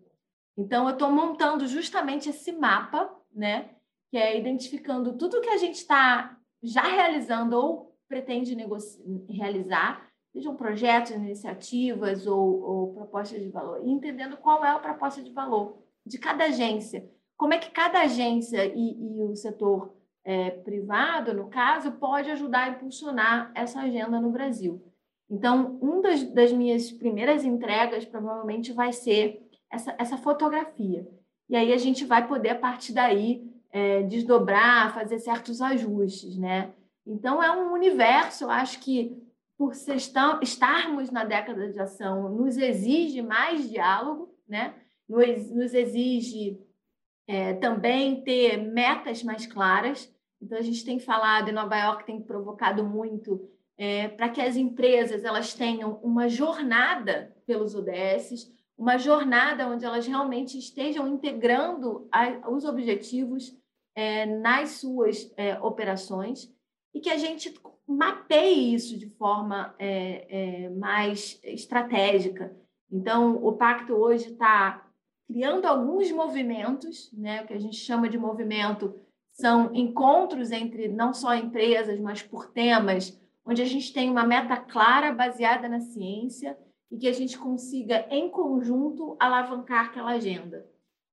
Então, 0.57 0.87
eu 0.89 0.95
estou 0.95 1.11
montando 1.11 1.67
justamente 1.67 2.31
esse 2.31 2.53
mapa, 2.53 3.15
né, 3.35 3.71
que 4.11 4.17
é 4.17 4.39
identificando 4.39 5.17
tudo 5.17 5.41
que 5.41 5.51
a 5.51 5.57
gente 5.57 5.77
está 5.77 6.39
já 6.63 6.83
realizando 6.83 7.57
ou 7.57 7.99
pretende 8.09 8.57
realizar, 9.29 10.07
sejam 10.33 10.57
projetos, 10.57 11.11
iniciativas 11.13 12.27
ou, 12.27 12.63
ou 12.63 12.95
propostas 12.95 13.41
de 13.41 13.49
valor, 13.49 13.83
e 13.85 13.91
entendendo 13.91 14.37
qual 14.37 14.65
é 14.65 14.71
a 14.71 14.79
proposta 14.79 15.23
de 15.23 15.31
valor 15.31 15.77
de 16.05 16.19
cada 16.19 16.45
agência. 16.45 17.09
Como 17.37 17.55
é 17.55 17.59
que 17.59 17.71
cada 17.71 18.01
agência 18.01 18.65
e, 18.67 19.19
e 19.19 19.23
o 19.23 19.35
setor 19.37 19.95
é, 20.25 20.51
privado, 20.51 21.35
no 21.35 21.49
caso, 21.49 21.93
pode 21.93 22.31
ajudar 22.31 22.65
a 22.65 22.69
impulsionar 22.71 23.51
essa 23.55 23.81
agenda 23.81 24.21
no 24.21 24.31
Brasil. 24.31 24.83
Então, 25.29 25.79
uma 25.81 26.03
das, 26.03 26.23
das, 26.25 26.53
minhas 26.53 26.91
primeiras 26.91 27.45
entregas 27.45 28.05
provavelmente 28.05 28.73
vai 28.73 28.93
ser 28.93 29.49
essa, 29.71 29.95
essa 29.99 30.17
fotografia. 30.17 31.09
E 31.49 31.57
aí 31.57 31.73
a 31.73 31.79
gente 31.79 32.05
vai 32.05 32.27
poder, 32.27 32.51
a 32.51 32.59
partir 32.59 32.93
daí, 32.93 33.51
é, 33.71 34.03
desdobrar, 34.03 34.95
fazer 34.95 35.19
certos 35.19 35.61
ajustes, 35.61 36.37
né? 36.37 36.73
Então, 37.07 37.43
é 37.43 37.51
um 37.51 37.73
universo, 37.73 38.45
eu 38.45 38.51
acho 38.51 38.79
que 38.81 39.21
por 39.63 39.73
estarmos 40.43 41.13
na 41.13 41.25
década 41.25 41.71
de 41.71 41.79
ação, 41.79 42.29
nos 42.29 42.57
exige 42.57 43.23
mais 43.23 43.71
diálogo, 43.71 44.35
né? 44.49 44.75
nos, 45.09 45.51
nos 45.53 45.73
exige 45.73 46.59
é, 47.29 47.55
também 47.55 48.25
ter 48.25 48.57
metas 48.57 49.23
mais 49.23 49.47
claras. 49.47 50.13
Então, 50.41 50.59
a 50.59 50.63
gente 50.63 50.85
tem 50.85 50.99
falado, 50.99 51.49
em 51.49 51.53
Nova 51.53 51.77
York 51.77 52.05
tem 52.05 52.21
provocado 52.21 52.83
muito 52.83 53.49
é, 53.79 54.09
para 54.09 54.29
que 54.29 54.41
as 54.41 54.57
empresas 54.57 55.23
elas 55.23 55.55
tenham 55.55 56.01
uma 56.03 56.29
jornada 56.29 57.33
pelos 57.47 57.77
ODS, 57.77 58.53
uma 58.77 58.99
jornada 58.99 59.69
onde 59.69 59.85
elas 59.85 60.09
realmente 60.09 60.59
estejam 60.59 61.07
integrando 61.07 62.09
a, 62.11 62.51
os 62.51 62.65
objetivos 62.65 63.57
é, 63.95 64.27
nas 64.27 64.71
suas 64.71 65.33
é, 65.37 65.57
operações 65.61 66.53
e 66.93 66.99
que 66.99 67.11
a 67.11 67.17
gente 67.17 67.55
mapeie 67.97 68.75
isso 68.75 68.99
de 68.99 69.07
forma 69.07 69.75
é, 69.79 70.65
é, 70.65 70.71
mais 70.71 71.41
estratégica. 71.45 72.55
Então, 72.91 73.37
o 73.43 73.53
pacto 73.53 73.95
hoje 73.95 74.33
está 74.33 74.87
criando 75.27 75.67
alguns 75.67 76.11
movimentos, 76.13 77.11
né, 77.13 77.45
que 77.47 77.55
a 77.55 77.59
gente 77.59 77.77
chama 77.77 78.09
de 78.09 78.19
movimento, 78.19 78.95
são 79.33 79.75
encontros 79.75 80.53
entre 80.53 80.89
não 80.89 81.15
só 81.15 81.35
empresas, 81.35 81.99
mas 81.99 82.23
por 82.23 82.51
temas, 82.51 83.19
onde 83.47 83.63
a 83.63 83.65
gente 83.65 83.93
tem 83.93 84.11
uma 84.11 84.27
meta 84.27 84.57
clara 84.57 85.13
baseada 85.13 85.69
na 85.69 85.81
ciência 85.81 86.57
e 86.91 86.99
que 86.99 87.09
a 87.09 87.13
gente 87.13 87.39
consiga, 87.39 88.07
em 88.11 88.29
conjunto, 88.29 89.17
alavancar 89.19 89.87
aquela 89.87 90.13
agenda. 90.13 90.67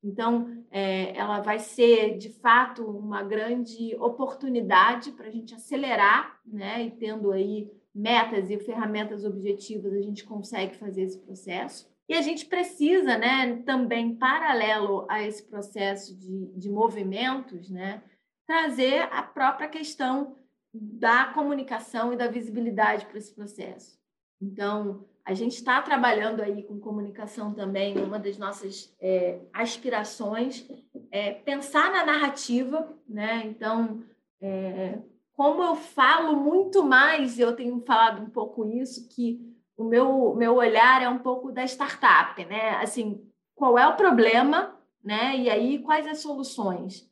Então, 0.03 0.58
é, 0.71 1.17
ela 1.17 1.39
vai 1.41 1.59
ser, 1.59 2.17
de 2.17 2.29
fato, 2.29 2.85
uma 2.85 3.23
grande 3.23 3.95
oportunidade 3.99 5.11
para 5.11 5.27
a 5.27 5.31
gente 5.31 5.55
acelerar, 5.55 6.39
né? 6.45 6.83
E 6.83 6.91
tendo 6.91 7.31
aí 7.31 7.71
metas 7.93 8.49
e 8.49 8.57
ferramentas 8.59 9.25
objetivas, 9.25 9.93
a 9.93 10.01
gente 10.01 10.23
consegue 10.23 10.77
fazer 10.77 11.03
esse 11.03 11.19
processo. 11.19 11.89
E 12.07 12.13
a 12.15 12.21
gente 12.21 12.45
precisa, 12.45 13.17
né, 13.17 13.57
também, 13.65 14.15
paralelo 14.15 15.05
a 15.07 15.21
esse 15.21 15.43
processo 15.43 16.17
de, 16.17 16.47
de 16.55 16.69
movimentos, 16.69 17.69
né, 17.69 18.01
trazer 18.47 19.01
a 19.11 19.21
própria 19.21 19.67
questão 19.67 20.35
da 20.73 21.25
comunicação 21.25 22.11
e 22.11 22.17
da 22.17 22.27
visibilidade 22.27 23.05
para 23.05 23.17
esse 23.19 23.33
processo. 23.33 23.99
Então, 24.41 25.05
a 25.29 25.35
gente 25.35 25.53
está 25.57 25.79
trabalhando 25.79 26.41
aí 26.41 26.63
com 26.63 26.79
comunicação 26.79 27.53
também, 27.53 27.95
uma 27.99 28.17
das 28.17 28.35
nossas 28.39 28.91
é, 28.99 29.39
aspirações 29.53 30.67
é 31.11 31.33
pensar 31.33 31.91
na 31.91 32.03
narrativa, 32.03 32.91
né? 33.07 33.43
Então, 33.45 34.03
é, 34.41 34.97
como 35.33 35.61
eu 35.61 35.75
falo 35.75 36.35
muito 36.35 36.83
mais, 36.83 37.37
eu 37.37 37.55
tenho 37.55 37.79
falado 37.85 38.23
um 38.23 38.29
pouco 38.31 38.65
isso, 38.65 39.07
que 39.07 39.39
o 39.77 39.83
meu, 39.83 40.33
meu 40.33 40.55
olhar 40.55 41.03
é 41.03 41.07
um 41.07 41.19
pouco 41.19 41.51
da 41.51 41.63
startup, 41.63 42.43
né? 42.45 42.71
Assim, 42.77 43.23
qual 43.53 43.77
é 43.77 43.87
o 43.87 43.95
problema, 43.95 44.75
né? 45.03 45.37
E 45.37 45.47
aí, 45.47 45.77
quais 45.77 46.07
as 46.07 46.21
soluções? 46.23 47.07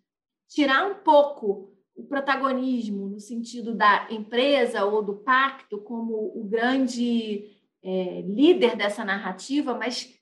Tirar 0.50 0.88
um 0.90 0.96
pouco 0.96 1.72
o 1.96 2.04
protagonismo 2.04 3.08
no 3.08 3.20
sentido 3.20 3.76
da 3.76 4.08
empresa 4.10 4.86
ou 4.86 5.04
do 5.04 5.18
pacto 5.18 5.78
como 5.82 6.32
o 6.36 6.44
grande 6.44 7.57
é, 7.88 8.22
líder 8.22 8.76
dessa 8.76 9.06
narrativa, 9.06 9.74
mas 9.74 10.14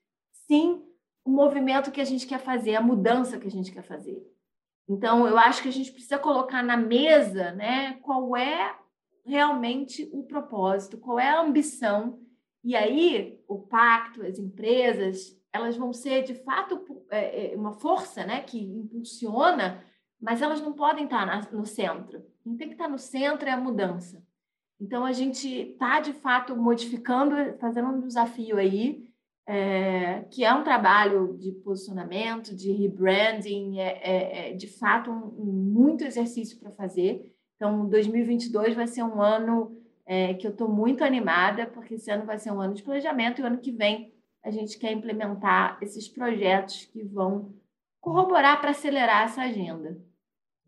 sim 0.47 0.83
o 1.25 1.31
movimento 1.31 1.91
que 1.91 1.99
a 1.99 2.05
gente 2.05 2.27
quer 2.27 2.39
fazer, 2.39 2.75
a 2.75 2.81
mudança 2.81 3.39
que 3.39 3.47
a 3.47 3.51
gente 3.51 3.71
quer 3.71 3.81
fazer. 3.81 4.21
Então, 4.87 5.27
eu 5.27 5.35
acho 5.35 5.63
que 5.63 5.69
a 5.69 5.71
gente 5.71 5.91
precisa 5.91 6.19
colocar 6.19 6.61
na 6.61 6.77
mesa 6.77 7.51
né, 7.53 7.93
qual 8.03 8.37
é 8.37 8.77
realmente 9.25 10.07
o 10.13 10.21
propósito, 10.21 10.99
qual 10.99 11.19
é 11.19 11.27
a 11.27 11.41
ambição. 11.41 12.19
E 12.63 12.75
aí, 12.75 13.39
o 13.47 13.57
pacto, 13.57 14.21
as 14.21 14.37
empresas, 14.37 15.35
elas 15.51 15.75
vão 15.75 15.91
ser, 15.91 16.23
de 16.23 16.35
fato, 16.35 16.85
é, 17.09 17.53
é, 17.53 17.55
uma 17.55 17.73
força 17.73 18.23
né, 18.23 18.41
que 18.41 18.59
impulsiona, 18.59 19.83
mas 20.21 20.43
elas 20.43 20.61
não 20.61 20.73
podem 20.73 21.05
estar 21.05 21.51
no 21.51 21.65
centro. 21.65 22.23
Quem 22.43 22.55
tem 22.55 22.67
que 22.67 22.75
estar 22.75 22.87
no 22.87 22.99
centro 22.99 23.49
é 23.49 23.51
a 23.51 23.57
mudança. 23.57 24.23
Então, 24.79 25.05
a 25.05 25.13
gente 25.13 25.47
está, 25.47 25.99
de 25.99 26.13
fato, 26.13 26.55
modificando, 26.55 27.35
fazendo 27.59 27.89
um 27.89 28.01
desafio 28.01 28.57
aí, 28.57 29.05
é, 29.47 30.23
que 30.31 30.43
é 30.43 30.53
um 30.53 30.63
trabalho 30.63 31.37
de 31.37 31.51
posicionamento, 31.51 32.55
de 32.55 32.71
rebranding, 32.71 33.79
é, 33.79 33.99
é, 34.03 34.49
é 34.49 34.53
de 34.53 34.67
fato 34.67 35.11
um, 35.11 35.35
um 35.39 35.53
muito 35.53 36.03
exercício 36.03 36.59
para 36.59 36.71
fazer. 36.71 37.31
Então, 37.55 37.87
2022 37.87 38.75
vai 38.75 38.87
ser 38.87 39.03
um 39.03 39.21
ano 39.21 39.77
é, 40.05 40.33
que 40.33 40.45
eu 40.45 40.51
estou 40.51 40.67
muito 40.67 41.03
animada, 41.03 41.67
porque 41.67 41.95
esse 41.95 42.11
ano 42.11 42.25
vai 42.25 42.37
ser 42.37 42.51
um 42.51 42.59
ano 42.59 42.73
de 42.73 42.83
planejamento 42.83 43.39
e 43.39 43.43
o 43.43 43.47
ano 43.47 43.59
que 43.59 43.71
vem 43.71 44.13
a 44.43 44.51
gente 44.51 44.77
quer 44.77 44.91
implementar 44.91 45.77
esses 45.81 46.07
projetos 46.07 46.85
que 46.85 47.03
vão 47.03 47.53
corroborar 47.99 48.61
para 48.61 48.71
acelerar 48.71 49.23
essa 49.23 49.41
agenda. 49.41 49.99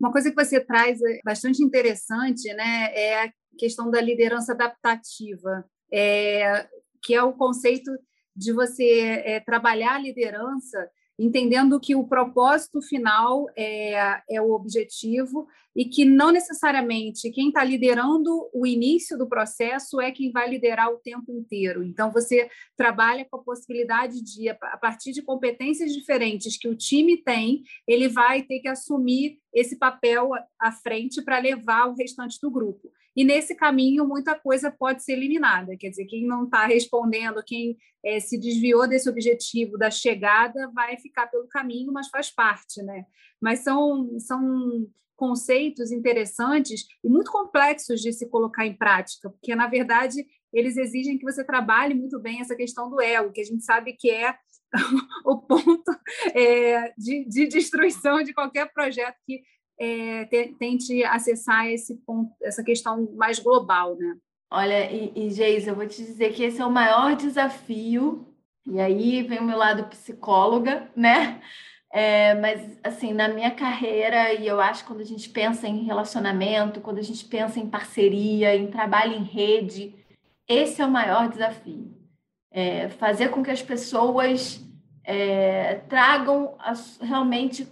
Uma 0.00 0.10
coisa 0.10 0.30
que 0.30 0.44
você 0.44 0.60
traz 0.60 1.00
é 1.00 1.20
bastante 1.24 1.62
interessante 1.62 2.52
né, 2.54 2.92
é 2.94 3.32
questão 3.58 3.90
da 3.90 4.00
liderança 4.00 4.52
adaptativa, 4.52 5.64
é, 5.92 6.68
que 7.02 7.14
é 7.14 7.22
o 7.22 7.32
conceito 7.32 7.90
de 8.34 8.52
você 8.52 9.22
é, 9.24 9.40
trabalhar 9.40 9.96
a 9.96 9.98
liderança 9.98 10.88
entendendo 11.18 11.80
que 11.80 11.96
o 11.96 12.06
propósito 12.06 12.80
final 12.80 13.46
é, 13.56 14.22
é 14.30 14.40
o 14.40 14.52
objetivo 14.52 15.48
e 15.74 15.84
que 15.84 16.04
não 16.04 16.30
necessariamente 16.30 17.30
quem 17.30 17.48
está 17.48 17.64
liderando 17.64 18.48
o 18.54 18.64
início 18.64 19.18
do 19.18 19.28
processo 19.28 20.00
é 20.00 20.12
quem 20.12 20.30
vai 20.30 20.48
liderar 20.48 20.88
o 20.90 20.98
tempo 20.98 21.32
inteiro. 21.32 21.82
Então, 21.82 22.12
você 22.12 22.48
trabalha 22.76 23.26
com 23.28 23.36
a 23.36 23.42
possibilidade 23.42 24.22
de, 24.22 24.48
a 24.48 24.78
partir 24.80 25.12
de 25.12 25.22
competências 25.22 25.92
diferentes 25.92 26.56
que 26.56 26.68
o 26.68 26.76
time 26.76 27.16
tem, 27.16 27.62
ele 27.86 28.08
vai 28.08 28.42
ter 28.42 28.60
que 28.60 28.68
assumir 28.68 29.38
esse 29.52 29.76
papel 29.76 30.30
à 30.60 30.70
frente 30.70 31.20
para 31.22 31.40
levar 31.40 31.88
o 31.88 31.94
restante 31.94 32.38
do 32.40 32.50
grupo. 32.50 32.92
E 33.18 33.24
nesse 33.24 33.52
caminho, 33.52 34.06
muita 34.06 34.38
coisa 34.38 34.70
pode 34.70 35.02
ser 35.02 35.14
eliminada. 35.14 35.76
Quer 35.76 35.88
dizer, 35.88 36.04
quem 36.04 36.24
não 36.24 36.44
está 36.44 36.66
respondendo, 36.66 37.42
quem 37.44 37.76
é, 38.04 38.20
se 38.20 38.38
desviou 38.38 38.86
desse 38.86 39.10
objetivo 39.10 39.76
da 39.76 39.90
chegada, 39.90 40.70
vai 40.72 40.96
ficar 40.98 41.26
pelo 41.26 41.48
caminho, 41.48 41.92
mas 41.92 42.06
faz 42.06 42.30
parte, 42.30 42.80
né? 42.80 43.06
Mas 43.40 43.64
são, 43.64 44.16
são 44.20 44.88
conceitos 45.16 45.90
interessantes 45.90 46.86
e 47.02 47.08
muito 47.08 47.32
complexos 47.32 48.00
de 48.00 48.12
se 48.12 48.28
colocar 48.28 48.64
em 48.64 48.78
prática, 48.78 49.28
porque, 49.30 49.52
na 49.52 49.66
verdade, 49.66 50.24
eles 50.52 50.76
exigem 50.76 51.18
que 51.18 51.24
você 51.24 51.42
trabalhe 51.42 51.94
muito 51.94 52.20
bem 52.20 52.40
essa 52.40 52.54
questão 52.54 52.88
do 52.88 53.00
ego, 53.00 53.32
que 53.32 53.40
a 53.40 53.44
gente 53.44 53.64
sabe 53.64 53.94
que 53.94 54.12
é 54.12 54.32
o 55.26 55.38
ponto 55.38 55.90
é, 56.36 56.94
de, 56.96 57.24
de 57.28 57.48
destruição 57.48 58.22
de 58.22 58.32
qualquer 58.32 58.72
projeto 58.72 59.16
que 59.26 59.42
é, 59.78 60.24
tente 60.58 61.04
acessar 61.04 61.66
esse 61.68 61.94
ponto, 62.06 62.32
essa 62.42 62.62
questão 62.62 63.08
mais 63.14 63.38
global, 63.38 63.96
né? 63.96 64.16
Olha, 64.50 64.90
e, 64.90 65.12
e 65.14 65.66
eu 65.66 65.74
vou 65.74 65.86
te 65.86 66.02
dizer 66.02 66.32
que 66.32 66.42
esse 66.42 66.60
é 66.60 66.66
o 66.66 66.70
maior 66.70 67.14
desafio, 67.14 68.26
e 68.66 68.80
aí 68.80 69.22
vem 69.22 69.38
o 69.38 69.44
meu 69.44 69.58
lado 69.58 69.84
psicóloga, 69.84 70.90
né? 70.96 71.40
É, 71.90 72.34
mas, 72.34 72.78
assim, 72.82 73.12
na 73.12 73.28
minha 73.28 73.50
carreira, 73.50 74.34
e 74.34 74.46
eu 74.46 74.60
acho 74.60 74.82
que 74.82 74.88
quando 74.88 75.00
a 75.00 75.06
gente 75.06 75.28
pensa 75.28 75.66
em 75.66 75.84
relacionamento, 75.84 76.80
quando 76.80 76.98
a 76.98 77.02
gente 77.02 77.24
pensa 77.24 77.58
em 77.58 77.68
parceria, 77.68 78.54
em 78.54 78.70
trabalho 78.70 79.14
em 79.14 79.22
rede, 79.22 79.94
esse 80.46 80.82
é 80.82 80.86
o 80.86 80.90
maior 80.90 81.28
desafio. 81.28 81.94
É 82.50 82.88
fazer 82.88 83.28
com 83.30 83.42
que 83.42 83.50
as 83.50 83.62
pessoas 83.62 84.60
é, 85.04 85.76
tragam 85.88 86.54
as, 86.58 86.98
realmente 87.00 87.66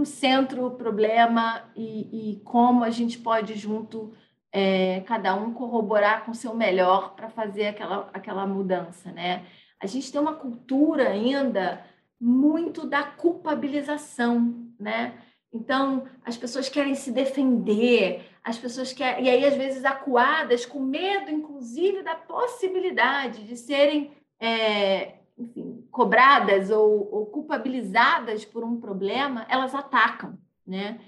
para 0.00 0.02
o 0.02 0.06
centro 0.06 0.66
o 0.66 0.70
problema 0.70 1.70
e, 1.76 2.32
e, 2.32 2.40
como 2.40 2.84
a 2.84 2.90
gente 2.90 3.18
pode 3.18 3.54
junto 3.54 4.14
é, 4.50 5.00
cada 5.00 5.34
um 5.34 5.52
corroborar 5.52 6.24
com 6.24 6.30
o 6.30 6.34
seu 6.34 6.54
melhor 6.54 7.14
para 7.14 7.28
fazer 7.28 7.66
aquela, 7.66 8.08
aquela 8.12 8.46
mudança, 8.46 9.12
né? 9.12 9.44
A 9.78 9.86
gente 9.86 10.10
tem 10.10 10.20
uma 10.20 10.34
cultura 10.34 11.10
ainda 11.10 11.84
muito 12.18 12.86
da 12.86 13.02
culpabilização, 13.02 14.54
né? 14.78 15.14
Então, 15.52 16.06
as 16.24 16.36
pessoas 16.36 16.68
querem 16.68 16.94
se 16.94 17.12
defender, 17.12 18.24
as 18.42 18.56
pessoas 18.56 18.92
querem, 18.92 19.24
e 19.24 19.28
aí 19.28 19.44
às 19.44 19.54
vezes 19.54 19.84
acuadas 19.84 20.64
com 20.64 20.80
medo, 20.80 21.30
inclusive, 21.30 22.02
da 22.02 22.14
possibilidade 22.14 23.44
de 23.44 23.56
serem 23.56 24.12
é, 24.40 25.16
enfim, 25.38 25.69
cobradas 25.90 26.70
ou, 26.70 27.08
ou, 27.12 27.26
culpabilizadas 27.26 28.44
por 28.44 28.64
um 28.64 28.80
problema, 28.80 29.46
elas 29.48 29.74
atacam, 29.74 30.38
né? 30.66 31.00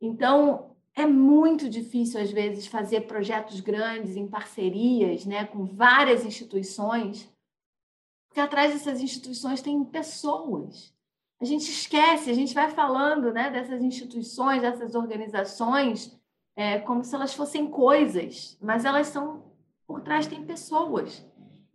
Então, 0.00 0.76
é 0.94 1.06
muito 1.06 1.68
difícil, 1.68 2.20
às 2.20 2.30
vezes, 2.30 2.66
fazer 2.66 3.02
projetos 3.02 3.60
grandes 3.60 4.16
em 4.16 4.26
parcerias 4.26 5.24
né, 5.24 5.44
com 5.44 5.64
várias 5.64 6.24
instituições, 6.24 7.30
porque 8.28 8.40
atrás 8.40 8.72
dessas 8.72 9.00
instituições 9.00 9.60
tem 9.60 9.84
pessoas. 9.84 10.94
A 11.40 11.44
gente 11.44 11.70
esquece, 11.70 12.30
a 12.30 12.34
gente 12.34 12.54
vai 12.54 12.70
falando 12.70 13.32
né, 13.32 13.50
dessas 13.50 13.82
instituições, 13.82 14.62
dessas 14.62 14.94
organizações, 14.94 16.18
é, 16.54 16.78
como 16.78 17.02
se 17.02 17.14
elas 17.14 17.34
fossem 17.34 17.66
coisas, 17.66 18.58
mas 18.60 18.84
elas 18.84 19.08
são, 19.08 19.42
por 19.86 20.02
trás 20.02 20.26
tem 20.26 20.44
pessoas. 20.44 21.24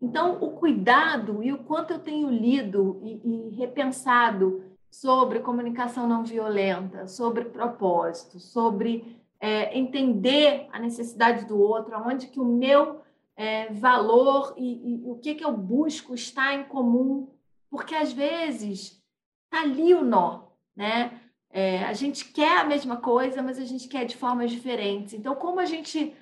Então, 0.01 0.37
o 0.41 0.51
cuidado 0.51 1.43
e 1.43 1.51
o 1.51 1.57
quanto 1.57 1.93
eu 1.93 1.99
tenho 1.99 2.29
lido 2.29 2.99
e, 3.03 3.49
e 3.51 3.55
repensado 3.55 4.63
sobre 4.89 5.39
comunicação 5.39 6.07
não 6.07 6.23
violenta, 6.23 7.07
sobre 7.07 7.45
propósito, 7.45 8.39
sobre 8.39 9.21
é, 9.39 9.77
entender 9.77 10.67
a 10.71 10.79
necessidade 10.79 11.45
do 11.45 11.59
outro, 11.59 11.95
aonde 11.95 12.27
que 12.27 12.39
o 12.39 12.45
meu 12.45 13.01
é, 13.35 13.71
valor 13.73 14.53
e, 14.57 14.93
e, 14.93 15.09
o 15.09 15.15
que, 15.15 15.35
que 15.35 15.43
eu 15.43 15.51
busco 15.51 16.13
está 16.13 16.53
em 16.53 16.63
comum, 16.63 17.29
porque 17.69 17.93
às 17.93 18.13
vezes 18.13 19.01
está 19.45 19.63
ali 19.63 19.93
o 19.93 20.03
nó, 20.03 20.43
né? 20.75 21.19
É, 21.49 21.83
a 21.85 21.93
gente 21.93 22.33
quer 22.33 22.57
a 22.57 22.65
mesma 22.65 22.97
coisa, 22.97 23.41
mas 23.41 23.57
a 23.57 23.63
gente 23.63 23.87
quer 23.87 24.05
de 24.05 24.17
formas 24.17 24.51
diferentes. 24.51 25.13
Então, 25.13 25.35
como 25.35 25.59
a 25.59 25.65
gente 25.65 26.13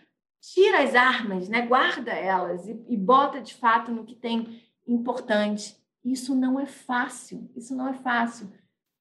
tira 0.52 0.84
as 0.84 0.94
armas, 0.94 1.48
né? 1.48 1.66
guarda 1.66 2.12
elas 2.12 2.68
e, 2.68 2.78
e 2.90 2.98
bota 2.98 3.40
de 3.40 3.54
fato 3.56 3.92
no 3.92 4.04
que 4.04 4.16
tem 4.16 4.62
importante. 4.86 5.78
Isso 6.04 6.36
não 6.36 6.60
é 6.60 6.66
fácil, 6.66 7.50
isso 7.56 7.74
não 7.74 7.88
é 7.88 7.94
fácil, 7.94 8.52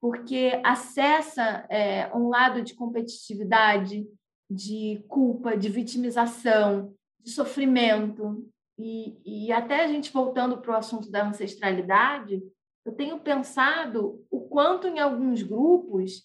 porque 0.01 0.61
acessa 0.65 1.67
é, 1.69 2.09
um 2.15 2.29
lado 2.29 2.63
de 2.63 2.75
competitividade, 2.75 4.07
de 4.49 5.05
culpa, 5.09 5.57
de 5.57 5.69
vitimização, 5.69 6.95
de 7.21 7.31
sofrimento. 7.31 8.49
E, 8.79 9.17
e 9.25 9.53
até 9.53 9.85
a 9.85 9.89
gente 9.89 10.13
voltando 10.13 10.59
para 10.59 10.73
o 10.73 10.77
assunto 10.77 11.11
da 11.11 11.27
ancestralidade, 11.27 12.41
eu 12.85 12.93
tenho 12.93 13.19
pensado 13.19 14.25
o 14.31 14.43
quanto 14.43 14.87
em 14.87 15.01
alguns 15.01 15.43
grupos 15.43 16.23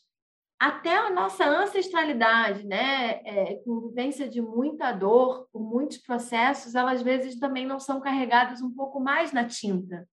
até 0.60 0.96
a 0.96 1.12
nossa 1.12 1.46
ancestralidade, 1.46 2.66
né, 2.66 3.22
é, 3.24 3.56
convivência 3.64 4.28
de 4.28 4.42
muita 4.42 4.92
dor, 4.92 5.48
por 5.52 5.62
muitos 5.62 6.00
processos, 6.00 6.74
elas 6.74 6.98
às 6.98 7.02
vezes 7.04 7.40
também 7.40 7.66
não 7.66 7.80
são 7.80 8.02
carregadas 8.02 8.62
um 8.62 8.74
pouco 8.74 9.00
mais 9.00 9.32
na 9.32 9.46
tinta. 9.46 10.08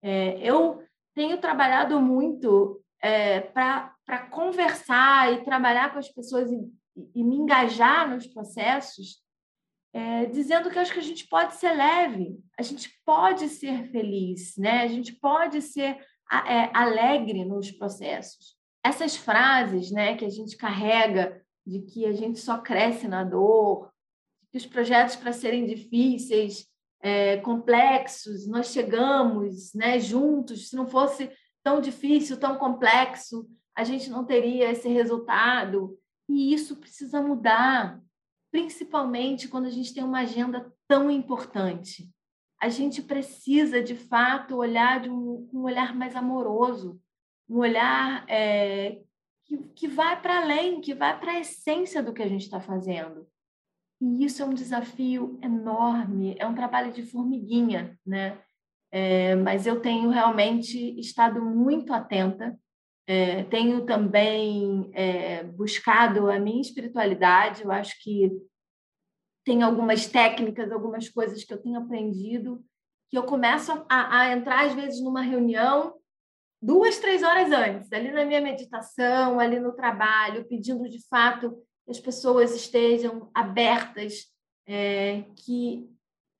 É, 0.00 0.38
eu 0.38 0.80
tenho 1.12 1.40
trabalhado 1.40 2.00
muito 2.00 2.80
é, 3.02 3.40
para 3.40 4.28
conversar 4.30 5.32
e 5.32 5.44
trabalhar 5.44 5.92
com 5.92 5.98
as 5.98 6.08
pessoas 6.08 6.52
e, 6.52 6.72
e 7.14 7.24
me 7.24 7.36
engajar 7.36 8.08
nos 8.08 8.28
processos, 8.28 9.20
é, 9.92 10.26
dizendo 10.26 10.70
que 10.70 10.78
acho 10.78 10.92
que 10.92 11.00
a 11.00 11.02
gente 11.02 11.26
pode 11.26 11.54
ser 11.54 11.72
leve, 11.72 12.38
a 12.56 12.62
gente 12.62 12.88
pode 13.04 13.48
ser 13.48 13.90
feliz, 13.90 14.56
né? 14.56 14.82
a 14.82 14.86
gente 14.86 15.12
pode 15.16 15.60
ser 15.60 15.98
é, 16.46 16.70
alegre 16.72 17.44
nos 17.44 17.72
processos 17.72 18.59
essas 18.84 19.16
frases 19.16 19.90
né, 19.90 20.16
que 20.16 20.24
a 20.24 20.30
gente 20.30 20.56
carrega 20.56 21.40
de 21.66 21.82
que 21.82 22.06
a 22.06 22.12
gente 22.12 22.38
só 22.38 22.58
cresce 22.58 23.06
na 23.06 23.22
dor, 23.22 23.90
que 24.50 24.58
os 24.58 24.66
projetos 24.66 25.16
para 25.16 25.32
serem 25.32 25.66
difíceis, 25.66 26.66
é, 27.00 27.38
complexos, 27.38 28.46
nós 28.46 28.68
chegamos 28.68 29.72
né, 29.74 29.98
juntos. 29.98 30.68
Se 30.68 30.76
não 30.76 30.86
fosse 30.86 31.30
tão 31.62 31.80
difícil, 31.80 32.38
tão 32.38 32.56
complexo, 32.56 33.48
a 33.74 33.84
gente 33.84 34.10
não 34.10 34.24
teria 34.24 34.70
esse 34.70 34.88
resultado. 34.88 35.98
E 36.28 36.52
isso 36.52 36.76
precisa 36.76 37.22
mudar, 37.22 38.00
principalmente 38.50 39.48
quando 39.48 39.66
a 39.66 39.70
gente 39.70 39.94
tem 39.94 40.04
uma 40.04 40.20
agenda 40.20 40.72
tão 40.86 41.10
importante. 41.10 42.10
A 42.60 42.68
gente 42.68 43.00
precisa, 43.00 43.82
de 43.82 43.94
fato, 43.94 44.56
olhar 44.56 45.00
de 45.00 45.08
um, 45.08 45.48
um 45.52 45.62
olhar 45.62 45.94
mais 45.94 46.14
amoroso, 46.14 47.00
um 47.50 47.58
olhar 47.58 48.24
é, 48.28 49.00
que, 49.44 49.58
que 49.74 49.88
vai 49.88 50.20
para 50.20 50.40
além, 50.40 50.80
que 50.80 50.94
vai 50.94 51.18
para 51.18 51.32
a 51.32 51.40
essência 51.40 52.00
do 52.00 52.12
que 52.12 52.22
a 52.22 52.28
gente 52.28 52.42
está 52.42 52.60
fazendo. 52.60 53.26
E 54.00 54.24
isso 54.24 54.40
é 54.40 54.46
um 54.46 54.54
desafio 54.54 55.38
enorme, 55.42 56.36
é 56.38 56.46
um 56.46 56.54
trabalho 56.54 56.92
de 56.92 57.02
formiguinha, 57.02 57.98
né? 58.06 58.40
É, 58.92 59.34
mas 59.34 59.66
eu 59.66 59.80
tenho 59.80 60.08
realmente 60.10 60.98
estado 60.98 61.44
muito 61.44 61.92
atenta, 61.92 62.58
é, 63.06 63.44
tenho 63.44 63.84
também 63.84 64.90
é, 64.94 65.44
buscado 65.44 66.30
a 66.30 66.38
minha 66.38 66.60
espiritualidade, 66.60 67.62
eu 67.62 67.70
acho 67.70 68.00
que 68.02 68.30
tem 69.44 69.62
algumas 69.62 70.06
técnicas, 70.06 70.70
algumas 70.70 71.08
coisas 71.08 71.44
que 71.44 71.52
eu 71.52 71.60
tenho 71.60 71.78
aprendido, 71.78 72.64
que 73.08 73.18
eu 73.18 73.24
começo 73.24 73.72
a, 73.88 74.20
a 74.20 74.32
entrar, 74.32 74.66
às 74.66 74.74
vezes, 74.74 75.02
numa 75.02 75.22
reunião 75.22 75.99
duas, 76.60 76.98
três 76.98 77.22
horas 77.22 77.50
antes, 77.52 77.92
ali 77.92 78.10
na 78.12 78.24
minha 78.24 78.40
meditação, 78.40 79.40
ali 79.40 79.58
no 79.58 79.72
trabalho, 79.72 80.46
pedindo 80.46 80.88
de 80.88 81.06
fato 81.08 81.52
que 81.84 81.90
as 81.90 82.00
pessoas 82.00 82.54
estejam 82.54 83.30
abertas, 83.34 84.26
é, 84.66 85.24
que 85.36 85.88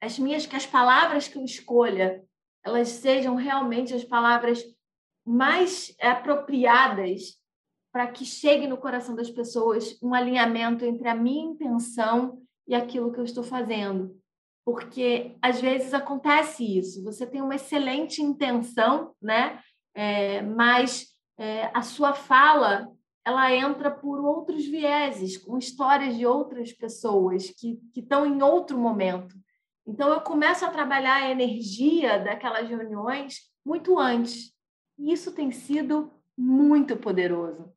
as 0.00 0.18
minhas, 0.18 0.46
que 0.46 0.56
as 0.56 0.66
palavras 0.66 1.28
que 1.28 1.38
eu 1.38 1.44
escolha, 1.44 2.22
elas 2.64 2.88
sejam 2.88 3.34
realmente 3.34 3.94
as 3.94 4.04
palavras 4.04 4.62
mais 5.26 5.94
apropriadas 6.00 7.40
para 7.92 8.06
que 8.06 8.24
chegue 8.24 8.66
no 8.66 8.76
coração 8.76 9.14
das 9.14 9.30
pessoas 9.30 9.98
um 10.02 10.14
alinhamento 10.14 10.84
entre 10.84 11.08
a 11.08 11.14
minha 11.14 11.50
intenção 11.50 12.40
e 12.66 12.74
aquilo 12.74 13.12
que 13.12 13.18
eu 13.18 13.24
estou 13.24 13.42
fazendo. 13.42 14.16
Porque 14.64 15.36
às 15.42 15.60
vezes 15.60 15.92
acontece 15.92 16.78
isso, 16.78 17.02
você 17.02 17.26
tem 17.26 17.42
uma 17.42 17.56
excelente 17.56 18.22
intenção, 18.22 19.14
né? 19.20 19.60
É, 19.94 20.42
mas 20.42 21.08
é, 21.38 21.70
a 21.74 21.82
sua 21.82 22.14
fala 22.14 22.90
ela 23.24 23.54
entra 23.54 23.90
por 23.90 24.24
outros 24.24 24.64
vieses, 24.66 25.36
com 25.36 25.58
histórias 25.58 26.16
de 26.16 26.26
outras 26.26 26.72
pessoas 26.72 27.50
que, 27.50 27.78
estão 27.94 28.26
em 28.26 28.42
outro 28.42 28.78
momento. 28.78 29.34
Então, 29.86 30.08
eu 30.12 30.20
começo 30.20 30.64
a 30.64 30.70
trabalhar 30.70 31.16
a 31.16 31.30
energia 31.30 32.18
daquelas 32.18 32.68
reuniões 32.68 33.40
muito 33.64 33.98
antes. 33.98 34.52
E 34.98 35.12
isso 35.12 35.32
tem 35.32 35.50
sido 35.50 36.12
muito 36.36 36.96
poderoso. 36.96 37.72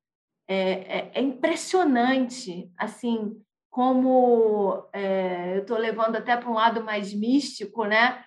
É, 0.47 0.99
é, 0.99 1.11
é 1.15 1.21
impressionante, 1.21 2.71
assim, 2.77 3.41
como 3.69 4.87
é, 4.93 5.57
eu 5.57 5.61
estou 5.61 5.77
levando 5.77 6.15
até 6.15 6.37
para 6.37 6.49
um 6.49 6.53
lado 6.53 6.83
mais 6.83 7.13
místico, 7.13 7.85
né? 7.85 8.23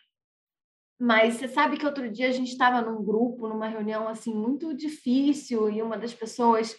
Mas 0.99 1.35
você 1.35 1.49
sabe 1.49 1.77
que 1.77 1.85
outro 1.85 2.11
dia 2.11 2.29
a 2.29 2.33
gente 2.33 2.51
estava 2.51 2.81
num 2.81 3.05
grupo, 3.05 3.49
numa 3.49 3.69
reunião 3.69 4.09
assim 4.09 4.35
muito 4.35 4.75
difícil, 4.75 5.69
e 5.69 5.83
uma 5.83 5.99
das 5.99 6.15
pessoas 6.15 6.75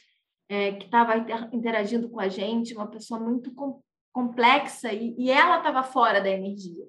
é, 0.49 0.71
que 0.73 0.85
estava 0.85 1.15
interagindo 1.51 2.09
com 2.09 2.19
a 2.19 2.27
gente, 2.27 2.73
uma 2.73 2.89
pessoa 2.89 3.19
muito 3.19 3.53
com, 3.53 3.81
complexa, 4.11 4.91
e, 4.91 5.15
e 5.17 5.29
ela 5.29 5.57
estava 5.57 5.83
fora 5.83 6.19
da 6.19 6.29
energia. 6.29 6.85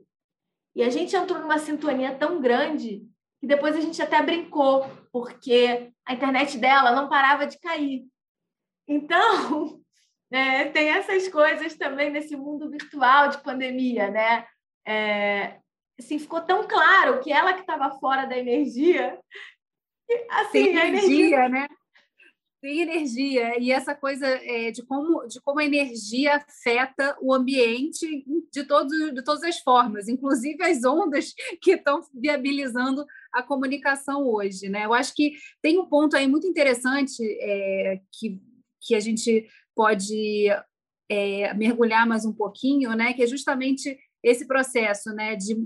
E 0.75 0.83
a 0.83 0.89
gente 0.91 1.15
entrou 1.15 1.41
numa 1.41 1.59
sintonia 1.59 2.15
tão 2.15 2.41
grande 2.41 3.07
que 3.41 3.47
depois 3.47 3.77
a 3.77 3.81
gente 3.81 4.01
até 4.01 4.23
brincou, 4.23 4.87
porque 5.13 5.93
a 6.07 6.15
internet 6.15 6.57
dela 6.57 6.93
não 6.93 7.09
parava 7.09 7.47
de 7.47 7.59
cair. 7.59 8.07
Então, 8.87 9.81
é, 10.31 10.65
tem 10.67 10.89
essas 10.89 11.29
coisas 11.29 11.77
também 11.77 12.11
nesse 12.11 12.37
mundo 12.37 12.71
virtual 12.71 13.29
de 13.29 13.43
pandemia, 13.43 14.11
né? 14.11 14.47
É, 14.87 15.61
assim, 15.99 16.19
ficou 16.19 16.41
tão 16.41 16.67
claro 16.67 17.21
que 17.21 17.33
ela 17.33 17.53
que 17.53 17.61
estava 17.61 17.99
fora 17.99 18.27
da 18.27 18.37
energia, 18.37 19.19
assim, 20.31 20.69
energia, 20.69 20.89
energia, 20.89 21.49
né? 21.49 21.69
tem 22.61 22.81
energia 22.81 23.59
e 23.61 23.71
essa 23.71 23.95
coisa 23.95 24.27
é, 24.27 24.71
de 24.71 24.83
como 24.83 25.27
de 25.27 25.41
como 25.41 25.61
a 25.61 25.65
energia 25.65 26.37
afeta 26.37 27.17
o 27.21 27.33
ambiente 27.33 28.25
de 28.53 28.65
todos 28.65 29.15
de 29.15 29.23
todas 29.23 29.43
as 29.45 29.59
formas, 29.61 30.09
inclusive 30.09 30.63
as 30.65 30.85
ondas 30.85 31.35
que 31.63 31.73
estão 31.73 32.01
viabilizando 32.13 33.07
a 33.33 33.43
comunicação 33.43 34.27
hoje, 34.27 34.69
né? 34.69 34.85
Eu 34.85 34.95
acho 34.95 35.15
que 35.15 35.35
tem 35.63 35.79
um 35.79 35.87
ponto 35.87 36.17
aí 36.17 36.27
muito 36.27 36.47
interessante 36.47 37.23
é, 37.41 38.01
que 38.13 38.41
que 38.81 38.95
a 38.95 39.01
gente 39.01 39.49
pode 39.75 40.49
é, 41.09 41.53
mergulhar 41.55 42.07
mais 42.07 42.25
um 42.25 42.33
pouquinho, 42.33 42.95
né? 42.95 43.13
Que 43.13 43.23
é 43.23 43.27
justamente 43.27 43.97
esse 44.23 44.47
processo, 44.47 45.13
né? 45.13 45.37
De 45.37 45.57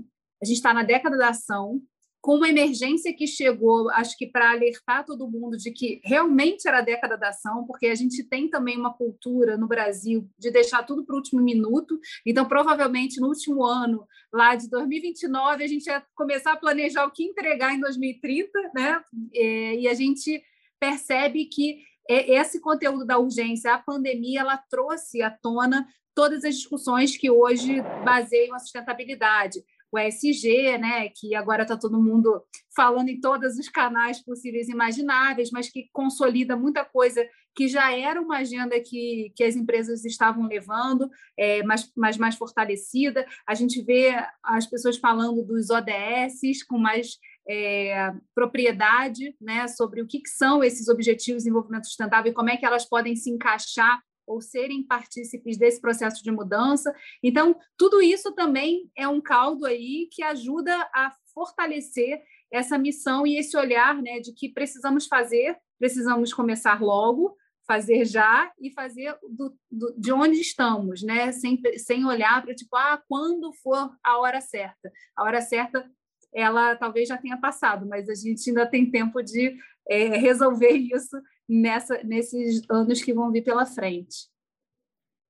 a 0.43 0.45
gente 0.45 0.57
está 0.57 0.73
na 0.73 0.83
década 0.83 1.17
da 1.17 1.29
ação, 1.29 1.81
com 2.21 2.35
uma 2.35 2.49
emergência 2.49 3.13
que 3.13 3.25
chegou, 3.25 3.89
acho 3.91 4.17
que 4.17 4.27
para 4.27 4.51
alertar 4.51 5.05
todo 5.05 5.29
mundo 5.29 5.57
de 5.57 5.71
que 5.71 6.01
realmente 6.03 6.67
era 6.67 6.79
a 6.79 6.81
década 6.81 7.17
da 7.17 7.29
ação, 7.29 7.65
porque 7.65 7.87
a 7.87 7.95
gente 7.95 8.23
tem 8.23 8.49
também 8.49 8.77
uma 8.77 8.93
cultura 8.93 9.57
no 9.57 9.67
Brasil 9.67 10.29
de 10.37 10.51
deixar 10.51 10.83
tudo 10.83 11.05
para 11.05 11.13
o 11.13 11.17
último 11.17 11.41
minuto. 11.41 11.97
Então, 12.25 12.45
provavelmente 12.45 13.19
no 13.19 13.27
último 13.27 13.65
ano, 13.65 14.05
lá 14.33 14.55
de 14.55 14.69
2029, 14.69 15.63
a 15.63 15.67
gente 15.67 15.87
ia 15.87 16.03
começar 16.13 16.53
a 16.53 16.57
planejar 16.57 17.05
o 17.05 17.11
que 17.11 17.23
entregar 17.23 17.73
em 17.73 17.79
2030, 17.79 18.49
né? 18.73 19.01
É, 19.33 19.75
e 19.75 19.87
a 19.87 19.93
gente 19.93 20.41
percebe 20.79 21.45
que 21.45 21.83
esse 22.09 22.59
conteúdo 22.59 23.05
da 23.05 23.17
urgência, 23.17 23.73
a 23.73 23.79
pandemia, 23.79 24.41
ela 24.41 24.57
trouxe 24.57 25.21
à 25.21 25.29
tona 25.29 25.87
todas 26.13 26.43
as 26.43 26.55
discussões 26.55 27.17
que 27.17 27.29
hoje 27.29 27.81
baseiam 28.03 28.55
a 28.55 28.59
sustentabilidade 28.59 29.63
o 29.93 29.99
ESG, 29.99 30.79
né, 30.79 31.07
que 31.09 31.35
agora 31.35 31.61
está 31.61 31.77
todo 31.77 32.01
mundo 32.01 32.43
falando 32.75 33.09
em 33.09 33.21
todos 33.21 33.59
os 33.59 33.69
canais 33.69 34.19
possíveis 34.23 34.67
e 34.67 34.71
imagináveis, 34.71 35.51
mas 35.51 35.69
que 35.69 35.87
consolida 35.93 36.57
muita 36.57 36.83
coisa 36.83 37.23
que 37.55 37.67
já 37.67 37.95
era 37.95 38.19
uma 38.19 38.37
agenda 38.37 38.79
que, 38.79 39.31
que 39.35 39.43
as 39.43 39.55
empresas 39.55 40.03
estavam 40.03 40.47
levando, 40.47 41.07
é, 41.37 41.61
mas, 41.61 42.17
mais 42.17 42.35
fortalecida. 42.35 43.23
A 43.47 43.53
gente 43.53 43.83
vê 43.83 44.15
as 44.43 44.65
pessoas 44.65 44.97
falando 44.97 45.43
dos 45.43 45.69
ODS 45.69 46.63
com 46.67 46.79
mais 46.79 47.19
é, 47.47 48.11
propriedade 48.33 49.35
né, 49.39 49.67
sobre 49.67 50.01
o 50.01 50.07
que, 50.07 50.21
que 50.21 50.29
são 50.29 50.63
esses 50.63 50.87
objetivos 50.87 51.43
de 51.43 51.49
desenvolvimento 51.49 51.85
sustentável 51.85 52.31
e 52.31 52.35
como 52.35 52.49
é 52.49 52.57
que 52.57 52.65
elas 52.65 52.89
podem 52.89 53.15
se 53.15 53.29
encaixar 53.29 54.01
ou 54.25 54.41
serem 54.41 54.85
partícipes 54.85 55.57
desse 55.57 55.79
processo 55.79 56.23
de 56.23 56.31
mudança. 56.31 56.93
Então, 57.21 57.55
tudo 57.77 58.01
isso 58.01 58.33
também 58.33 58.89
é 58.95 59.07
um 59.07 59.21
caldo 59.21 59.65
aí 59.65 60.07
que 60.11 60.23
ajuda 60.23 60.75
a 60.93 61.13
fortalecer 61.33 62.21
essa 62.51 62.77
missão 62.77 63.25
e 63.25 63.37
esse 63.37 63.57
olhar 63.57 64.01
né, 64.01 64.19
de 64.19 64.33
que 64.33 64.49
precisamos 64.49 65.07
fazer, 65.07 65.57
precisamos 65.79 66.33
começar 66.33 66.81
logo, 66.81 67.35
fazer 67.65 68.05
já 68.05 68.51
e 68.59 68.71
fazer 68.71 69.17
do, 69.23 69.55
do, 69.71 69.95
de 69.97 70.11
onde 70.11 70.39
estamos, 70.39 71.01
né? 71.01 71.31
sem, 71.31 71.59
sem 71.77 72.05
olhar 72.05 72.43
para 72.43 72.53
tipo, 72.53 72.75
ah, 72.75 73.01
quando 73.07 73.53
for 73.53 73.95
a 74.03 74.17
hora 74.19 74.41
certa. 74.41 74.91
A 75.15 75.23
hora 75.23 75.41
certa 75.41 75.89
ela 76.33 76.75
talvez 76.75 77.07
já 77.07 77.17
tenha 77.17 77.37
passado, 77.37 77.85
mas 77.87 78.09
a 78.09 78.15
gente 78.15 78.49
ainda 78.49 78.65
tem 78.65 78.89
tempo 78.89 79.21
de 79.21 79.55
é, 79.87 80.17
resolver 80.17 80.71
isso 80.71 81.15
nessa, 81.47 82.01
nesses 82.03 82.61
anos 82.69 83.01
que 83.01 83.13
vão 83.13 83.31
vir 83.31 83.43
pela 83.43 83.65
frente. 83.65 84.31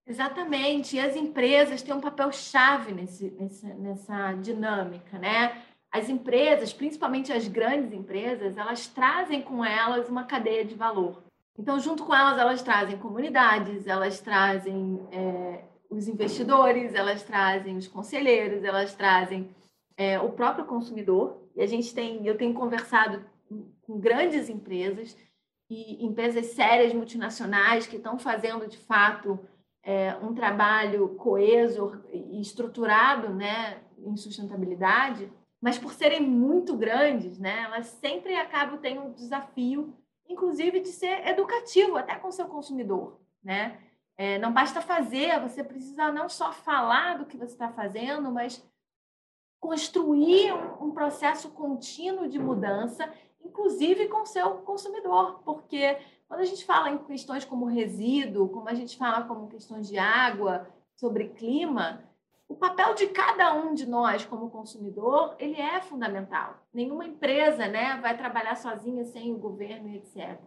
Exatamente, 0.06 0.98
e 0.98 1.00
as 1.00 1.16
empresas 1.16 1.82
têm 1.82 1.94
um 1.94 2.02
papel 2.02 2.32
chave 2.32 2.92
nesse, 2.92 3.32
nessa, 3.32 3.68
nessa 3.76 4.34
dinâmica, 4.34 5.18
né? 5.18 5.64
As 5.90 6.10
empresas, 6.10 6.74
principalmente 6.74 7.32
as 7.32 7.48
grandes 7.48 7.94
empresas, 7.94 8.58
elas 8.58 8.88
trazem 8.88 9.42
com 9.42 9.64
elas 9.64 10.10
uma 10.10 10.26
cadeia 10.26 10.66
de 10.66 10.76
valor. 10.76 11.24
Então, 11.58 11.80
junto 11.80 12.04
com 12.04 12.14
elas, 12.14 12.38
elas 12.38 12.62
trazem 12.64 12.98
comunidades, 12.98 13.86
elas 13.86 14.20
trazem 14.20 15.00
é, 15.12 15.64
os 15.90 16.08
investidores, 16.08 16.96
elas 16.96 17.22
trazem 17.22 17.78
os 17.78 17.88
conselheiros, 17.88 18.64
elas 18.64 18.96
trazem 18.96 19.56
é, 19.96 20.20
o 20.20 20.32
próprio 20.32 20.66
consumidor. 20.66 21.38
E 21.56 21.62
a 21.62 21.68
gente 21.68 21.94
tem, 21.94 22.26
eu 22.26 22.36
tenho 22.36 22.56
conversado 22.56 23.24
com 23.84 24.00
grandes 24.00 24.50
empresas 24.50 25.16
e 25.70 26.06
empresas 26.06 26.48
sérias 26.48 26.94
multinacionais 26.94 27.88
que 27.88 27.98
estão 27.98 28.18
fazendo 28.20 28.68
de 28.68 28.78
fato 28.78 29.40
é, 29.84 30.16
um 30.18 30.34
trabalho 30.34 31.10
coeso 31.16 32.02
e 32.12 32.40
estruturado, 32.40 33.34
né, 33.34 33.82
em 33.98 34.16
sustentabilidade, 34.16 35.32
mas 35.62 35.78
por 35.78 35.94
serem 35.94 36.22
muito 36.22 36.76
grandes, 36.76 37.38
né, 37.38 37.64
elas 37.64 37.88
sempre 37.88 38.36
acabam 38.36 38.78
tendo 38.80 39.02
um 39.02 39.14
desafio, 39.14 39.94
inclusive 40.28 40.80
de 40.80 40.90
ser 40.90 41.28
educativo 41.28 41.98
até 41.98 42.16
com 42.16 42.30
o 42.30 42.32
seu 42.32 42.46
consumidor, 42.48 43.20
né? 43.44 43.80
É, 44.16 44.38
não 44.38 44.54
basta 44.54 44.80
fazer, 44.80 45.40
você 45.40 45.64
precisa 45.64 46.12
não 46.12 46.30
só 46.30 46.52
falar 46.52 47.18
do 47.18 47.26
que 47.26 47.36
você 47.36 47.54
está 47.54 47.70
fazendo, 47.70 48.32
mas 48.32 48.64
construir 49.60 50.54
um, 50.54 50.88
um 50.88 50.92
processo 50.92 51.50
contínuo 51.50 52.28
de 52.28 52.38
mudança, 52.38 53.12
inclusive 53.44 54.08
com 54.08 54.22
o 54.22 54.26
seu 54.26 54.52
consumidor, 54.58 55.42
porque 55.44 55.98
quando 56.28 56.42
a 56.42 56.46
gente 56.46 56.66
fala 56.66 56.90
em 56.90 56.98
questões 56.98 57.46
como 57.46 57.66
resíduo, 57.66 58.50
como 58.50 58.70
a 58.70 58.74
gente 58.74 58.98
fala 58.98 59.24
como 59.26 59.50
questões 59.50 59.88
de 59.88 59.98
água, 59.98 60.68
sobre 60.96 61.30
clima, 61.30 62.04
o 62.48 62.56
papel 62.56 62.94
de 62.94 63.08
cada 63.08 63.54
um 63.54 63.74
de 63.74 63.88
nós 63.88 64.26
como 64.26 64.50
consumidor, 64.50 65.36
ele 65.40 65.60
é 65.60 65.82
fundamental. 65.82 66.56
Nenhuma 66.74 67.06
empresa, 67.06 67.68
né, 67.68 68.00
vai 68.02 68.16
trabalhar 68.16 68.56
sozinha 68.56 69.04
sem 69.06 69.34
o 69.34 69.38
governo 69.38 69.90
e 69.90 69.98
etc. 69.98 70.40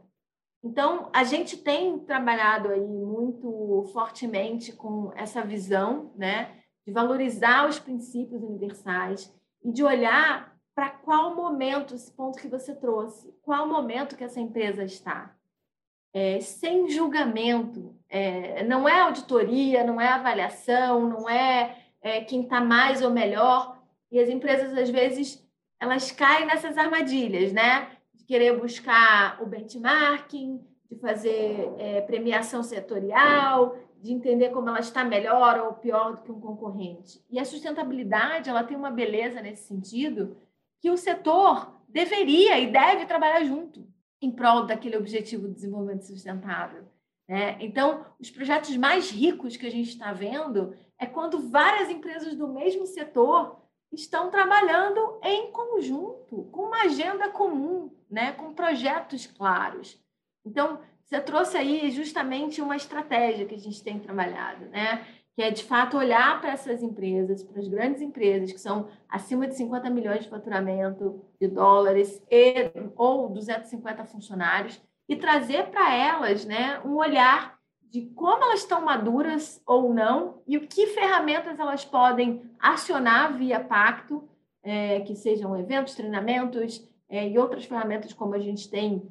Então, 0.63 1.11
a 1.13 1.25
gente 1.25 1.57
tem 1.57 1.99
trabalhado 1.99 2.69
aí 2.69 2.81
muito 2.81 3.89
fortemente 3.93 4.73
com 4.73 5.13
essa 5.15 5.43
visão, 5.43 6.13
né, 6.17 6.63
de 6.87 6.93
valorizar 6.93 7.69
os 7.69 7.79
princípios 7.79 8.43
universais 8.43 9.33
e 9.63 9.73
de 9.73 9.83
olhar 9.83 10.56
para 10.77 10.91
qual 10.91 11.35
momento, 11.35 11.95
esse 11.95 12.13
ponto 12.13 12.39
que 12.39 12.49
você 12.49 12.75
trouxe, 12.75 13.35
qual 13.43 13.67
momento 13.67 14.15
que 14.15 14.23
essa 14.23 14.39
empresa 14.39 14.85
está. 14.85 15.35
É, 16.13 16.39
sem 16.41 16.91
julgamento, 16.91 17.97
é, 18.11 18.63
não 18.63 18.87
é 18.87 19.01
auditoria, 19.01 19.83
não 19.83 19.99
é 19.99 20.09
avaliação, 20.09 21.09
não 21.09 21.31
é, 21.31 21.79
é 22.03 22.21
quem 22.21 22.43
está 22.43 22.61
mais 22.61 23.01
ou 23.01 23.11
melhor. 23.11 23.79
E 24.13 24.21
as 24.21 24.29
empresas, 24.29 24.77
às 24.77 24.91
vezes, 24.91 25.43
elas 25.81 26.13
caem 26.13 26.47
nessas 26.47 26.77
armadilhas, 26.77 27.55
né? 27.55 27.89
De 28.15 28.25
querer 28.25 28.59
buscar 28.61 29.43
o 29.43 29.47
benchmarking, 29.47 30.63
de 30.91 30.97
fazer 30.99 31.73
é, 31.79 32.03
premiação 32.03 32.63
setorial, 32.63 33.79
de 34.03 34.13
entender 34.13 34.51
como 34.51 34.69
ela 34.69 34.81
está 34.81 35.03
melhor 35.05 35.59
ou 35.61 35.73
pior 35.73 36.17
do 36.17 36.23
que 36.23 36.31
um 36.31 36.41
concorrente. 36.41 37.25
E 37.31 37.39
a 37.39 37.47
sustentabilidade, 37.47 38.51
ela 38.51 38.63
tem 38.63 38.77
uma 38.77 38.91
beleza 38.91 39.41
nesse 39.41 39.67
sentido 39.69 40.37
que 40.81 40.91
o 40.91 40.97
setor 40.97 41.81
deveria 41.89 42.59
e 42.59 42.71
deve 42.71 43.07
trabalhar 43.07 43.43
junto 43.45 43.87
em 44.21 44.31
prol 44.31 44.67
daquele 44.67 44.97
objetivo 44.97 45.49
de 45.49 45.55
desenvolvimento 45.55 46.07
sustentável. 46.07 46.85
Né? 47.29 47.57
Então, 47.61 48.05
os 48.21 48.31
projetos 48.31 48.77
mais 48.77 49.11
ricos 49.11 49.57
que 49.57 49.67
a 49.67 49.71
gente 49.71 49.91
está 49.91 50.13
vendo 50.13 50.77
é 50.99 51.07
quando 51.07 51.49
várias 51.51 51.91
empresas 51.91 52.35
do 52.35 52.49
mesmo 52.49 52.87
setor 52.87 53.61
estão 53.93 54.31
trabalhando 54.31 55.19
em 55.23 55.51
conjunto, 55.51 56.45
com 56.53 56.63
uma 56.63 56.83
agenda 56.83 57.29
comum, 57.29 57.91
né? 58.11 58.33
com 58.33 58.55
projetos 58.55 59.27
claros. 59.27 60.01
Então, 60.45 60.81
você 61.07 61.21
trouxe 61.21 61.57
aí 61.57 61.91
justamente 61.91 62.61
uma 62.61 62.77
estratégia 62.77 63.47
que 63.47 63.55
a 63.55 63.59
gente 63.59 63.83
tem 63.83 63.99
trabalhado, 63.99 64.67
né? 64.67 65.07
Que 65.37 65.43
é 65.43 65.51
de 65.51 65.63
fato 65.63 65.99
olhar 65.99 66.41
para 66.41 66.53
essas 66.53 66.83
empresas, 66.83 67.43
para 67.43 67.61
as 67.61 67.69
grandes 67.69 68.01
empresas 68.01 68.51
que 68.51 68.59
são 68.59 68.89
acima 69.07 69.47
de 69.47 69.55
50 69.55 69.91
milhões 69.91 70.25
de 70.25 70.31
faturamento 70.31 71.23
de 71.39 71.47
dólares 71.47 72.23
e, 72.31 72.73
ou 72.97 73.29
250 73.29 74.07
funcionários 74.07 74.81
e 75.07 75.15
trazer 75.15 75.67
para 75.67 75.95
elas 75.95 76.47
né, 76.47 76.81
um 76.87 76.97
olhar 76.97 77.59
de 77.83 78.07
como 78.15 78.45
elas 78.45 78.61
estão 78.61 78.81
maduras 78.81 79.63
ou 79.67 79.93
não 79.93 80.43
e 80.47 80.57
o 80.57 80.67
que 80.67 80.87
ferramentas 80.87 81.59
elas 81.59 81.85
podem 81.85 82.43
acionar 82.59 83.37
via 83.37 83.61
pacto, 83.61 84.27
é, 84.63 85.01
que 85.01 85.15
sejam 85.15 85.55
eventos, 85.55 85.95
treinamentos 85.95 86.89
é, 87.11 87.29
e 87.29 87.39
outras 87.39 87.67
ferramentas 87.67 88.15
como 88.15 88.35
a 88.35 88.41
gente 88.41 88.71
tem 88.71 89.07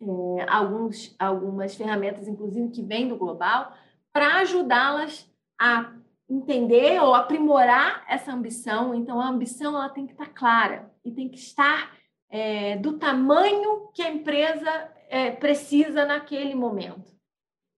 é, 0.00 0.46
alguns, 0.48 1.16
algumas 1.18 1.74
ferramentas, 1.74 2.28
inclusive, 2.28 2.70
que 2.70 2.82
vêm 2.82 3.08
do 3.08 3.16
global, 3.16 3.72
para 4.12 4.36
ajudá-las 4.36 5.27
a 5.60 5.92
entender 6.28 7.00
ou 7.02 7.14
aprimorar 7.14 8.04
essa 8.08 8.32
ambição. 8.32 8.94
Então, 8.94 9.20
a 9.20 9.28
ambição 9.28 9.74
ela 9.74 9.88
tem 9.88 10.06
que 10.06 10.12
estar 10.12 10.28
clara 10.28 10.90
e 11.04 11.10
tem 11.10 11.28
que 11.28 11.38
estar 11.38 11.96
é, 12.30 12.76
do 12.76 12.98
tamanho 12.98 13.90
que 13.94 14.02
a 14.02 14.10
empresa 14.10 14.70
é, 15.08 15.30
precisa 15.30 16.04
naquele 16.04 16.54
momento. 16.54 17.16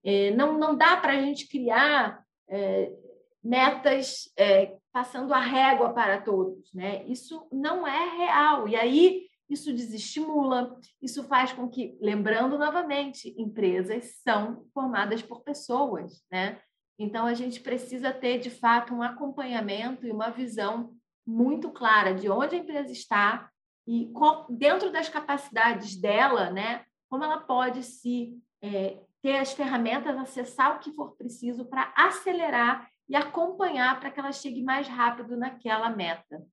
É, 0.02 0.30
não, 0.32 0.58
não 0.58 0.76
dá 0.76 0.96
para 0.96 1.12
a 1.12 1.20
gente 1.20 1.48
criar 1.48 2.24
é, 2.48 2.92
metas 3.42 4.30
é, 4.36 4.76
passando 4.92 5.32
a 5.32 5.40
régua 5.40 5.92
para 5.92 6.20
todos. 6.20 6.72
Né? 6.72 7.04
Isso 7.06 7.46
não 7.52 7.86
é 7.86 8.16
real. 8.16 8.68
E 8.68 8.76
aí 8.76 9.26
isso 9.48 9.72
desestimula, 9.72 10.78
isso 11.02 11.24
faz 11.24 11.52
com 11.52 11.68
que, 11.68 11.98
lembrando 12.00 12.56
novamente, 12.56 13.34
empresas 13.36 14.20
são 14.22 14.64
formadas 14.72 15.22
por 15.22 15.42
pessoas. 15.42 16.22
Né? 16.30 16.60
Então, 17.02 17.24
a 17.24 17.32
gente 17.32 17.60
precisa 17.60 18.12
ter, 18.12 18.38
de 18.38 18.50
fato, 18.50 18.92
um 18.92 19.02
acompanhamento 19.02 20.06
e 20.06 20.10
uma 20.10 20.28
visão 20.28 20.94
muito 21.26 21.70
clara 21.70 22.14
de 22.14 22.28
onde 22.28 22.54
a 22.54 22.58
empresa 22.58 22.92
está 22.92 23.50
e 23.88 24.12
dentro 24.50 24.92
das 24.92 25.08
capacidades 25.08 25.96
dela, 25.96 26.50
né, 26.50 26.84
como 27.08 27.24
ela 27.24 27.38
pode 27.38 27.82
se 27.82 28.38
é, 28.60 28.98
ter 29.22 29.38
as 29.38 29.54
ferramentas, 29.54 30.14
acessar 30.18 30.76
o 30.76 30.78
que 30.78 30.92
for 30.92 31.16
preciso 31.16 31.64
para 31.64 31.90
acelerar 31.96 32.86
e 33.08 33.16
acompanhar 33.16 33.98
para 33.98 34.10
que 34.10 34.20
ela 34.20 34.30
chegue 34.30 34.62
mais 34.62 34.86
rápido 34.86 35.38
naquela 35.38 35.88
meta. 35.88 36.46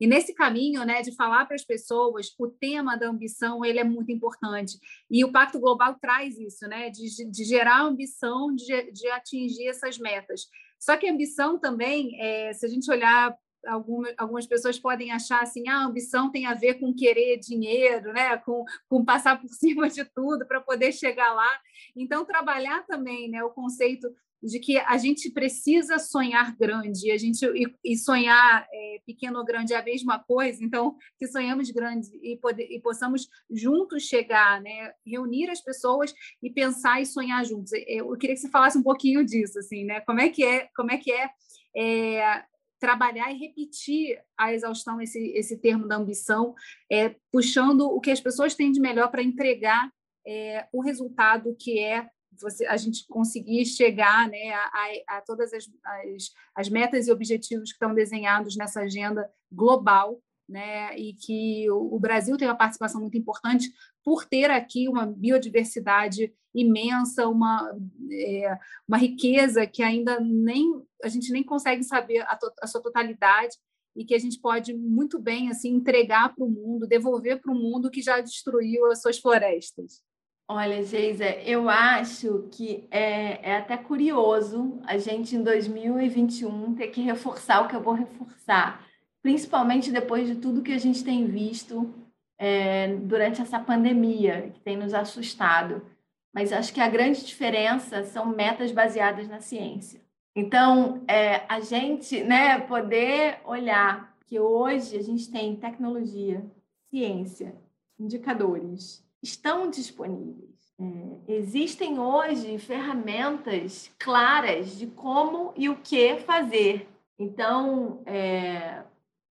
E 0.00 0.06
nesse 0.06 0.34
caminho, 0.34 0.84
né, 0.84 1.02
de 1.02 1.14
falar 1.14 1.46
para 1.46 1.56
as 1.56 1.64
pessoas, 1.64 2.34
o 2.38 2.48
tema 2.48 2.96
da 2.96 3.08
ambição 3.08 3.64
ele 3.64 3.78
é 3.78 3.84
muito 3.84 4.12
importante. 4.12 4.78
E 5.10 5.24
o 5.24 5.32
Pacto 5.32 5.58
Global 5.58 5.96
traz 6.00 6.38
isso, 6.38 6.66
né, 6.68 6.90
de, 6.90 7.30
de 7.30 7.44
gerar 7.44 7.82
ambição 7.82 8.54
de, 8.54 8.92
de 8.92 9.08
atingir 9.08 9.68
essas 9.68 9.98
metas. 9.98 10.42
Só 10.78 10.96
que 10.96 11.08
a 11.08 11.12
ambição 11.12 11.58
também, 11.58 12.20
é, 12.20 12.52
se 12.52 12.64
a 12.64 12.68
gente 12.68 12.90
olhar 12.90 13.36
algumas, 13.66 14.14
algumas 14.16 14.46
pessoas 14.46 14.78
podem 14.78 15.10
achar 15.10 15.42
assim, 15.42 15.68
ah, 15.68 15.78
a 15.78 15.84
ambição 15.86 16.30
tem 16.30 16.46
a 16.46 16.54
ver 16.54 16.74
com 16.74 16.94
querer 16.94 17.38
dinheiro, 17.38 18.12
né? 18.12 18.36
com, 18.38 18.64
com 18.88 19.04
passar 19.04 19.40
por 19.40 19.48
cima 19.52 19.88
de 19.88 20.04
tudo 20.04 20.46
para 20.46 20.60
poder 20.60 20.92
chegar 20.92 21.32
lá. 21.32 21.60
Então, 21.96 22.24
trabalhar 22.24 22.86
também 22.86 23.28
né, 23.28 23.42
o 23.42 23.50
conceito 23.50 24.08
de 24.42 24.58
que 24.60 24.78
a 24.78 24.96
gente 24.96 25.30
precisa 25.30 25.98
sonhar 25.98 26.56
grande, 26.56 27.10
a 27.10 27.18
gente 27.18 27.44
e, 27.44 27.74
e 27.84 27.96
sonhar 27.96 28.66
é, 28.72 29.00
pequeno 29.04 29.38
ou 29.38 29.44
grande 29.44 29.72
é 29.72 29.76
a 29.76 29.84
mesma 29.84 30.18
coisa, 30.18 30.62
então 30.62 30.96
que 31.18 31.26
sonhamos 31.26 31.70
grande 31.70 32.08
e, 32.22 32.38
e 32.70 32.80
possamos 32.80 33.28
juntos 33.50 34.04
chegar, 34.04 34.60
né, 34.60 34.92
reunir 35.06 35.50
as 35.50 35.60
pessoas 35.60 36.14
e 36.42 36.50
pensar 36.50 37.00
e 37.00 37.06
sonhar 37.06 37.44
juntos. 37.44 37.72
Eu 37.86 38.16
queria 38.16 38.34
que 38.34 38.40
você 38.40 38.48
falasse 38.48 38.78
um 38.78 38.82
pouquinho 38.82 39.24
disso, 39.24 39.58
assim, 39.58 39.84
né? 39.84 40.00
Como 40.02 40.20
é 40.20 40.28
que 40.28 40.44
é, 40.44 40.68
como 40.76 40.92
é 40.92 40.96
que 40.96 41.10
é, 41.10 41.30
é 41.76 42.44
trabalhar 42.78 43.32
e 43.32 43.38
repetir 43.38 44.20
a 44.36 44.52
exaustão 44.52 45.00
esse, 45.00 45.32
esse 45.32 45.56
termo 45.58 45.86
da 45.88 45.96
ambição, 45.96 46.54
é, 46.90 47.16
puxando 47.32 47.80
o 47.86 48.00
que 48.00 48.10
as 48.10 48.20
pessoas 48.20 48.54
têm 48.54 48.70
de 48.70 48.80
melhor 48.80 49.10
para 49.10 49.22
entregar 49.22 49.90
é, 50.26 50.66
o 50.72 50.80
resultado 50.80 51.56
que 51.58 51.78
é 51.78 52.08
você, 52.42 52.66
a 52.66 52.76
gente 52.76 53.06
conseguir 53.06 53.64
chegar 53.66 54.28
né, 54.28 54.52
a, 54.52 55.16
a 55.16 55.20
todas 55.20 55.52
as, 55.52 55.64
as, 55.84 56.30
as 56.54 56.68
metas 56.68 57.06
e 57.06 57.12
objetivos 57.12 57.70
que 57.70 57.76
estão 57.76 57.94
desenhados 57.94 58.56
nessa 58.56 58.80
agenda 58.80 59.30
global 59.50 60.20
né, 60.48 60.96
e 60.98 61.12
que 61.12 61.70
o 61.70 61.98
Brasil 62.00 62.36
tem 62.38 62.48
uma 62.48 62.56
participação 62.56 63.00
muito 63.00 63.18
importante 63.18 63.70
por 64.02 64.24
ter 64.24 64.50
aqui 64.50 64.88
uma 64.88 65.06
biodiversidade 65.06 66.32
imensa, 66.54 67.28
uma, 67.28 67.76
é, 68.10 68.58
uma 68.86 68.96
riqueza 68.96 69.66
que 69.66 69.82
ainda 69.82 70.18
nem 70.18 70.82
a 71.04 71.08
gente 71.08 71.30
nem 71.30 71.44
consegue 71.44 71.84
saber 71.84 72.20
a, 72.20 72.36
to, 72.36 72.50
a 72.62 72.66
sua 72.66 72.82
totalidade 72.82 73.56
e 73.94 74.04
que 74.04 74.14
a 74.14 74.18
gente 74.18 74.40
pode 74.40 74.74
muito 74.74 75.18
bem 75.18 75.50
assim 75.50 75.74
entregar 75.74 76.34
para 76.34 76.44
o 76.44 76.50
mundo, 76.50 76.86
devolver 76.86 77.40
para 77.40 77.52
o 77.52 77.54
mundo 77.54 77.90
que 77.90 78.00
já 78.00 78.20
destruiu 78.20 78.86
as 78.86 79.02
suas 79.02 79.18
florestas. 79.18 80.02
Olha, 80.50 80.82
Geisa, 80.82 81.26
eu 81.44 81.68
acho 81.68 82.48
que 82.50 82.88
é, 82.90 83.50
é, 83.50 83.56
até 83.58 83.76
curioso 83.76 84.80
a 84.86 84.96
gente 84.96 85.36
em 85.36 85.42
2021 85.42 86.74
ter 86.74 86.88
que 86.88 87.02
reforçar 87.02 87.60
o 87.60 87.68
que 87.68 87.76
eu 87.76 87.82
vou 87.82 87.92
reforçar, 87.92 88.82
principalmente 89.22 89.92
depois 89.92 90.26
de 90.26 90.36
tudo 90.36 90.62
que 90.62 90.72
a 90.72 90.78
gente 90.78 91.04
tem 91.04 91.26
visto 91.26 91.92
é, 92.38 92.96
durante 92.96 93.42
essa 93.42 93.60
pandemia, 93.60 94.50
que 94.54 94.60
tem 94.60 94.74
nos 94.74 94.94
assustado. 94.94 95.84
Mas 96.32 96.50
acho 96.50 96.72
que 96.72 96.80
a 96.80 96.88
grande 96.88 97.26
diferença 97.26 98.02
são 98.04 98.24
metas 98.24 98.72
baseadas 98.72 99.28
na 99.28 99.40
ciência. 99.40 100.00
Então, 100.34 101.04
é, 101.06 101.42
a 101.46 101.60
gente 101.60 102.22
né, 102.24 102.58
poder 102.60 103.40
olhar 103.44 104.16
que 104.26 104.40
hoje 104.40 104.96
a 104.96 105.02
gente 105.02 105.30
tem 105.30 105.56
tecnologia, 105.56 106.42
ciência, 106.90 107.54
indicadores, 107.98 109.06
estão 109.22 109.70
disponíveis. 109.70 110.58
É, 110.80 111.32
existem 111.34 111.98
hoje 111.98 112.58
ferramentas 112.58 113.90
claras 113.98 114.76
de 114.78 114.86
como 114.86 115.52
e 115.56 115.68
o 115.68 115.76
que 115.76 116.18
fazer. 116.18 116.88
Então, 117.18 118.02
é, 118.06 118.84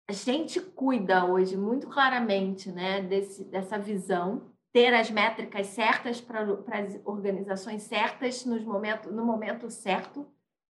a 0.08 0.14
gente 0.14 0.60
cuida 0.60 1.26
hoje 1.26 1.56
muito 1.56 1.88
claramente 1.88 2.72
né, 2.72 3.02
desse, 3.02 3.44
dessa 3.44 3.78
visão, 3.78 4.44
ter 4.74 4.94
as 4.94 5.10
métricas 5.10 5.68
certas 5.68 6.20
para 6.20 6.42
as 6.42 7.00
organizações 7.06 7.84
certas 7.84 8.46
nos 8.46 8.64
momento, 8.64 9.12
no 9.12 9.24
momento 9.24 9.70
certo, 9.70 10.28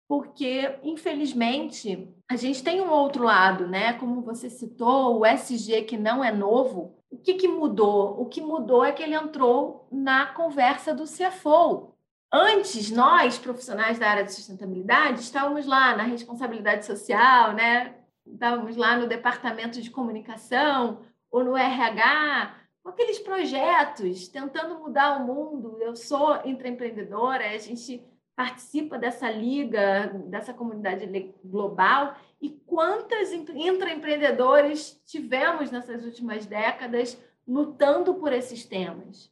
porque, 0.09 0.77
infelizmente, 0.83 2.09
a 2.29 2.35
gente 2.35 2.65
tem 2.65 2.81
um 2.81 2.91
outro 2.91 3.23
lado, 3.23 3.69
né? 3.69 3.93
Como 3.93 4.23
você 4.23 4.51
citou, 4.51 5.21
o 5.21 5.27
SG 5.27 5.83
que 5.83 5.97
não 5.97 6.25
é 6.25 6.33
novo. 6.33 7.00
O 7.11 7.19
que, 7.19 7.35
que 7.35 7.49
mudou? 7.49 8.21
O 8.21 8.27
que 8.27 8.41
mudou 8.41 8.85
é 8.85 8.93
que 8.93 9.03
ele 9.03 9.15
entrou 9.15 9.87
na 9.91 10.27
conversa 10.27 10.95
do 10.95 11.05
CFO. 11.05 11.93
Antes, 12.33 12.91
nós, 12.91 13.37
profissionais 13.37 13.99
da 13.99 14.09
área 14.09 14.25
de 14.25 14.33
sustentabilidade, 14.33 15.21
estávamos 15.21 15.67
lá 15.67 15.97
na 15.97 16.05
responsabilidade 16.05 16.87
social, 16.87 17.53
né? 17.53 17.97
Estávamos 18.25 18.77
lá 18.77 18.97
no 18.97 19.09
departamento 19.09 19.83
de 19.83 19.91
comunicação 19.91 21.01
ou 21.31 21.43
no 21.43 21.57
RH, 21.57 22.55
com 22.83 22.91
aqueles 22.91 23.19
projetos, 23.19 24.29
tentando 24.29 24.79
mudar 24.79 25.19
o 25.19 25.27
mundo. 25.27 25.79
Eu 25.81 25.97
sou 25.97 26.41
intraempreendedora, 26.45 27.51
a 27.51 27.59
gente 27.59 28.05
participa 28.37 28.97
dessa 28.97 29.31
liga, 29.31 30.13
dessa 30.27 30.55
comunidade 30.55 31.35
global, 31.45 32.15
e 32.41 32.51
quantas 32.51 33.33
intraempreendedores 33.33 35.01
tivemos 35.05 35.71
nessas 35.71 36.05
últimas 36.05 36.47
décadas 36.47 37.21
lutando 37.47 38.15
por 38.15 38.33
esses 38.33 38.65
temas. 38.65 39.31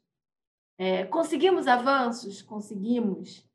É, 0.77 1.05
conseguimos 1.05 1.67
avanços? 1.67 2.43
Conseguimos, 2.43 3.49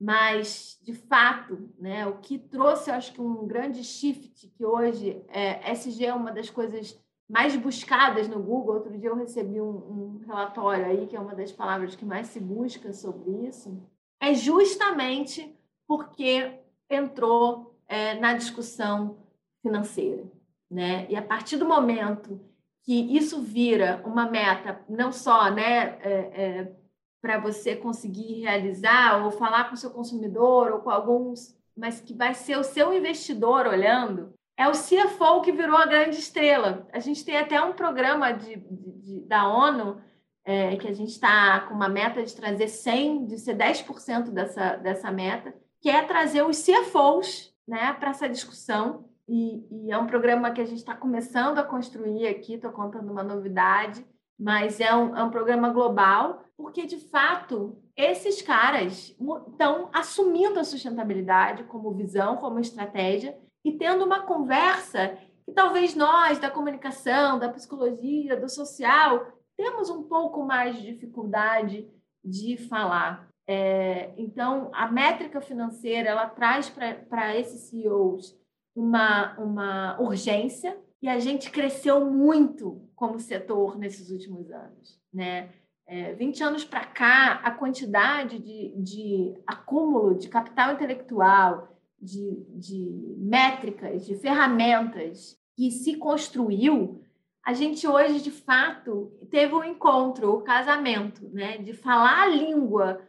mas, 0.00 0.78
de 0.82 0.94
fato, 0.94 1.70
né, 1.78 2.06
o 2.06 2.18
que 2.18 2.38
trouxe, 2.38 2.90
acho 2.90 3.12
que, 3.12 3.20
um 3.20 3.46
grande 3.46 3.84
shift, 3.84 4.48
que 4.48 4.64
hoje 4.64 5.24
é, 5.28 5.70
SG 5.72 6.06
é 6.06 6.14
uma 6.14 6.32
das 6.32 6.50
coisas 6.50 7.00
mais 7.28 7.56
buscadas 7.56 8.28
no 8.28 8.42
Google. 8.42 8.74
Outro 8.74 8.98
dia 8.98 9.10
eu 9.10 9.16
recebi 9.16 9.60
um, 9.60 9.70
um, 9.70 10.24
relatório 10.26 10.86
aí, 10.86 11.06
que 11.06 11.16
é 11.16 11.20
uma 11.20 11.34
das 11.34 11.52
palavras 11.52 11.96
que 11.96 12.04
mais 12.04 12.28
se 12.28 12.40
busca 12.40 12.92
sobre 12.92 13.46
isso, 13.46 13.80
é 14.20 14.34
justamente 14.34 15.56
porque 15.86 16.60
entrou 16.88 17.71
é, 17.88 18.14
na 18.14 18.34
discussão 18.34 19.18
financeira. 19.62 20.24
Né? 20.70 21.06
E 21.08 21.16
a 21.16 21.22
partir 21.22 21.56
do 21.56 21.66
momento 21.66 22.40
que 22.82 23.16
isso 23.16 23.40
vira 23.40 24.02
uma 24.04 24.28
meta, 24.28 24.80
não 24.88 25.12
só 25.12 25.50
né, 25.50 25.98
é, 26.00 26.10
é, 26.34 26.72
para 27.20 27.38
você 27.38 27.76
conseguir 27.76 28.40
realizar 28.40 29.24
ou 29.24 29.30
falar 29.30 29.68
com 29.68 29.74
o 29.74 29.78
seu 29.78 29.90
consumidor 29.90 30.72
ou 30.72 30.80
com 30.80 30.90
alguns, 30.90 31.56
mas 31.76 32.00
que 32.00 32.12
vai 32.12 32.34
ser 32.34 32.58
o 32.58 32.64
seu 32.64 32.92
investidor 32.92 33.66
olhando, 33.66 34.34
é 34.56 34.68
o 34.68 34.72
CFO 34.72 35.40
que 35.42 35.52
virou 35.52 35.76
a 35.76 35.86
grande 35.86 36.18
estrela. 36.18 36.86
A 36.92 36.98
gente 36.98 37.24
tem 37.24 37.36
até 37.36 37.62
um 37.62 37.72
programa 37.72 38.32
de, 38.32 38.56
de, 38.56 38.92
de 38.92 39.20
da 39.20 39.48
ONU 39.48 40.00
é, 40.44 40.76
que 40.76 40.88
a 40.88 40.92
gente 40.92 41.10
está 41.10 41.60
com 41.60 41.74
uma 41.74 41.88
meta 41.88 42.22
de 42.22 42.34
trazer 42.34 42.68
100, 42.68 43.26
de 43.26 43.38
ser 43.38 43.56
10% 43.56 44.30
dessa, 44.30 44.76
dessa 44.76 45.10
meta, 45.10 45.54
que 45.80 45.88
é 45.88 46.02
trazer 46.02 46.42
os 46.42 46.64
CFOs 46.64 47.51
né, 47.66 47.92
para 47.94 48.10
essa 48.10 48.28
discussão. 48.28 49.08
E, 49.28 49.66
e, 49.70 49.92
é 49.92 49.98
um 49.98 50.06
programa 50.06 50.50
que 50.50 50.60
a 50.60 50.64
gente 50.64 50.78
está 50.78 50.94
começando 50.94 51.58
a 51.58 51.64
construir 51.64 52.26
aqui, 52.26 52.54
estou 52.54 52.72
contando 52.72 53.10
uma 53.10 53.22
novidade, 53.22 54.04
mas 54.38 54.80
é 54.80 54.94
um, 54.94 55.16
é 55.16 55.22
um 55.22 55.30
programa 55.30 55.70
global, 55.70 56.44
porque 56.56 56.86
de 56.86 56.98
fato 56.98 57.78
esses 57.96 58.42
caras 58.42 59.14
estão 59.50 59.88
assumindo 59.92 60.58
a 60.58 60.64
sustentabilidade 60.64 61.64
como 61.64 61.94
visão, 61.94 62.36
como 62.36 62.58
estratégia, 62.58 63.38
e 63.64 63.72
tendo 63.72 64.04
uma 64.04 64.22
conversa 64.22 65.16
que 65.44 65.52
talvez 65.52 65.94
nós, 65.94 66.38
da 66.38 66.50
comunicação, 66.50 67.38
da 67.38 67.48
psicologia, 67.48 68.36
do 68.36 68.48
social, 68.48 69.26
temos 69.56 69.90
um 69.90 70.02
pouco 70.02 70.44
mais 70.44 70.76
de 70.76 70.92
dificuldade 70.92 71.88
de 72.24 72.56
falar. 72.56 73.31
É, 73.46 74.12
então, 74.16 74.70
a 74.72 74.86
métrica 74.90 75.40
financeira 75.40 76.10
ela 76.10 76.28
traz 76.28 76.70
para 76.70 77.36
esses 77.36 77.62
CEOs 77.62 78.36
uma, 78.74 79.36
uma 79.38 80.00
urgência 80.00 80.76
e 81.00 81.08
a 81.08 81.18
gente 81.18 81.50
cresceu 81.50 82.04
muito 82.10 82.88
como 82.94 83.18
setor 83.18 83.76
nesses 83.76 84.10
últimos 84.10 84.50
anos. 84.50 85.00
Né? 85.12 85.50
É, 85.86 86.12
20 86.14 86.42
anos 86.44 86.64
para 86.64 86.84
cá, 86.84 87.40
a 87.42 87.50
quantidade 87.50 88.38
de, 88.38 88.72
de 88.76 89.34
acúmulo 89.46 90.14
de 90.14 90.28
capital 90.28 90.72
intelectual, 90.72 91.76
de, 92.00 92.44
de 92.50 93.16
métricas, 93.18 94.06
de 94.06 94.14
ferramentas 94.16 95.36
que 95.56 95.70
se 95.70 95.96
construiu, 95.96 97.02
a 97.44 97.52
gente 97.52 97.86
hoje, 97.86 98.22
de 98.22 98.30
fato, 98.30 99.12
teve 99.28 99.52
um 99.52 99.64
encontro, 99.64 100.30
o 100.30 100.38
um 100.38 100.44
casamento, 100.44 101.28
né? 101.32 101.58
de 101.58 101.72
falar 101.72 102.22
a 102.22 102.28
língua 102.28 103.00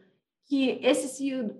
que 0.46 0.80
esse 0.82 1.08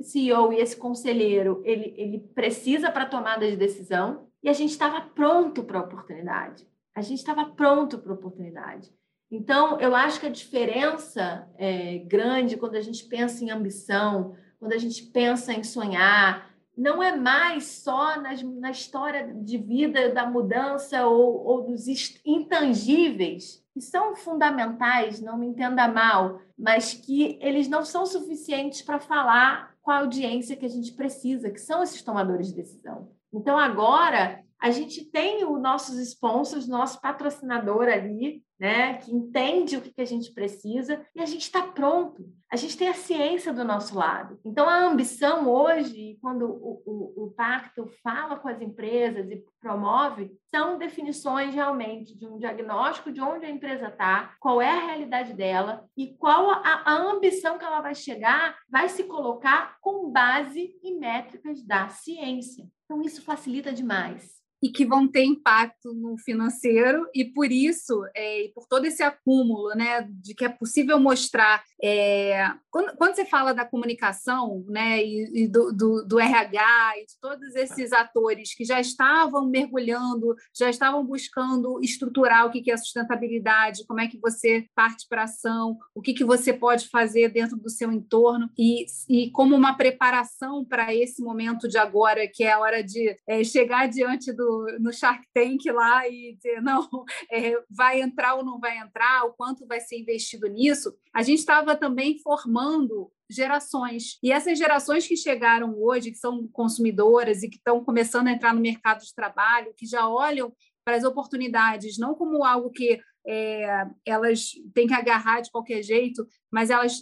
CEO 0.02 0.54
e 0.54 0.58
esse 0.58 0.76
conselheiro 0.76 1.62
ele, 1.66 1.94
ele 1.98 2.20
precisa 2.20 2.92
para 2.92 3.06
tomada 3.06 3.50
de 3.50 3.56
decisão 3.56 4.28
e 4.42 4.50
a 4.50 4.54
gente 4.54 4.72
estava 4.72 5.02
pronto 5.02 5.64
para 5.64 5.80
a 5.80 5.84
oportunidade. 5.84 6.68
A 6.96 7.02
gente 7.02 7.20
estava 7.20 7.46
pronto 7.46 7.98
para 7.98 8.12
a 8.12 8.16
oportunidade. 8.16 8.94
Então, 9.32 9.80
eu 9.80 9.96
acho 9.96 10.20
que 10.20 10.28
a 10.28 10.32
diferença 10.32 11.50
é 11.58 11.98
grande 11.98 12.58
quando 12.58 12.76
a 12.76 12.82
gente 12.82 13.06
pensa 13.06 13.44
em 13.44 13.50
ambição, 13.50 14.36
quando 14.60 14.74
a 14.74 14.78
gente 14.78 15.04
pensa 15.04 15.52
em 15.54 15.64
sonhar, 15.64 16.54
não 16.78 17.02
é 17.02 17.16
mais 17.16 17.66
só 17.66 18.20
nas, 18.20 18.42
na 18.44 18.72
história 18.72 19.34
de 19.34 19.58
vida 19.58 20.10
da 20.12 20.26
mudança 20.26 21.06
ou, 21.08 21.46
ou 21.46 21.64
dos 21.64 21.88
intangíveis, 22.26 23.64
que 23.74 23.82
são 23.82 24.16
fundamentais, 24.16 25.20
não 25.20 25.38
me 25.38 25.48
entenda 25.48 25.88
mal, 25.88 26.40
mas 26.64 26.94
que 26.94 27.38
eles 27.42 27.68
não 27.68 27.84
são 27.84 28.06
suficientes 28.06 28.82
para 28.82 28.98
falar 28.98 29.76
com 29.82 29.92
a 29.92 30.00
audiência 30.00 30.56
que 30.56 30.66
a 30.66 30.70
gente 30.70 30.94
precisa, 30.94 31.52
que 31.52 31.60
são 31.60 31.84
esses 31.84 32.02
tomadores 32.02 32.48
de 32.48 32.56
decisão. 32.56 33.12
Então, 33.34 33.60
agora, 33.60 34.42
a 34.62 34.72
gente 34.72 35.04
tem 35.04 35.44
os 35.44 35.62
nossos 35.62 36.00
sponsors, 36.00 36.66
nosso 36.66 37.02
patrocinador 37.02 37.90
ali, 37.90 38.42
né, 38.64 38.94
que 38.94 39.14
entende 39.14 39.76
o 39.76 39.82
que 39.82 40.02
a 40.02 40.06
gente 40.06 40.32
precisa 40.32 41.06
e 41.14 41.20
a 41.20 41.26
gente 41.26 41.42
está 41.42 41.64
pronto. 41.64 42.26
A 42.50 42.56
gente 42.56 42.78
tem 42.78 42.88
a 42.88 42.94
ciência 42.94 43.52
do 43.52 43.62
nosso 43.66 43.94
lado. 43.94 44.40
Então, 44.46 44.70
a 44.70 44.86
ambição 44.86 45.50
hoje, 45.50 46.18
quando 46.22 46.46
o, 46.46 46.82
o, 46.86 47.26
o 47.26 47.32
pacto 47.32 47.86
fala 48.02 48.38
com 48.38 48.48
as 48.48 48.62
empresas 48.62 49.30
e 49.30 49.44
promove, 49.60 50.32
são 50.50 50.78
definições 50.78 51.54
realmente 51.54 52.18
de 52.18 52.26
um 52.26 52.38
diagnóstico 52.38 53.12
de 53.12 53.20
onde 53.20 53.46
a 53.46 53.50
empresa 53.50 53.90
está, 53.90 54.34
qual 54.40 54.62
é 54.62 54.70
a 54.70 54.86
realidade 54.86 55.34
dela 55.34 55.86
e 55.98 56.16
qual 56.16 56.50
a, 56.50 56.84
a 56.86 56.94
ambição 56.94 57.58
que 57.58 57.66
ela 57.66 57.82
vai 57.82 57.94
chegar, 57.94 58.58
vai 58.70 58.88
se 58.88 59.04
colocar 59.04 59.78
com 59.82 60.10
base 60.10 60.74
em 60.82 60.98
métricas 60.98 61.62
da 61.62 61.90
ciência. 61.90 62.66
Então, 62.86 63.02
isso 63.02 63.22
facilita 63.24 63.74
demais 63.74 64.42
e 64.64 64.70
que 64.70 64.86
vão 64.86 65.06
ter 65.06 65.26
impacto 65.26 65.94
no 65.94 66.18
financeiro 66.18 67.06
e 67.14 67.26
por 67.26 67.52
isso 67.52 68.02
é, 68.16 68.50
por 68.56 68.66
todo 68.66 68.86
esse 68.86 69.04
acúmulo 69.04 69.76
né 69.76 70.08
de 70.10 70.34
que 70.34 70.46
é 70.46 70.50
possível 70.50 70.98
mostrar 70.98 71.62
é, 71.84 72.50
quando, 72.72 72.96
quando, 72.96 73.16
você 73.16 73.26
fala 73.26 73.54
da 73.54 73.66
comunicação 73.66 74.64
né 74.68 75.04
e, 75.04 75.44
e 75.44 75.48
do, 75.48 75.72
do, 75.74 76.06
do, 76.08 76.20
RH 76.20 76.94
e 76.98 77.06
de 77.06 77.20
todos 77.20 77.56
esses 77.56 77.92
atores 77.92 78.56
que 78.56 78.64
já 78.64 78.80
estavam 78.80 79.48
mergulhando 79.50 80.36
já 80.58 80.70
estavam 80.70 81.06
buscando 81.06 81.80
estruturar 81.84 82.46
o 82.46 82.52
que 82.52 82.72
é 82.72 82.78
sustentabilidade 82.78 83.86
como 83.86 84.00
é 84.00 84.08
que 84.08 84.20
você 84.20 84.66
parte 84.74 85.06
para 85.10 85.24
ação 85.24 85.78
o 85.94 86.02
que 86.02 86.14
que 86.14 86.24
você 86.24 86.54
pode 86.54 86.88
fazer 86.88 87.30
dentro 87.30 87.58
do 87.58 87.70
seu 87.70 87.92
entorno 87.92 88.50
e, 88.58 88.86
e 89.10 89.30
como 89.32 89.56
uma 89.56 89.76
preparação 89.76 90.64
para 90.64 90.94
esse 90.96 91.22
momento 91.22 91.68
de 91.68 91.78
agora 91.78 92.28
que 92.28 92.44
é 92.44 92.54
a 92.54 92.60
hora 92.60 92.84
de 92.84 93.18
é, 93.28 93.44
chegar 93.44 93.88
diante 93.88 94.32
do 94.32 94.66
no, 94.80 94.94
Shark 94.94 95.26
Tank 95.34 95.66
lá 95.72 96.08
e 96.08 96.36
dizer, 96.36 96.62
não, 96.62 96.88
é, 97.32 97.54
vai 97.70 98.02
entrar 98.02 98.36
ou 98.36 98.46
não 98.46 98.60
vai 98.60 98.78
entrar, 98.78 99.26
o 99.26 99.34
quanto 99.34 99.66
vai 99.66 99.80
ser 99.80 100.00
investido 100.00 100.48
nisso, 100.48 100.94
a 101.14 101.22
gente 101.22 101.40
estava 101.40 101.73
também 101.76 102.20
formando 102.20 103.12
gerações. 103.30 104.18
E 104.22 104.32
essas 104.32 104.58
gerações 104.58 105.08
que 105.08 105.18
chegaram 105.18 105.76
hoje, 105.82 106.12
que 106.12 106.18
são 106.18 106.48
consumidoras 106.48 107.44
e 107.44 107.50
que 107.50 107.58
estão 107.58 107.84
começando 107.84 108.28
a 108.28 108.32
entrar 108.32 108.54
no 108.54 108.62
mercado 108.62 109.02
de 109.02 109.14
trabalho, 109.14 109.74
que 109.76 109.86
já 109.86 110.08
olham 110.08 110.54
para 110.86 110.98
as 110.98 111.04
oportunidades 111.04 111.98
não 111.98 112.14
como 112.14 112.44
algo 112.44 112.70
que 112.70 113.00
é, 113.26 113.86
elas 114.06 114.52
têm 114.74 114.88
que 114.88 114.94
agarrar 114.94 115.42
de 115.42 115.50
qualquer 115.50 115.82
jeito, 115.82 116.28
mas 116.52 116.70
elas 116.70 117.02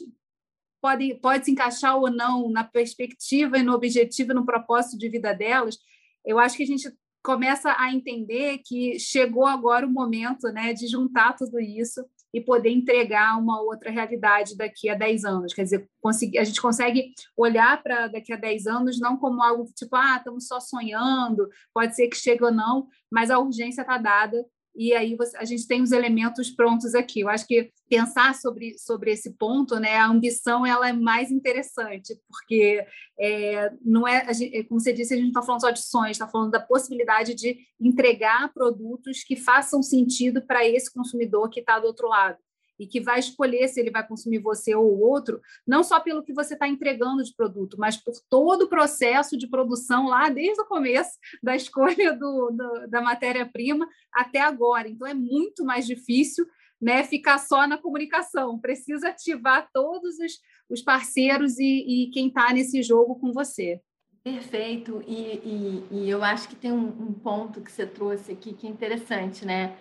podem 0.82 1.20
pode 1.20 1.46
se 1.46 1.52
encaixar 1.52 1.96
ou 1.96 2.10
não 2.10 2.50
na 2.50 2.64
perspectiva 2.64 3.58
e 3.58 3.64
no 3.64 3.74
objetivo 3.74 4.34
no 4.34 4.46
propósito 4.46 4.98
de 4.98 5.10
vida 5.10 5.34
delas. 5.34 5.78
Eu 6.26 6.40
acho 6.40 6.58
que 6.58 6.64
a 6.64 6.68
gente 6.68 6.92
começa 7.24 7.76
a 7.78 7.94
entender 7.94 8.60
que 8.66 9.00
chegou 9.00 9.46
agora 9.46 9.86
o 9.86 9.92
momento 9.92 10.48
né, 10.52 10.74
de 10.74 10.88
juntar 10.88 11.36
tudo 11.36 11.60
isso 11.60 12.04
e 12.34 12.40
poder 12.40 12.70
entregar 12.70 13.38
uma 13.38 13.62
outra 13.62 13.92
realidade 13.92 14.56
daqui 14.56 14.90
a 14.90 14.96
10 14.96 15.26
anos. 15.26 15.54
Quer 15.54 15.64
dizer, 15.64 15.90
a 16.38 16.44
gente 16.44 16.62
consegue 16.62 17.14
olhar 17.36 17.82
para 17.82 18.08
daqui 18.08 18.32
a 18.32 18.38
10 18.38 18.68
anos 18.68 19.00
não 19.00 19.18
como 19.18 19.42
algo 19.42 19.66
tipo, 19.76 19.96
ah, 19.96 20.18
estamos 20.18 20.48
só 20.48 20.60
sonhando, 20.60 21.50
pode 21.74 21.96
ser 21.96 22.08
que 22.08 22.16
chegue 22.16 22.44
ou 22.44 22.52
não, 22.52 22.88
mas 23.12 23.30
a 23.30 23.40
urgência 23.40 23.82
está 23.82 23.98
dada 23.98 24.46
e 24.76 24.94
aí 24.94 25.16
você, 25.16 25.36
a 25.38 25.46
gente 25.46 25.68
tem 25.68 25.82
os 25.82 25.92
elementos 25.92 26.50
prontos 26.50 26.96
aqui. 26.96 27.22
Eu 27.22 27.30
acho 27.30 27.46
que 27.46 27.72
pensar 27.90 28.36
sobre, 28.36 28.78
sobre 28.78 29.12
esse 29.12 29.32
ponto, 29.38 29.80
né, 29.80 29.98
a 29.98 30.08
ambição 30.08 30.66
ela 30.66 30.90
é 30.90 30.94
mais 30.94 31.32
interessante, 31.32 32.18
porque 32.28 32.86
é, 33.20 33.72
não 33.84 34.08
é, 34.08 34.34
gente, 34.34 34.64
como 34.66 34.80
você 34.80 34.94
disse, 34.94 35.14
a 35.14 35.18
gente 35.18 35.26
não 35.26 35.32
está 35.32 35.42
falando 35.42 35.62
só 35.62 35.72
de 35.72 35.82
sonhos, 35.82 36.12
está 36.12 36.28
falando 36.28 36.52
da 36.52 36.60
possibilidade 36.60 37.36
de 37.36 37.58
entregar 37.80 38.52
produtos 38.54 39.24
que 39.24 39.36
façam 39.36 39.84
sentido 39.84 40.42
para 40.42 40.68
esse 40.68 40.92
consumidor 40.94 41.50
que 41.50 41.60
está 41.60 41.80
do 41.80 41.88
outro 41.88 42.08
lado 42.08 42.38
e 42.82 42.88
que 42.88 43.00
vai 43.00 43.20
escolher 43.20 43.68
se 43.68 43.80
ele 43.80 43.92
vai 43.92 44.06
consumir 44.06 44.40
você 44.40 44.74
ou 44.74 44.92
o 44.92 45.02
outro, 45.02 45.40
não 45.68 45.84
só 45.84 46.00
pelo 46.00 46.24
que 46.24 46.34
você 46.34 46.56
está 46.56 46.68
entregando 46.68 47.24
de 47.24 47.32
produto, 47.36 47.78
mas 47.78 47.96
por 47.96 48.16
todo 48.28 48.64
o 48.64 48.68
processo 48.68 49.38
de 49.38 49.48
produção 49.48 50.08
lá, 50.08 50.30
desde 50.30 50.60
o 50.60 50.66
começo 50.66 51.12
da 51.44 51.56
escolha 51.56 52.12
do, 52.12 52.50
do 52.50 52.88
da 52.90 53.00
matéria-prima 53.00 53.88
até 54.12 54.40
agora. 54.40 54.90
Então, 54.90 55.08
é 55.08 55.14
muito 55.14 55.64
mais 55.64 55.86
difícil 55.86 56.44
né, 56.82 57.04
ficar 57.04 57.38
só 57.38 57.68
na 57.68 57.78
comunicação, 57.78 58.58
precisa 58.58 59.10
ativar 59.10 59.70
todos 59.72 60.18
os, 60.18 60.40
os 60.68 60.82
parceiros 60.82 61.60
e, 61.60 62.06
e 62.08 62.10
quem 62.10 62.30
está 62.30 62.52
nesse 62.52 62.82
jogo 62.82 63.20
com 63.20 63.32
você. 63.32 63.80
Perfeito, 64.24 65.04
e, 65.08 65.14
e, 65.14 65.88
e, 65.92 66.10
eu 66.10 66.24
acho 66.24 66.50
que 66.50 66.56
tem 66.56 66.72
um, 66.72 66.88
um 66.88 67.14
ponto 67.14 67.62
que 67.62 67.72
você 67.72 67.86
trouxe 67.86 68.32
aqui 68.32 68.54
que 68.54 68.66
é 68.66 68.70
interessante, 68.72 69.46
né? 69.46 69.78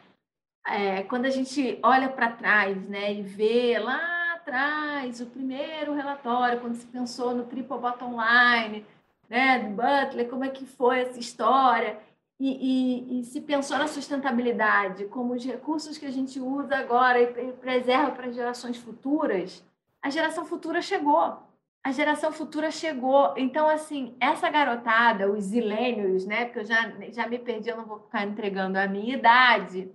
É, 0.67 1.03
quando 1.05 1.27
a 1.27 1.31
gente 1.31 1.79
olha 1.83 2.09
para 2.09 2.33
trás 2.33 2.77
né, 2.89 3.15
e 3.15 3.23
vê 3.23 3.79
lá 3.79 4.35
atrás 4.35 5.21
o 5.21 5.27
primeiro 5.27 5.95
relatório, 5.95 6.61
quando 6.61 6.75
se 6.75 6.87
pensou 6.87 7.35
no 7.35 7.45
triple 7.45 7.79
bottom 7.79 8.17
line, 8.21 8.87
né, 9.29 9.59
do 9.61 9.71
Butler, 9.71 10.29
como 10.29 10.45
é 10.45 10.49
que 10.49 10.67
foi 10.67 11.01
essa 11.01 11.19
história, 11.19 11.99
e, 12.39 12.49
e, 12.49 13.21
e, 13.21 13.25
se 13.25 13.43
pensou 13.43 13.77
na 13.77 13.87
sustentabilidade 13.87 15.05
como 15.05 15.35
os 15.35 15.45
recursos 15.45 15.99
que 15.99 16.07
a 16.07 16.11
gente 16.11 16.41
usa 16.41 16.75
agora 16.75 17.21
e 17.21 17.53
preserva 17.53 18.13
para 18.13 18.33
gerações 18.33 18.79
futuras, 18.79 19.63
a 20.01 20.09
geração 20.09 20.47
futura 20.47 20.81
chegou. 20.81 21.37
A 21.85 21.93
geração 21.93 22.33
futura 22.33 22.71
chegou. 22.71 23.35
Então, 23.37 23.69
assim, 23.69 24.15
essa 24.19 24.49
garotada, 24.49 25.31
os 25.31 25.45
zilênios, 25.45 26.25
né? 26.27 26.47
Porque 26.47 26.61
eu 26.61 26.65
já, 26.65 26.91
já 27.11 27.27
me 27.27 27.39
perdi, 27.39 27.69
eu 27.69 27.77
não 27.77 27.85
vou 27.85 28.01
ficar 28.01 28.25
entregando 28.25 28.79
a 28.79 28.87
minha 28.87 29.17
idade. 29.17 29.91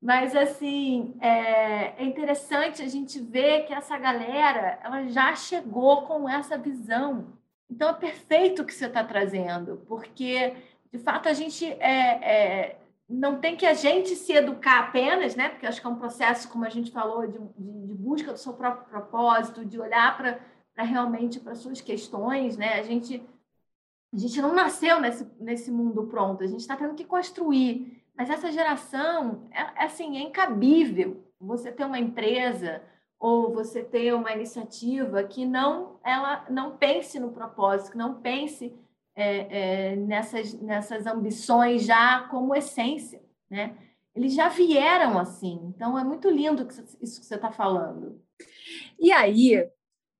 Mas, 0.00 0.36
assim, 0.36 1.14
é, 1.20 2.02
é, 2.02 2.04
interessante 2.04 2.82
a 2.82 2.88
gente 2.88 3.18
ver 3.18 3.66
que 3.66 3.72
essa 3.72 3.96
galera 3.98 4.78
ela 4.82 5.06
já 5.06 5.34
chegou 5.34 6.02
com 6.02 6.28
essa 6.28 6.56
visão. 6.58 7.32
Então, 7.68 7.88
é 7.88 7.94
perfeito 7.94 8.62
o 8.62 8.64
que 8.64 8.74
você 8.74 8.86
está 8.86 9.02
trazendo, 9.02 9.82
porque, 9.88 10.54
de 10.92 10.98
fato, 10.98 11.28
a 11.28 11.32
gente 11.32 11.64
é, 11.80 12.70
é, 12.70 12.78
não 13.08 13.40
tem 13.40 13.56
que 13.56 13.66
a 13.66 13.74
gente 13.74 14.14
se 14.16 14.32
educar 14.32 14.80
apenas, 14.80 15.34
né? 15.34 15.48
Porque 15.48 15.66
acho 15.66 15.80
que 15.80 15.86
é 15.86 15.90
um 15.90 15.96
processo, 15.96 16.48
como 16.48 16.64
a 16.64 16.68
gente 16.68 16.90
falou, 16.90 17.26
de, 17.26 17.38
de, 17.58 17.86
de 17.86 17.94
busca 17.94 18.32
do 18.32 18.38
seu 18.38 18.52
próprio 18.52 18.86
propósito, 18.88 19.64
de 19.64 19.80
olhar 19.80 20.16
para 20.16 20.38
realmente 20.84 21.40
para 21.40 21.54
suas 21.54 21.80
questões, 21.80 22.56
né? 22.56 22.78
A 22.78 22.82
gente, 22.82 23.22
a 24.12 24.18
gente 24.18 24.40
não 24.42 24.54
nasceu 24.54 25.00
nesse, 25.00 25.26
nesse 25.40 25.70
mundo 25.70 26.06
pronto, 26.06 26.44
a 26.44 26.46
gente 26.46 26.60
está 26.60 26.76
tendo 26.76 26.94
que 26.94 27.04
construir. 27.04 28.04
Mas 28.16 28.30
essa 28.30 28.50
geração, 28.50 29.46
é, 29.52 29.60
é, 29.60 29.84
assim, 29.84 30.16
é 30.16 30.20
incabível 30.22 31.22
você 31.38 31.70
ter 31.70 31.84
uma 31.84 31.98
empresa 31.98 32.82
ou 33.18 33.52
você 33.52 33.82
ter 33.82 34.14
uma 34.14 34.32
iniciativa 34.32 35.22
que 35.24 35.44
não 35.44 35.98
ela 36.04 36.46
não 36.50 36.76
pense 36.76 37.18
no 37.18 37.32
propósito, 37.32 37.92
que 37.92 37.98
não 37.98 38.20
pense 38.20 38.74
é, 39.14 39.92
é, 39.92 39.96
nessas, 39.96 40.52
nessas 40.54 41.06
ambições 41.06 41.84
já 41.84 42.26
como 42.30 42.54
essência, 42.54 43.22
né? 43.50 43.76
Eles 44.14 44.34
já 44.34 44.48
vieram 44.48 45.18
assim, 45.18 45.60
então 45.74 45.98
é 45.98 46.04
muito 46.04 46.30
lindo 46.30 46.66
isso 47.02 47.20
que 47.20 47.26
você 47.26 47.34
está 47.34 47.50
falando. 47.50 48.22
E 48.98 49.12
aí, 49.12 49.68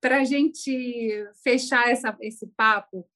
para 0.01 0.19
a 0.19 0.25
gente 0.25 1.27
fechar 1.43 1.89
essa, 1.89 2.15
esse 2.21 2.47
papo, 2.49 3.07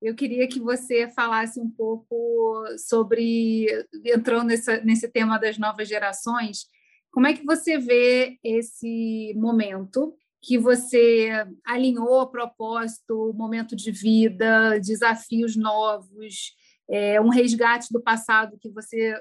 eu 0.00 0.14
queria 0.14 0.48
que 0.48 0.58
você 0.58 1.08
falasse 1.08 1.60
um 1.60 1.70
pouco 1.70 2.64
sobre, 2.78 3.66
entrando 4.04 4.48
nessa, 4.48 4.80
nesse 4.80 5.08
tema 5.08 5.38
das 5.38 5.58
novas 5.58 5.88
gerações, 5.88 6.66
como 7.10 7.26
é 7.26 7.34
que 7.34 7.44
você 7.44 7.76
vê 7.76 8.38
esse 8.42 9.34
momento 9.36 10.14
que 10.42 10.56
você 10.56 11.46
alinhou 11.66 12.30
propósito, 12.30 13.34
momento 13.34 13.76
de 13.76 13.90
vida, 13.90 14.78
desafios 14.78 15.54
novos, 15.54 16.54
é, 16.88 17.20
um 17.20 17.28
resgate 17.28 17.92
do 17.92 18.02
passado 18.02 18.58
que 18.58 18.70
você 18.70 19.20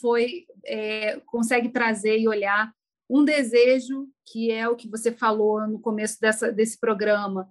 foi 0.00 0.44
é, 0.66 1.20
consegue 1.26 1.70
trazer 1.70 2.18
e 2.18 2.28
olhar 2.28 2.70
um 3.08 3.24
desejo 3.24 4.06
que 4.30 4.50
é 4.50 4.68
o 4.68 4.76
que 4.76 4.88
você 4.88 5.10
falou 5.10 5.66
no 5.66 5.80
começo 5.80 6.20
dessa, 6.20 6.52
desse 6.52 6.78
programa 6.78 7.48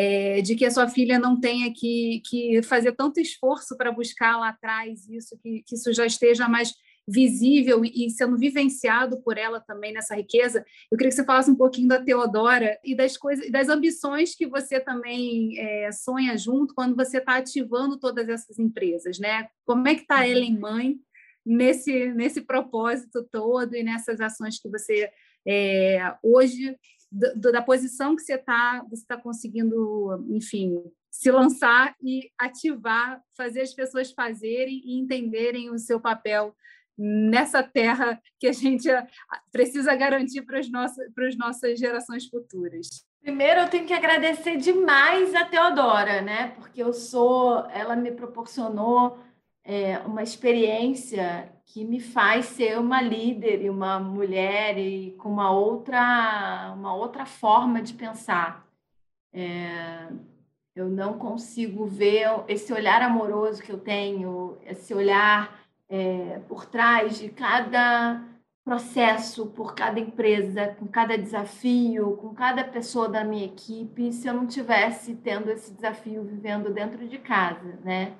é, 0.00 0.40
de 0.40 0.54
que 0.56 0.64
a 0.64 0.70
sua 0.70 0.88
filha 0.88 1.18
não 1.18 1.38
tenha 1.38 1.70
que, 1.74 2.22
que 2.24 2.62
fazer 2.62 2.92
tanto 2.92 3.20
esforço 3.20 3.76
para 3.76 3.92
buscar 3.92 4.38
lá 4.38 4.48
atrás 4.48 5.06
isso, 5.10 5.38
que, 5.42 5.62
que 5.66 5.74
isso 5.74 5.92
já 5.92 6.06
esteja 6.06 6.48
mais 6.48 6.72
visível 7.06 7.84
e 7.84 8.08
sendo 8.08 8.38
vivenciado 8.38 9.20
por 9.20 9.36
ela 9.36 9.60
também 9.60 9.92
nessa 9.92 10.14
riqueza. 10.14 10.64
Eu 10.90 10.96
queria 10.96 11.10
que 11.10 11.16
você 11.16 11.24
falasse 11.24 11.50
um 11.50 11.56
pouquinho 11.56 11.88
da 11.88 12.02
Teodora 12.02 12.78
e 12.82 12.94
das 12.94 13.18
coisas, 13.18 13.50
das 13.50 13.68
ambições 13.68 14.34
que 14.34 14.46
você 14.46 14.80
também 14.80 15.58
é, 15.58 15.92
sonha 15.92 16.38
junto 16.38 16.74
quando 16.74 16.96
você 16.96 17.18
está 17.18 17.36
ativando 17.36 17.98
todas 17.98 18.26
essas 18.26 18.58
empresas, 18.58 19.18
né? 19.18 19.48
Como 19.66 19.86
é 19.86 19.94
que 19.96 20.02
está. 20.02 20.26
Ellen 20.26 20.58
mãe 20.58 20.96
nesse 21.44 22.12
nesse 22.14 22.40
propósito 22.42 23.26
todo 23.30 23.74
e 23.74 23.82
nessas 23.82 24.20
ações 24.20 24.60
que 24.60 24.68
você 24.68 25.10
é, 25.46 26.14
hoje 26.22 26.76
do, 27.10 27.50
da 27.50 27.62
posição 27.62 28.14
que 28.14 28.22
você 28.22 28.34
está 28.34 28.84
você 28.88 29.04
tá 29.06 29.16
conseguindo, 29.16 30.24
enfim, 30.28 30.82
se 31.10 31.30
lançar 31.30 31.94
e 32.02 32.30
ativar, 32.38 33.20
fazer 33.36 33.62
as 33.62 33.74
pessoas 33.74 34.12
fazerem 34.12 34.80
e 34.84 34.98
entenderem 34.98 35.70
o 35.70 35.78
seu 35.78 36.00
papel 36.00 36.54
nessa 36.96 37.62
terra 37.62 38.20
que 38.38 38.46
a 38.46 38.52
gente 38.52 38.88
precisa 39.50 39.94
garantir 39.96 40.42
para 40.42 40.58
as 40.58 40.70
nossas, 40.70 41.12
para 41.12 41.26
as 41.26 41.36
nossas 41.36 41.78
gerações 41.78 42.26
futuras. 42.26 43.06
Primeiro, 43.22 43.60
eu 43.60 43.68
tenho 43.68 43.86
que 43.86 43.92
agradecer 43.92 44.56
demais 44.56 45.34
a 45.34 45.44
Teodora, 45.44 46.22
né? 46.22 46.52
Porque 46.56 46.82
eu 46.82 46.92
sou, 46.92 47.66
ela 47.70 47.96
me 47.96 48.12
proporcionou 48.12 49.18
é, 49.64 49.98
uma 50.00 50.22
experiência 50.22 51.52
que 51.72 51.84
me 51.84 52.00
faz 52.00 52.46
ser 52.46 52.78
uma 52.80 53.00
líder 53.00 53.62
e 53.62 53.70
uma 53.70 54.00
mulher 54.00 54.76
e 54.76 55.12
com 55.12 55.28
uma 55.30 55.52
outra, 55.52 56.72
uma 56.74 56.92
outra 56.94 57.24
forma 57.24 57.80
de 57.80 57.94
pensar. 57.94 58.66
É, 59.32 60.08
eu 60.74 60.88
não 60.88 61.16
consigo 61.16 61.86
ver 61.86 62.26
esse 62.48 62.72
olhar 62.72 63.00
amoroso 63.02 63.62
que 63.62 63.70
eu 63.70 63.78
tenho, 63.78 64.58
esse 64.66 64.92
olhar 64.92 65.60
é, 65.88 66.40
por 66.48 66.66
trás 66.66 67.18
de 67.20 67.28
cada 67.28 68.20
processo, 68.64 69.46
por 69.46 69.72
cada 69.72 70.00
empresa, 70.00 70.74
com 70.76 70.88
cada 70.88 71.16
desafio, 71.16 72.16
com 72.16 72.34
cada 72.34 72.64
pessoa 72.64 73.08
da 73.08 73.22
minha 73.22 73.44
equipe, 73.44 74.12
se 74.12 74.26
eu 74.26 74.34
não 74.34 74.46
tivesse 74.46 75.14
tendo 75.14 75.48
esse 75.50 75.72
desafio 75.72 76.24
vivendo 76.24 76.72
dentro 76.72 77.06
de 77.06 77.18
casa, 77.18 77.78
né? 77.84 78.12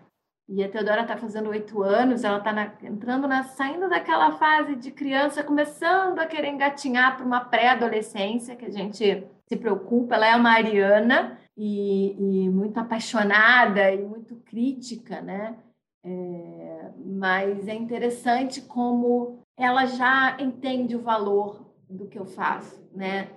E 0.52 0.64
a 0.64 0.68
Teodora 0.68 1.02
está 1.02 1.16
fazendo 1.16 1.50
oito 1.50 1.80
anos, 1.80 2.24
ela 2.24 2.38
está 2.38 2.72
entrando 2.82 3.28
na, 3.28 3.44
saindo 3.44 3.88
daquela 3.88 4.32
fase 4.32 4.74
de 4.74 4.90
criança, 4.90 5.44
começando 5.44 6.18
a 6.18 6.26
querer 6.26 6.48
engatinhar 6.48 7.16
para 7.16 7.24
uma 7.24 7.38
pré-adolescência, 7.38 8.56
que 8.56 8.66
a 8.66 8.70
gente 8.70 9.24
se 9.46 9.56
preocupa. 9.56 10.16
Ela 10.16 10.26
é 10.26 10.34
uma 10.34 10.50
ariana 10.50 11.38
e, 11.56 12.16
e 12.18 12.48
muito 12.48 12.80
apaixonada 12.80 13.92
e 13.92 14.02
muito 14.02 14.34
crítica, 14.44 15.20
né? 15.20 15.54
É, 16.04 16.90
mas 16.96 17.68
é 17.68 17.74
interessante 17.74 18.60
como 18.60 19.44
ela 19.56 19.86
já 19.86 20.36
entende 20.40 20.96
o 20.96 21.02
valor 21.02 21.64
do 21.88 22.08
que 22.08 22.18
eu 22.18 22.26
faço, 22.26 22.84
né? 22.92 23.28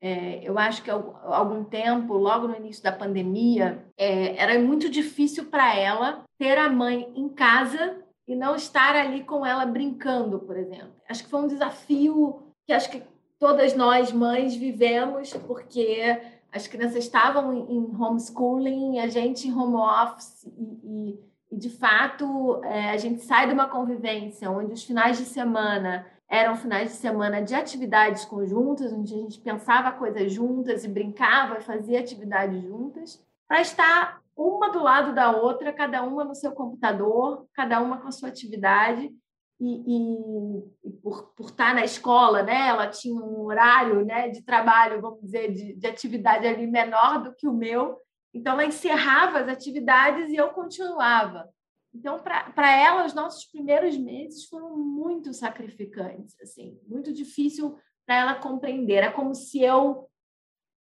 É, 0.00 0.40
eu 0.42 0.58
acho 0.58 0.82
que 0.82 0.90
algum 0.90 1.62
tempo, 1.62 2.14
logo 2.14 2.48
no 2.48 2.56
início 2.56 2.82
da 2.82 2.90
pandemia, 2.90 3.84
é, 3.96 4.36
era 4.36 4.58
muito 4.58 4.90
difícil 4.90 5.46
para 5.46 5.72
ela 5.76 6.25
ter 6.38 6.58
a 6.58 6.68
mãe 6.68 7.12
em 7.14 7.28
casa 7.28 7.96
e 8.26 8.34
não 8.34 8.56
estar 8.56 8.96
ali 8.96 9.22
com 9.22 9.46
ela 9.46 9.64
brincando, 9.64 10.38
por 10.40 10.56
exemplo. 10.56 10.92
Acho 11.08 11.24
que 11.24 11.30
foi 11.30 11.40
um 11.40 11.46
desafio 11.46 12.42
que 12.66 12.72
acho 12.72 12.90
que 12.90 13.02
todas 13.38 13.74
nós 13.76 14.12
mães 14.12 14.56
vivemos, 14.56 15.32
porque 15.46 16.20
as 16.52 16.66
crianças 16.66 17.04
estavam 17.04 17.52
em 17.52 17.94
homeschooling, 17.94 18.98
a 18.98 19.06
gente 19.06 19.46
em 19.46 19.54
home 19.54 19.76
office 19.76 20.44
e, 20.56 20.80
e, 20.82 21.20
e 21.52 21.56
de 21.56 21.70
fato 21.70 22.60
é, 22.64 22.90
a 22.90 22.96
gente 22.96 23.22
sai 23.22 23.46
de 23.46 23.52
uma 23.52 23.68
convivência 23.68 24.50
onde 24.50 24.72
os 24.72 24.82
finais 24.82 25.18
de 25.18 25.24
semana 25.24 26.06
eram 26.28 26.56
finais 26.56 26.90
de 26.90 26.96
semana 26.96 27.40
de 27.40 27.54
atividades 27.54 28.24
conjuntas, 28.24 28.92
onde 28.92 29.14
a 29.14 29.18
gente 29.18 29.38
pensava 29.38 29.92
coisas 29.92 30.32
juntas 30.32 30.84
e 30.84 30.88
brincava 30.88 31.58
e 31.58 31.62
fazia 31.62 32.00
atividades 32.00 32.60
juntas, 32.62 33.24
para 33.46 33.60
estar 33.60 34.20
uma 34.36 34.70
do 34.70 34.82
lado 34.82 35.14
da 35.14 35.30
outra, 35.30 35.72
cada 35.72 36.02
uma 36.02 36.24
no 36.24 36.34
seu 36.34 36.52
computador, 36.52 37.46
cada 37.54 37.80
uma 37.80 37.98
com 37.98 38.08
a 38.08 38.12
sua 38.12 38.28
atividade. 38.28 39.10
e, 39.58 39.64
e, 39.64 40.64
e 40.84 40.90
por, 41.02 41.32
por 41.34 41.46
estar 41.46 41.74
na 41.74 41.84
escola, 41.84 42.42
né, 42.42 42.68
ela 42.68 42.88
tinha 42.88 43.14
um 43.14 43.46
horário 43.46 44.04
né, 44.04 44.28
de 44.28 44.42
trabalho, 44.42 45.00
vamos 45.00 45.20
dizer, 45.22 45.52
de, 45.52 45.74
de 45.74 45.86
atividade 45.86 46.46
ali 46.46 46.66
menor 46.66 47.22
do 47.22 47.34
que 47.34 47.48
o 47.48 47.54
meu, 47.54 47.98
então 48.34 48.52
ela 48.52 48.66
encerrava 48.66 49.38
as 49.38 49.48
atividades 49.48 50.28
e 50.28 50.36
eu 50.36 50.50
continuava. 50.50 51.48
Então, 51.94 52.18
para 52.18 52.76
ela, 52.76 53.06
os 53.06 53.14
nossos 53.14 53.46
primeiros 53.46 53.96
meses 53.96 54.44
foram 54.44 54.76
muito 54.76 55.32
sacrificantes, 55.32 56.38
assim, 56.42 56.78
muito 56.86 57.10
difícil 57.10 57.78
para 58.04 58.16
ela 58.16 58.34
compreender. 58.34 58.96
Era 58.96 59.12
como 59.12 59.34
se 59.34 59.62
eu 59.62 60.06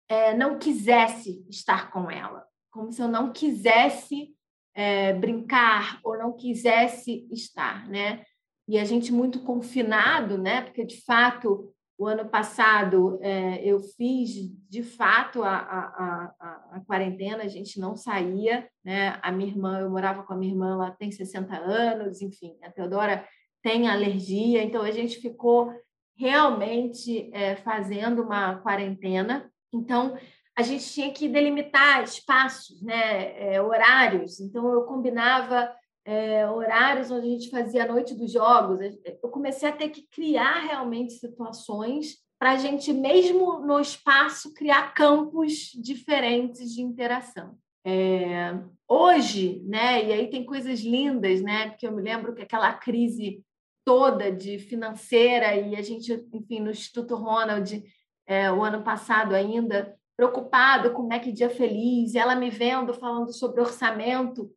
é, 0.10 0.36
não 0.36 0.58
quisesse 0.58 1.46
estar 1.48 1.92
com 1.92 2.10
ela, 2.10 2.47
como 2.78 2.92
se 2.92 3.02
eu 3.02 3.08
não 3.08 3.34
quisesse 3.34 4.36
é, 4.76 5.12
brincar 5.12 6.00
ou 6.04 6.16
não 6.16 6.32
quisesse 6.34 7.28
estar, 7.32 7.90
né? 7.90 8.24
E 8.68 8.78
a 8.78 8.86
gente 8.86 9.12
muito 9.12 9.40
confinado, 9.40 10.38
né? 10.38 10.62
Porque 10.62 10.86
de 10.86 11.02
fato 11.02 11.74
o 11.98 12.06
ano 12.06 12.30
passado 12.30 13.18
é, 13.24 13.64
eu 13.66 13.80
fiz 13.80 14.30
de 14.70 14.84
fato 14.84 15.42
a, 15.42 15.56
a, 15.56 16.36
a, 16.40 16.68
a, 16.74 16.80
quarentena, 16.82 17.44
a 17.44 17.48
gente 17.48 17.80
não 17.80 17.96
saía, 17.96 18.70
né? 18.86 19.18
A 19.24 19.32
minha 19.32 19.50
irmã, 19.50 19.80
eu 19.80 19.90
morava 19.90 20.22
com 20.22 20.34
a 20.34 20.38
minha 20.38 20.52
irmã, 20.52 20.74
ela 20.74 20.92
tem 20.92 21.12
60 21.12 21.58
anos, 21.58 22.22
enfim, 22.22 22.56
a 22.62 22.70
Teodora 22.70 23.28
tem 23.64 23.88
alergia, 23.88 24.62
então 24.62 24.84
a 24.84 24.92
gente 24.92 25.20
ficou 25.20 25.74
realmente 26.16 27.32
é, 27.34 27.56
fazendo 27.56 28.22
uma 28.22 28.58
quarentena. 28.60 29.52
Então 29.74 30.16
a 30.58 30.64
gente 30.64 30.92
tinha 30.92 31.12
que 31.12 31.30
delimitar 31.30 32.04
espaços, 32.04 32.82
né? 32.82 33.54
É, 33.54 33.62
horários. 33.62 34.40
Então 34.40 34.72
eu 34.74 34.82
combinava 34.86 35.72
é, 36.04 36.50
horários 36.50 37.12
onde 37.12 37.28
a 37.28 37.30
gente 37.30 37.52
fazia 37.52 37.84
a 37.84 37.88
noite 37.88 38.16
dos 38.16 38.32
jogos. 38.32 38.80
Eu 39.22 39.30
comecei 39.30 39.70
a 39.70 39.72
ter 39.72 39.90
que 39.90 40.08
criar 40.10 40.62
realmente 40.62 41.14
situações 41.14 42.18
para 42.40 42.52
a 42.52 42.58
gente, 42.58 42.92
mesmo 42.92 43.60
no 43.60 43.80
espaço, 43.80 44.54
criar 44.54 44.94
campos 44.96 45.72
diferentes 45.76 46.74
de 46.74 46.82
interação. 46.82 47.56
É, 47.86 48.58
hoje, 48.88 49.62
né, 49.66 50.06
e 50.06 50.12
aí 50.12 50.30
tem 50.30 50.44
coisas 50.44 50.82
lindas, 50.82 51.42
né, 51.42 51.70
porque 51.70 51.88
eu 51.88 51.92
me 51.92 52.02
lembro 52.02 52.34
que 52.34 52.42
aquela 52.42 52.74
crise 52.74 53.44
toda 53.86 54.32
de 54.32 54.60
financeira 54.60 55.56
e 55.56 55.76
a 55.76 55.82
gente, 55.82 56.12
enfim, 56.34 56.60
no 56.60 56.72
Instituto 56.72 57.16
Ronald, 57.16 57.84
é, 58.26 58.52
o 58.52 58.64
ano 58.64 58.84
passado 58.84 59.34
ainda, 59.34 59.96
preocupado 60.18 60.92
com 60.92 61.04
o 61.04 61.08
Mac 61.08 61.24
Dia 61.26 61.50
Feliz, 61.50 62.16
ela 62.16 62.36
me 62.36 62.50
vendo 62.50 62.94
falando 62.94 63.32
sobre 63.32 63.62
orçamento, 63.62 64.52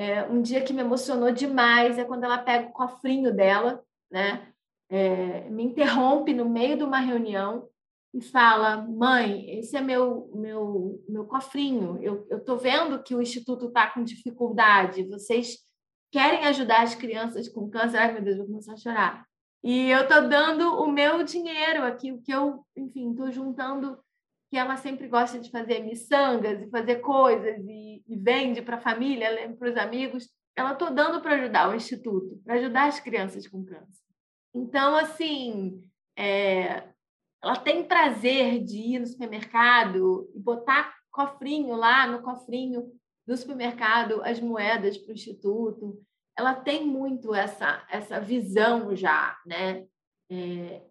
é, 0.00 0.24
um 0.24 0.40
dia 0.40 0.62
que 0.62 0.72
me 0.72 0.80
emocionou 0.80 1.30
demais 1.30 1.98
é 1.98 2.04
quando 2.04 2.24
ela 2.24 2.38
pega 2.38 2.68
o 2.68 2.72
cofrinho 2.72 3.34
dela, 3.34 3.84
né? 4.10 4.50
É, 4.88 5.48
me 5.50 5.62
interrompe 5.62 6.32
no 6.32 6.48
meio 6.48 6.76
de 6.78 6.84
uma 6.84 7.00
reunião 7.00 7.68
e 8.14 8.22
fala: 8.22 8.78
Mãe, 8.78 9.58
esse 9.58 9.76
é 9.76 9.80
meu 9.82 10.30
meu 10.34 11.04
meu 11.06 11.26
cofrinho. 11.26 11.98
Eu 12.02 12.26
estou 12.30 12.56
vendo 12.56 13.02
que 13.02 13.14
o 13.14 13.20
instituto 13.20 13.66
está 13.66 13.88
com 13.90 14.02
dificuldade. 14.02 15.06
Vocês 15.06 15.58
querem 16.10 16.46
ajudar 16.46 16.82
as 16.82 16.94
crianças 16.94 17.46
com 17.46 17.68
câncer? 17.68 17.98
Ai, 17.98 18.12
meu 18.12 18.22
Deus, 18.22 18.38
vou 18.38 18.46
começar 18.46 18.72
a 18.72 18.78
chorar. 18.78 19.26
E 19.62 19.90
eu 19.90 20.00
estou 20.00 20.26
dando 20.28 20.80
o 20.80 20.90
meu 20.90 21.22
dinheiro 21.22 21.84
aqui, 21.84 22.10
o 22.10 22.22
que 22.22 22.32
eu, 22.32 22.64
enfim, 22.74 23.10
estou 23.10 23.30
juntando 23.30 23.98
que 24.50 24.56
ela 24.56 24.76
sempre 24.76 25.06
gosta 25.06 25.38
de 25.38 25.48
fazer 25.48 25.78
miçangas 25.84 26.60
e 26.60 26.70
fazer 26.70 26.96
coisas 26.96 27.64
e, 27.68 28.02
e 28.06 28.16
vende 28.16 28.60
para 28.60 28.76
a 28.76 28.80
família, 28.80 29.54
para 29.56 29.70
os 29.70 29.76
amigos. 29.76 30.28
Ela 30.56 30.72
estou 30.72 30.90
dando 30.90 31.20
para 31.20 31.36
ajudar 31.36 31.70
o 31.70 31.74
instituto, 31.74 32.40
para 32.44 32.54
ajudar 32.54 32.88
as 32.88 32.98
crianças 32.98 33.46
com 33.46 33.64
câncer. 33.64 34.02
Então, 34.52 34.96
assim, 34.96 35.80
é, 36.16 36.82
ela 37.40 37.56
tem 37.56 37.84
prazer 37.84 38.62
de 38.64 38.76
ir 38.76 38.98
no 38.98 39.06
supermercado 39.06 40.28
e 40.34 40.40
botar 40.40 40.96
cofrinho 41.12 41.76
lá 41.76 42.08
no 42.08 42.20
cofrinho 42.20 42.90
do 43.24 43.36
supermercado 43.36 44.20
as 44.24 44.40
moedas 44.40 44.98
para 44.98 45.10
o 45.10 45.14
instituto. 45.14 46.02
Ela 46.36 46.56
tem 46.56 46.84
muito 46.84 47.32
essa 47.32 47.86
essa 47.88 48.20
visão 48.20 48.96
já, 48.96 49.38
né? 49.46 49.86
É, 50.28 50.82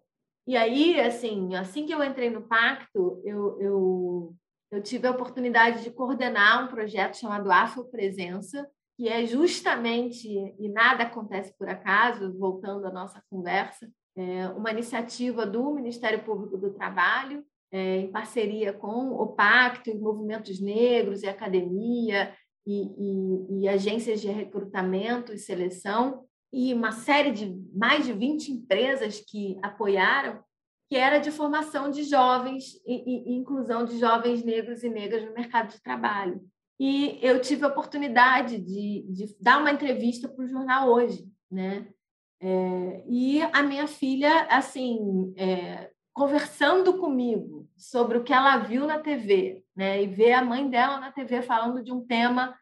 e 0.50 0.58
aí, 0.58 1.00
assim, 1.00 1.54
assim 1.54 1.86
que 1.86 1.94
eu 1.94 2.04
entrei 2.04 2.32
no 2.32 2.42
pacto, 2.42 3.22
eu, 3.24 3.62
eu, 3.62 4.36
eu 4.72 4.82
tive 4.82 5.06
a 5.06 5.12
oportunidade 5.12 5.84
de 5.84 5.92
coordenar 5.92 6.66
um 6.66 6.68
projeto 6.68 7.18
chamado 7.18 7.52
Afropresença, 7.52 8.68
que 8.98 9.08
é 9.08 9.28
justamente, 9.28 10.28
e 10.28 10.70
nada 10.70 11.04
acontece 11.04 11.56
por 11.56 11.70
acaso, 11.70 12.36
voltando 12.36 12.88
à 12.88 12.92
nossa 12.92 13.24
conversa, 13.30 13.88
é 14.18 14.48
uma 14.48 14.72
iniciativa 14.72 15.46
do 15.46 15.72
Ministério 15.72 16.24
Público 16.24 16.58
do 16.58 16.74
Trabalho, 16.74 17.46
é, 17.72 17.98
em 17.98 18.12
parceria 18.12 18.74
com 18.74 19.12
o 19.12 19.28
Pacto, 19.28 19.96
movimentos 20.00 20.60
negros 20.60 21.22
e 21.22 21.28
academia, 21.28 22.34
e, 22.66 22.88
e, 22.98 23.62
e 23.62 23.70
agências 23.70 24.20
de 24.20 24.30
recrutamento 24.30 25.32
e 25.32 25.38
seleção, 25.38 26.26
e 26.52 26.74
uma 26.74 26.92
série 26.92 27.32
de 27.32 27.56
mais 27.74 28.06
de 28.06 28.14
20 28.14 28.52
empresas 28.52 29.20
que 29.20 29.58
apoiaram, 29.62 30.44
que 30.90 30.96
era 30.96 31.20
de 31.20 31.30
formação 31.30 31.92
de 31.92 32.04
jovens 32.04 32.74
e, 32.86 33.32
e 33.32 33.36
inclusão 33.36 33.86
de 33.86 34.00
jovens 34.00 34.44
negros 34.44 34.84
e 34.84 34.90
negras 34.90 35.24
no 35.24 35.34
mercado 35.34 35.72
de 35.72 35.82
trabalho. 35.82 36.42
E 36.80 37.20
eu 37.22 37.40
tive 37.42 37.66
a 37.66 37.68
oportunidade 37.68 38.58
de, 38.58 39.06
de 39.10 39.36
dar 39.40 39.60
uma 39.60 39.72
entrevista 39.72 40.28
para 40.28 40.44
o 40.44 40.48
jornal 40.48 40.90
hoje, 40.90 41.28
né? 41.52 41.88
É, 42.42 43.04
e 43.08 43.42
a 43.42 43.62
minha 43.62 43.86
filha, 43.86 44.48
assim, 44.50 45.34
é, 45.38 45.92
conversando 46.14 46.98
comigo 46.98 47.68
sobre 47.78 48.18
o 48.18 48.24
que 48.24 48.34
ela 48.34 48.58
viu 48.58 48.88
na 48.88 48.98
TV, 48.98 49.64
né? 49.76 50.02
E 50.02 50.08
ver 50.08 50.32
a 50.32 50.44
mãe 50.44 50.70
dela 50.70 51.00
na 51.00 51.12
TV 51.12 51.42
falando 51.42 51.84
de 51.84 51.92
um 51.92 52.06
tema 52.06 52.58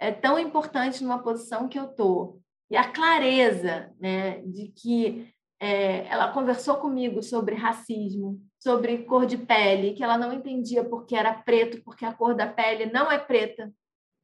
é, 0.00 0.10
tão 0.10 0.38
importante 0.38 1.02
numa 1.02 1.22
posição 1.22 1.68
que 1.68 1.78
eu 1.78 1.84
estou 1.84 2.39
e 2.70 2.76
a 2.76 2.90
clareza 2.90 3.92
né, 3.98 4.40
de 4.42 4.68
que 4.68 5.28
é, 5.60 6.06
ela 6.06 6.32
conversou 6.32 6.76
comigo 6.76 7.22
sobre 7.22 7.54
racismo, 7.54 8.40
sobre 8.58 9.04
cor 9.04 9.26
de 9.26 9.36
pele, 9.36 9.92
que 9.92 10.02
ela 10.02 10.16
não 10.16 10.32
entendia 10.32 10.82
porque 10.84 11.14
era 11.14 11.34
preto, 11.34 11.82
porque 11.82 12.04
a 12.04 12.14
cor 12.14 12.34
da 12.34 12.46
pele 12.46 12.86
não 12.86 13.10
é 13.10 13.18
preta, 13.18 13.70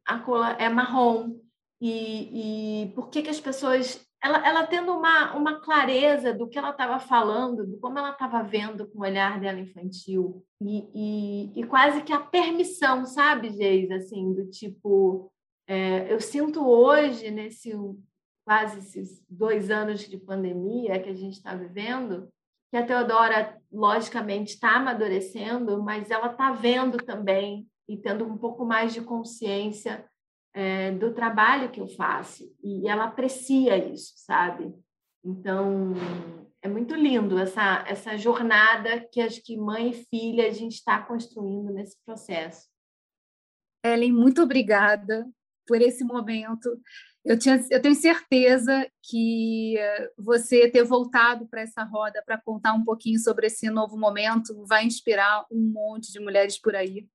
a 0.07 0.19
cor 0.19 0.45
é 0.59 0.69
marrom, 0.69 1.39
e, 1.81 2.85
e 2.85 2.93
por 2.95 3.11
que, 3.11 3.23
que 3.23 3.31
as 3.31 3.41
pessoas. 3.41 4.05
Ela, 4.23 4.49
ela 4.49 4.67
tendo 4.67 4.93
uma, 4.93 5.37
uma 5.37 5.61
clareza 5.61 6.33
do 6.33 6.49
que 6.49 6.59
ela 6.59 6.71
estava 6.71 6.99
falando, 6.99 7.67
do 7.67 7.79
como 7.79 7.99
ela 7.99 8.11
estava 8.11 8.43
vendo 8.43 8.89
com 8.89 9.01
o 9.01 9.03
olhar 9.03 9.39
dela 9.39 9.61
infantil, 9.61 10.43
e, 10.61 10.89
e, 10.95 11.61
e 11.61 11.65
quase 11.67 12.03
que 12.03 12.13
a 12.13 12.19
permissão, 12.19 13.05
sabe, 13.05 13.51
Geis? 13.51 13.91
Assim, 13.91 14.33
do 14.33 14.47
tipo. 14.47 15.31
É, 15.69 16.13
eu 16.13 16.21
sinto 16.21 16.67
hoje, 16.67 17.31
nesse 17.31 17.75
quase 18.47 18.79
esses 18.79 19.21
dois 19.29 19.71
anos 19.73 20.09
de 20.09 20.17
pandemia 20.17 21.03
que 21.03 21.11
a 21.11 21.15
gente 21.15 21.35
está 21.35 21.53
vivendo, 21.53 22.29
que 22.71 22.77
a 22.77 22.87
Teodora, 22.87 23.61
logicamente, 23.73 24.55
está 24.55 24.77
amadurecendo, 24.77 25.83
mas 25.83 26.13
ela 26.13 26.31
está 26.31 26.53
vendo 26.53 26.97
também 26.99 27.67
e 27.89 27.97
tendo 27.97 28.25
um 28.25 28.39
pouco 28.39 28.65
mais 28.65 28.95
de 28.95 29.01
consciência 29.01 30.09
é, 30.55 30.93
do 30.93 31.13
trabalho 31.13 31.71
que 31.71 31.81
eu 31.81 31.89
faço. 31.89 32.45
E 32.63 32.89
ela 32.89 33.05
aprecia 33.07 33.77
isso, 33.77 34.13
sabe? 34.17 34.73
Então, 35.25 35.95
é 36.63 36.69
muito 36.69 36.95
lindo 36.95 37.37
essa, 37.39 37.85
essa 37.89 38.17
jornada 38.17 39.01
que 39.11 39.21
acho 39.21 39.43
que 39.43 39.57
mãe 39.57 39.91
e 39.91 40.05
filha 40.05 40.47
a 40.47 40.53
gente 40.53 40.75
está 40.75 41.03
construindo 41.03 41.73
nesse 41.73 41.97
processo. 42.05 42.69
Ellen, 43.85 44.13
muito 44.13 44.41
obrigada 44.41 45.29
por 45.67 45.83
esse 45.83 46.05
momento. 46.05 46.81
Eu, 47.27 47.37
tinha, 47.37 47.61
eu 47.73 47.83
tenho 47.83 47.95
certeza 47.97 48.89
que 49.03 49.75
você 50.17 50.71
ter 50.71 50.85
voltado 50.85 51.45
para 51.49 51.63
essa 51.63 51.83
roda 51.83 52.23
para 52.25 52.41
contar 52.41 52.73
um 52.73 52.85
pouquinho 52.85 53.19
sobre 53.19 53.49
esse 53.49 53.69
novo 53.69 53.99
momento 53.99 54.65
vai 54.65 54.85
inspirar 54.85 55.45
um 55.51 55.61
monte 55.61 56.13
de 56.13 56.21
mulheres 56.21 56.57
por 56.57 56.77
aí. 56.77 57.09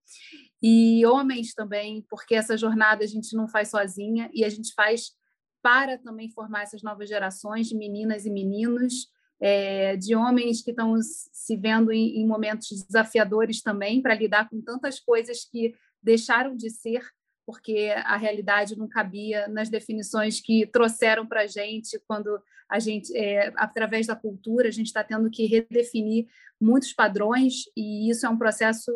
E 0.61 1.05
homens 1.05 1.53
também, 1.53 2.05
porque 2.09 2.35
essa 2.35 2.57
jornada 2.57 3.05
a 3.05 3.07
gente 3.07 3.33
não 3.37 3.47
faz 3.47 3.69
sozinha 3.69 4.29
e 4.33 4.43
a 4.43 4.49
gente 4.49 4.73
faz 4.73 5.13
para 5.61 5.97
também 5.97 6.29
formar 6.29 6.63
essas 6.63 6.83
novas 6.83 7.07
gerações 7.07 7.67
de 7.67 7.77
meninas 7.77 8.25
e 8.25 8.29
meninos, 8.29 9.07
é, 9.39 9.95
de 9.95 10.13
homens 10.13 10.61
que 10.61 10.71
estão 10.71 10.93
se 11.01 11.55
vendo 11.55 11.89
em, 11.89 12.21
em 12.21 12.27
momentos 12.27 12.83
desafiadores 12.85 13.61
também, 13.61 14.01
para 14.01 14.15
lidar 14.15 14.49
com 14.49 14.61
tantas 14.61 14.99
coisas 14.99 15.45
que 15.45 15.73
deixaram 16.03 16.53
de 16.53 16.69
ser 16.69 17.01
porque 17.45 17.93
a 18.05 18.17
realidade 18.17 18.77
não 18.77 18.87
cabia 18.87 19.47
nas 19.47 19.69
definições 19.69 20.39
que 20.39 20.65
trouxeram 20.67 21.25
para 21.25 21.41
a 21.41 21.47
gente 21.47 21.99
quando 22.07 22.41
a 22.69 22.79
gente, 22.79 23.15
é, 23.15 23.51
através 23.55 24.07
da 24.07 24.15
cultura, 24.15 24.69
a 24.69 24.71
gente 24.71 24.87
está 24.87 25.03
tendo 25.03 25.29
que 25.29 25.45
redefinir 25.45 26.27
muitos 26.59 26.93
padrões 26.93 27.65
e 27.75 28.09
isso 28.09 28.25
é 28.25 28.29
um 28.29 28.37
processo 28.37 28.91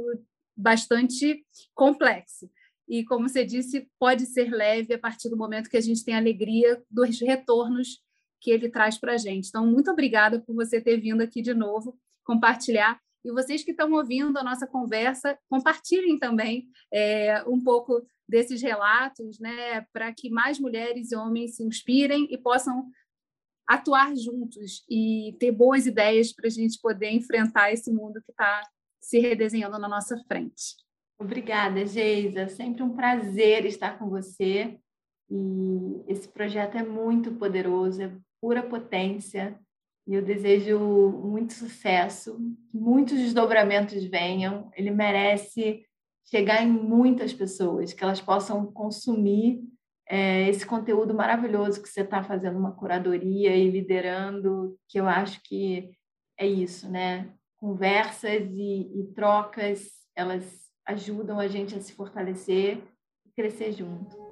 bastante 0.55 1.45
complexo. 1.73 2.49
E, 2.87 3.03
como 3.03 3.27
você 3.27 3.43
disse, 3.43 3.89
pode 3.99 4.25
ser 4.27 4.49
leve 4.49 4.93
a 4.93 4.99
partir 4.99 5.29
do 5.29 5.37
momento 5.37 5.69
que 5.69 5.77
a 5.77 5.81
gente 5.81 6.05
tem 6.05 6.15
alegria 6.15 6.81
dos 6.89 7.19
retornos 7.19 7.99
que 8.39 8.51
ele 8.51 8.69
traz 8.69 8.97
para 8.97 9.13
a 9.13 9.17
gente. 9.17 9.49
Então, 9.49 9.65
muito 9.65 9.89
obrigada 9.89 10.39
por 10.39 10.53
você 10.53 10.79
ter 10.79 10.97
vindo 10.97 11.21
aqui 11.21 11.41
de 11.41 11.53
novo 11.53 11.97
compartilhar. 12.23 12.99
E 13.23 13.31
vocês 13.31 13.63
que 13.63 13.71
estão 13.71 13.91
ouvindo 13.91 14.37
a 14.37 14.43
nossa 14.43 14.67
conversa, 14.67 15.37
compartilhem 15.49 16.19
também 16.19 16.67
é, 16.93 17.43
um 17.47 17.59
pouco 17.61 18.05
desses 18.27 18.61
relatos, 18.61 19.39
né, 19.39 19.81
para 19.93 20.13
que 20.13 20.29
mais 20.29 20.59
mulheres 20.59 21.11
e 21.11 21.15
homens 21.15 21.55
se 21.55 21.63
inspirem 21.63 22.27
e 22.31 22.37
possam 22.37 22.89
atuar 23.67 24.15
juntos 24.15 24.85
e 24.89 25.35
ter 25.39 25.51
boas 25.51 25.85
ideias 25.85 26.31
para 26.31 26.47
a 26.47 26.51
gente 26.51 26.79
poder 26.79 27.11
enfrentar 27.11 27.71
esse 27.71 27.91
mundo 27.91 28.21
que 28.23 28.31
está 28.31 28.61
se 29.01 29.19
redesenhando 29.19 29.77
na 29.79 29.87
nossa 29.87 30.17
frente. 30.27 30.75
Obrigada, 31.17 31.85
Geisa. 31.85 32.47
Sempre 32.47 32.83
um 32.83 32.95
prazer 32.95 33.65
estar 33.65 33.97
com 33.97 34.09
você. 34.09 34.77
E 35.29 36.03
esse 36.07 36.27
projeto 36.27 36.77
é 36.77 36.83
muito 36.83 37.31
poderoso, 37.33 38.01
é 38.01 38.11
pura 38.41 38.61
potência. 38.61 39.57
E 40.07 40.13
eu 40.13 40.21
desejo 40.21 40.77
muito 40.79 41.53
sucesso, 41.53 42.37
que 42.69 42.77
muitos 42.77 43.17
desdobramentos 43.17 44.03
venham. 44.03 44.69
Ele 44.75 44.91
merece 44.91 45.84
chegar 46.29 46.63
em 46.63 46.67
muitas 46.69 47.33
pessoas, 47.33 47.93
que 47.93 48.03
elas 48.03 48.21
possam 48.21 48.65
consumir 48.65 49.63
é, 50.07 50.47
esse 50.49 50.65
conteúdo 50.65 51.13
maravilhoso 51.13 51.81
que 51.81 51.89
você 51.89 52.01
está 52.01 52.23
fazendo 52.23 52.57
uma 52.57 52.71
curadoria 52.71 53.55
e 53.55 53.69
liderando, 53.69 54.77
que 54.87 54.99
eu 54.99 55.07
acho 55.07 55.41
que 55.43 55.91
é 56.37 56.45
isso, 56.45 56.89
né? 56.89 57.29
Conversas 57.57 58.51
e, 58.51 58.91
e 58.99 59.03
trocas, 59.15 59.91
elas 60.15 60.65
ajudam 60.85 61.39
a 61.39 61.47
gente 61.47 61.75
a 61.75 61.81
se 61.81 61.93
fortalecer 61.93 62.79
e 63.25 63.31
crescer 63.31 63.71
junto. 63.71 64.25